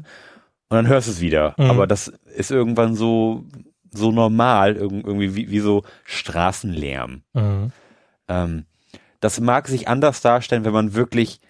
und 0.70 0.76
dann 0.78 0.88
hörst 0.88 1.08
du 1.08 1.12
es 1.12 1.20
wieder. 1.22 1.56
Mhm. 1.58 1.70
Aber 1.70 1.88
das 1.88 2.08
ist 2.36 2.52
irgendwann 2.52 2.96
so, 2.96 3.44
so 3.92 4.12
normal, 4.12 4.78
irg- 4.78 5.06
irgendwie 5.06 5.36
wie, 5.36 5.50
wie 5.52 5.60
so 5.60 5.84
Straßenlärm. 6.06 7.24
Mhm. 7.34 7.72
Ähm, 8.30 8.66
das 9.20 9.40
mag 9.42 9.68
sich 9.68 9.88
anders 9.88 10.22
darstellen, 10.22 10.64
wenn 10.64 10.74
man 10.74 10.94
wirklich 10.94 11.42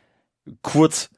kurz 0.63 1.09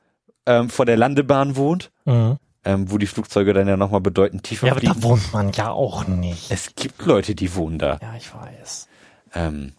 ähm, 0.45 0.69
vor 0.69 0.85
der 0.85 0.97
Landebahn 0.97 1.55
wohnt, 1.55 1.91
Mhm. 2.05 2.37
ähm, 2.65 2.91
wo 2.91 2.97
die 2.97 3.07
Flugzeuge 3.07 3.53
dann 3.53 3.67
ja 3.67 3.77
nochmal 3.77 4.01
bedeutend 4.01 4.43
tiefer 4.43 4.67
Ja, 4.67 4.73
aber 4.73 4.81
fliegen. 4.81 4.95
da 4.95 5.03
wohnt 5.03 5.33
man 5.33 5.51
ja 5.53 5.71
auch 5.71 6.07
nicht. 6.07 6.51
es 6.51 6.75
gibt 6.75 7.05
Leute, 7.05 7.35
die 7.35 7.55
wohnen 7.55 7.79
da. 7.79 7.99
Ja, 8.01 8.15
ich 8.17 8.33
weiß. 8.33 8.87
Ähm, 9.35 9.73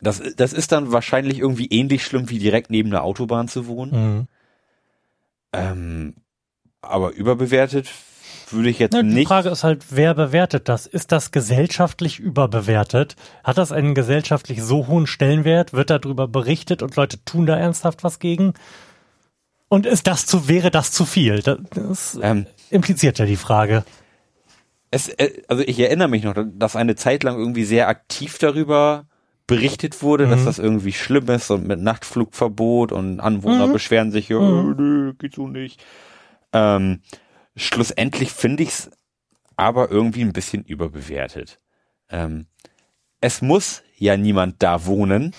das, 0.00 0.20
das 0.36 0.52
ist 0.52 0.72
dann 0.72 0.92
wahrscheinlich 0.92 1.38
irgendwie 1.38 1.66
ähnlich 1.66 2.04
schlimm, 2.04 2.28
wie 2.30 2.38
direkt 2.38 2.70
neben 2.70 2.90
der 2.90 3.04
Autobahn 3.04 3.48
zu 3.48 3.66
wohnen. 3.66 3.92
Mhm. 4.18 4.28
Ähm, 5.52 6.14
aber 6.82 7.12
überbewertet 7.12 7.88
würde 8.50 8.68
ich 8.68 8.78
jetzt 8.78 8.94
Ja, 8.94 9.02
die 9.02 9.08
nicht. 9.08 9.28
Frage 9.28 9.48
ist 9.48 9.64
halt, 9.64 9.86
wer 9.90 10.14
bewertet 10.14 10.68
das? 10.68 10.86
Ist 10.86 11.12
das 11.12 11.30
gesellschaftlich 11.30 12.18
überbewertet? 12.20 13.16
Hat 13.42 13.56
das 13.58 13.72
einen 13.72 13.94
gesellschaftlich 13.94 14.62
so 14.62 14.86
hohen 14.86 15.06
Stellenwert? 15.06 15.72
Wird 15.72 15.90
darüber 15.90 16.28
berichtet 16.28 16.82
und 16.82 16.94
Leute 16.96 17.24
tun 17.24 17.46
da 17.46 17.56
ernsthaft 17.56 18.04
was 18.04 18.18
gegen? 18.18 18.52
Und 19.68 19.86
ist 19.86 20.06
das 20.06 20.26
zu, 20.26 20.48
wäre 20.48 20.70
das 20.70 20.92
zu 20.92 21.04
viel? 21.04 21.40
Das, 21.40 22.18
Ähm, 22.22 22.46
impliziert 22.70 23.18
ja 23.18 23.26
die 23.26 23.36
Frage. 23.36 23.84
es, 24.90 25.08
äh, 25.08 25.42
also 25.48 25.62
ich 25.62 25.78
erinnere 25.80 26.08
mich 26.08 26.22
noch, 26.22 26.34
dass 26.54 26.76
eine 26.76 26.94
Zeit 26.94 27.22
lang 27.24 27.38
irgendwie 27.38 27.64
sehr 27.64 27.88
aktiv 27.88 28.38
darüber 28.38 29.06
berichtet 29.46 30.02
wurde, 30.02 30.26
mhm. 30.26 30.30
dass 30.30 30.44
das 30.44 30.58
irgendwie 30.58 30.92
schlimm 30.92 31.28
ist 31.28 31.50
und 31.50 31.66
mit 31.66 31.80
Nachtflugverbot 31.80 32.92
und 32.92 33.20
Anwohner 33.20 33.66
mhm. 33.66 33.72
beschweren 33.72 34.10
sich, 34.10 34.28
ja, 34.28 34.38
mhm. 34.38 34.74
nö, 34.76 35.14
geht 35.14 35.34
so 35.34 35.48
nicht. 35.48 35.84
Ähm, 36.52 37.00
schlussendlich 37.56 38.32
finde 38.32 38.62
ich 38.62 38.70
es 38.70 38.90
aber 39.56 39.90
irgendwie 39.90 40.22
ein 40.22 40.32
bisschen 40.32 40.64
überbewertet. 40.64 41.60
Ähm, 42.08 42.46
es 43.20 43.42
muss 43.42 43.82
ja 43.96 44.16
niemand 44.16 44.62
da 44.62 44.86
wohnen. 44.86 45.34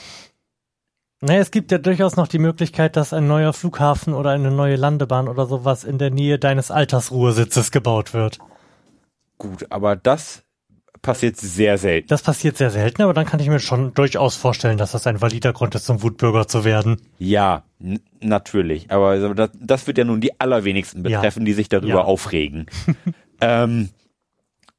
Naja, 1.21 1.39
es 1.39 1.51
gibt 1.51 1.71
ja 1.71 1.77
durchaus 1.77 2.17
noch 2.17 2.27
die 2.27 2.39
Möglichkeit, 2.39 2.97
dass 2.97 3.13
ein 3.13 3.27
neuer 3.27 3.53
Flughafen 3.53 4.13
oder 4.13 4.31
eine 4.31 4.51
neue 4.51 4.75
Landebahn 4.75 5.27
oder 5.27 5.45
sowas 5.45 5.83
in 5.83 5.97
der 5.97 6.11
Nähe 6.11 6.39
deines 6.39 6.71
Altersruhesitzes 6.71 7.71
gebaut 7.71 8.13
wird. 8.13 8.39
Gut, 9.37 9.65
aber 9.71 9.95
das 9.95 10.43
passiert 11.01 11.37
sehr 11.37 11.77
selten. 11.77 12.07
Das 12.07 12.21
passiert 12.23 12.57
sehr 12.57 12.71
selten, 12.71 13.01
aber 13.03 13.13
dann 13.13 13.25
kann 13.25 13.39
ich 13.39 13.47
mir 13.47 13.59
schon 13.59 13.93
durchaus 13.93 14.35
vorstellen, 14.35 14.77
dass 14.77 14.91
das 14.91 15.07
ein 15.07 15.21
valider 15.21 15.53
Grund 15.53 15.75
ist, 15.75 15.85
zum 15.85 16.01
Wutbürger 16.01 16.47
zu 16.47 16.65
werden. 16.65 17.01
Ja, 17.19 17.63
natürlich. 18.21 18.91
Aber 18.91 19.35
das, 19.35 19.51
das, 19.59 19.87
wird 19.87 19.97
ja 19.97 20.03
nun 20.03 20.19
die 20.19 20.39
allerwenigsten 20.39 21.03
betreffen, 21.03 21.43
ja. 21.43 21.45
die 21.45 21.53
sich 21.53 21.69
darüber 21.69 21.89
ja. 21.89 22.03
aufregen. 22.03 22.65
ähm, 23.41 23.89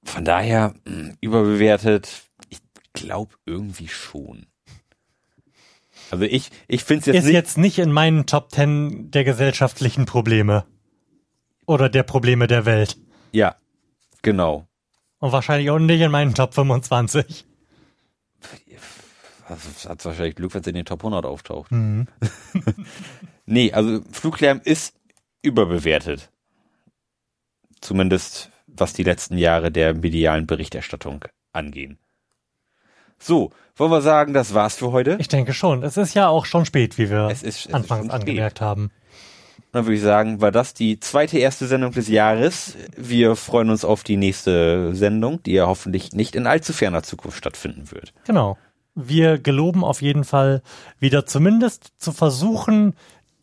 von 0.02 0.24
daher, 0.24 0.74
mh, 0.84 1.14
überbewertet, 1.20 2.24
ich 2.48 2.58
glaube 2.92 3.34
irgendwie 3.46 3.88
schon. 3.88 4.46
Also 6.10 6.24
ich, 6.24 6.50
ich 6.68 6.84
finde 6.84 7.00
es 7.00 7.06
jetzt 7.06 7.16
ist 7.16 7.24
nicht. 7.24 7.34
jetzt 7.34 7.58
nicht 7.58 7.78
in 7.78 7.92
meinen 7.92 8.26
Top 8.26 8.50
Ten 8.50 9.10
der 9.10 9.24
gesellschaftlichen 9.24 10.06
Probleme. 10.06 10.64
Oder 11.66 11.88
der 11.88 12.04
Probleme 12.04 12.46
der 12.46 12.64
Welt. 12.64 12.96
Ja, 13.32 13.56
genau. 14.22 14.68
Und 15.18 15.32
wahrscheinlich 15.32 15.70
auch 15.70 15.78
nicht 15.78 16.00
in 16.00 16.10
meinen 16.10 16.34
Top 16.34 16.54
25. 16.54 17.44
Also 19.48 19.88
hat 19.88 20.04
wahrscheinlich 20.04 20.34
Glück, 20.34 20.54
wenn 20.54 20.60
es 20.60 20.66
in 20.66 20.74
den 20.74 20.84
Top 20.84 21.00
100 21.00 21.24
auftaucht. 21.24 21.70
Mhm. 21.70 22.06
nee, 23.46 23.72
also 23.72 24.00
Fluglärm 24.10 24.60
ist 24.64 24.94
überbewertet. 25.42 26.30
Zumindest 27.80 28.50
was 28.66 28.92
die 28.92 29.04
letzten 29.04 29.38
Jahre 29.38 29.70
der 29.70 29.94
medialen 29.94 30.46
Berichterstattung 30.46 31.24
angehen. 31.52 31.98
So, 33.18 33.50
wollen 33.76 33.90
wir 33.90 34.02
sagen, 34.02 34.32
das 34.32 34.54
war's 34.54 34.76
für 34.76 34.92
heute? 34.92 35.16
Ich 35.20 35.28
denke 35.28 35.52
schon. 35.52 35.82
Es 35.82 35.96
ist 35.96 36.14
ja 36.14 36.28
auch 36.28 36.46
schon 36.46 36.64
spät, 36.64 36.98
wie 36.98 37.10
wir 37.10 37.28
es 37.30 37.42
ist, 37.42 37.66
es 37.66 37.74
anfangs 37.74 38.10
angemerkt 38.10 38.60
haben. 38.60 38.90
Dann 39.72 39.84
würde 39.84 39.96
ich 39.96 40.02
sagen, 40.02 40.40
war 40.40 40.52
das 40.52 40.72
die 40.72 41.00
zweite 41.00 41.38
erste 41.38 41.66
Sendung 41.66 41.92
des 41.92 42.08
Jahres. 42.08 42.76
Wir 42.96 43.36
freuen 43.36 43.68
uns 43.68 43.84
auf 43.84 44.04
die 44.04 44.16
nächste 44.16 44.94
Sendung, 44.94 45.42
die 45.42 45.52
ja 45.52 45.66
hoffentlich 45.66 46.12
nicht 46.12 46.34
in 46.34 46.46
allzu 46.46 46.72
ferner 46.72 47.02
Zukunft 47.02 47.36
stattfinden 47.36 47.90
wird. 47.90 48.14
Genau. 48.26 48.56
Wir 48.94 49.38
geloben 49.38 49.84
auf 49.84 50.00
jeden 50.00 50.24
Fall 50.24 50.62
wieder 50.98 51.26
zumindest 51.26 51.92
zu 51.98 52.12
versuchen, 52.12 52.94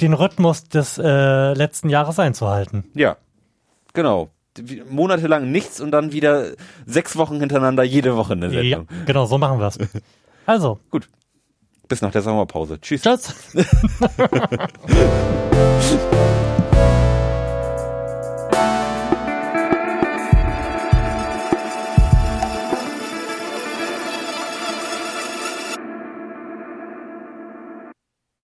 den 0.02 0.14
Rhythmus 0.14 0.64
des 0.64 0.98
äh, 0.98 1.54
letzten 1.54 1.90
Jahres 1.90 2.18
einzuhalten. 2.18 2.86
Ja, 2.96 3.18
genau. 3.94 4.32
Monatelang 4.90 5.52
nichts 5.52 5.82
und 5.82 5.92
dann 5.92 6.12
wieder 6.12 6.52
sechs 6.86 7.16
Wochen 7.16 7.40
hintereinander 7.40 7.84
jede 7.84 8.16
Woche 8.16 8.34
eine 8.34 8.50
Sendung. 8.50 8.88
Ja, 8.90 9.06
genau, 9.06 9.26
so 9.26 9.38
machen 9.38 9.60
wir 9.60 9.68
es. 9.68 9.78
Also. 10.46 10.80
Gut. 10.90 11.08
Bis 11.88 12.02
nach 12.02 12.12
der 12.12 12.22
Sommerpause. 12.22 12.80
Tschüss. 12.80 13.02
Tschüss. 13.02 13.34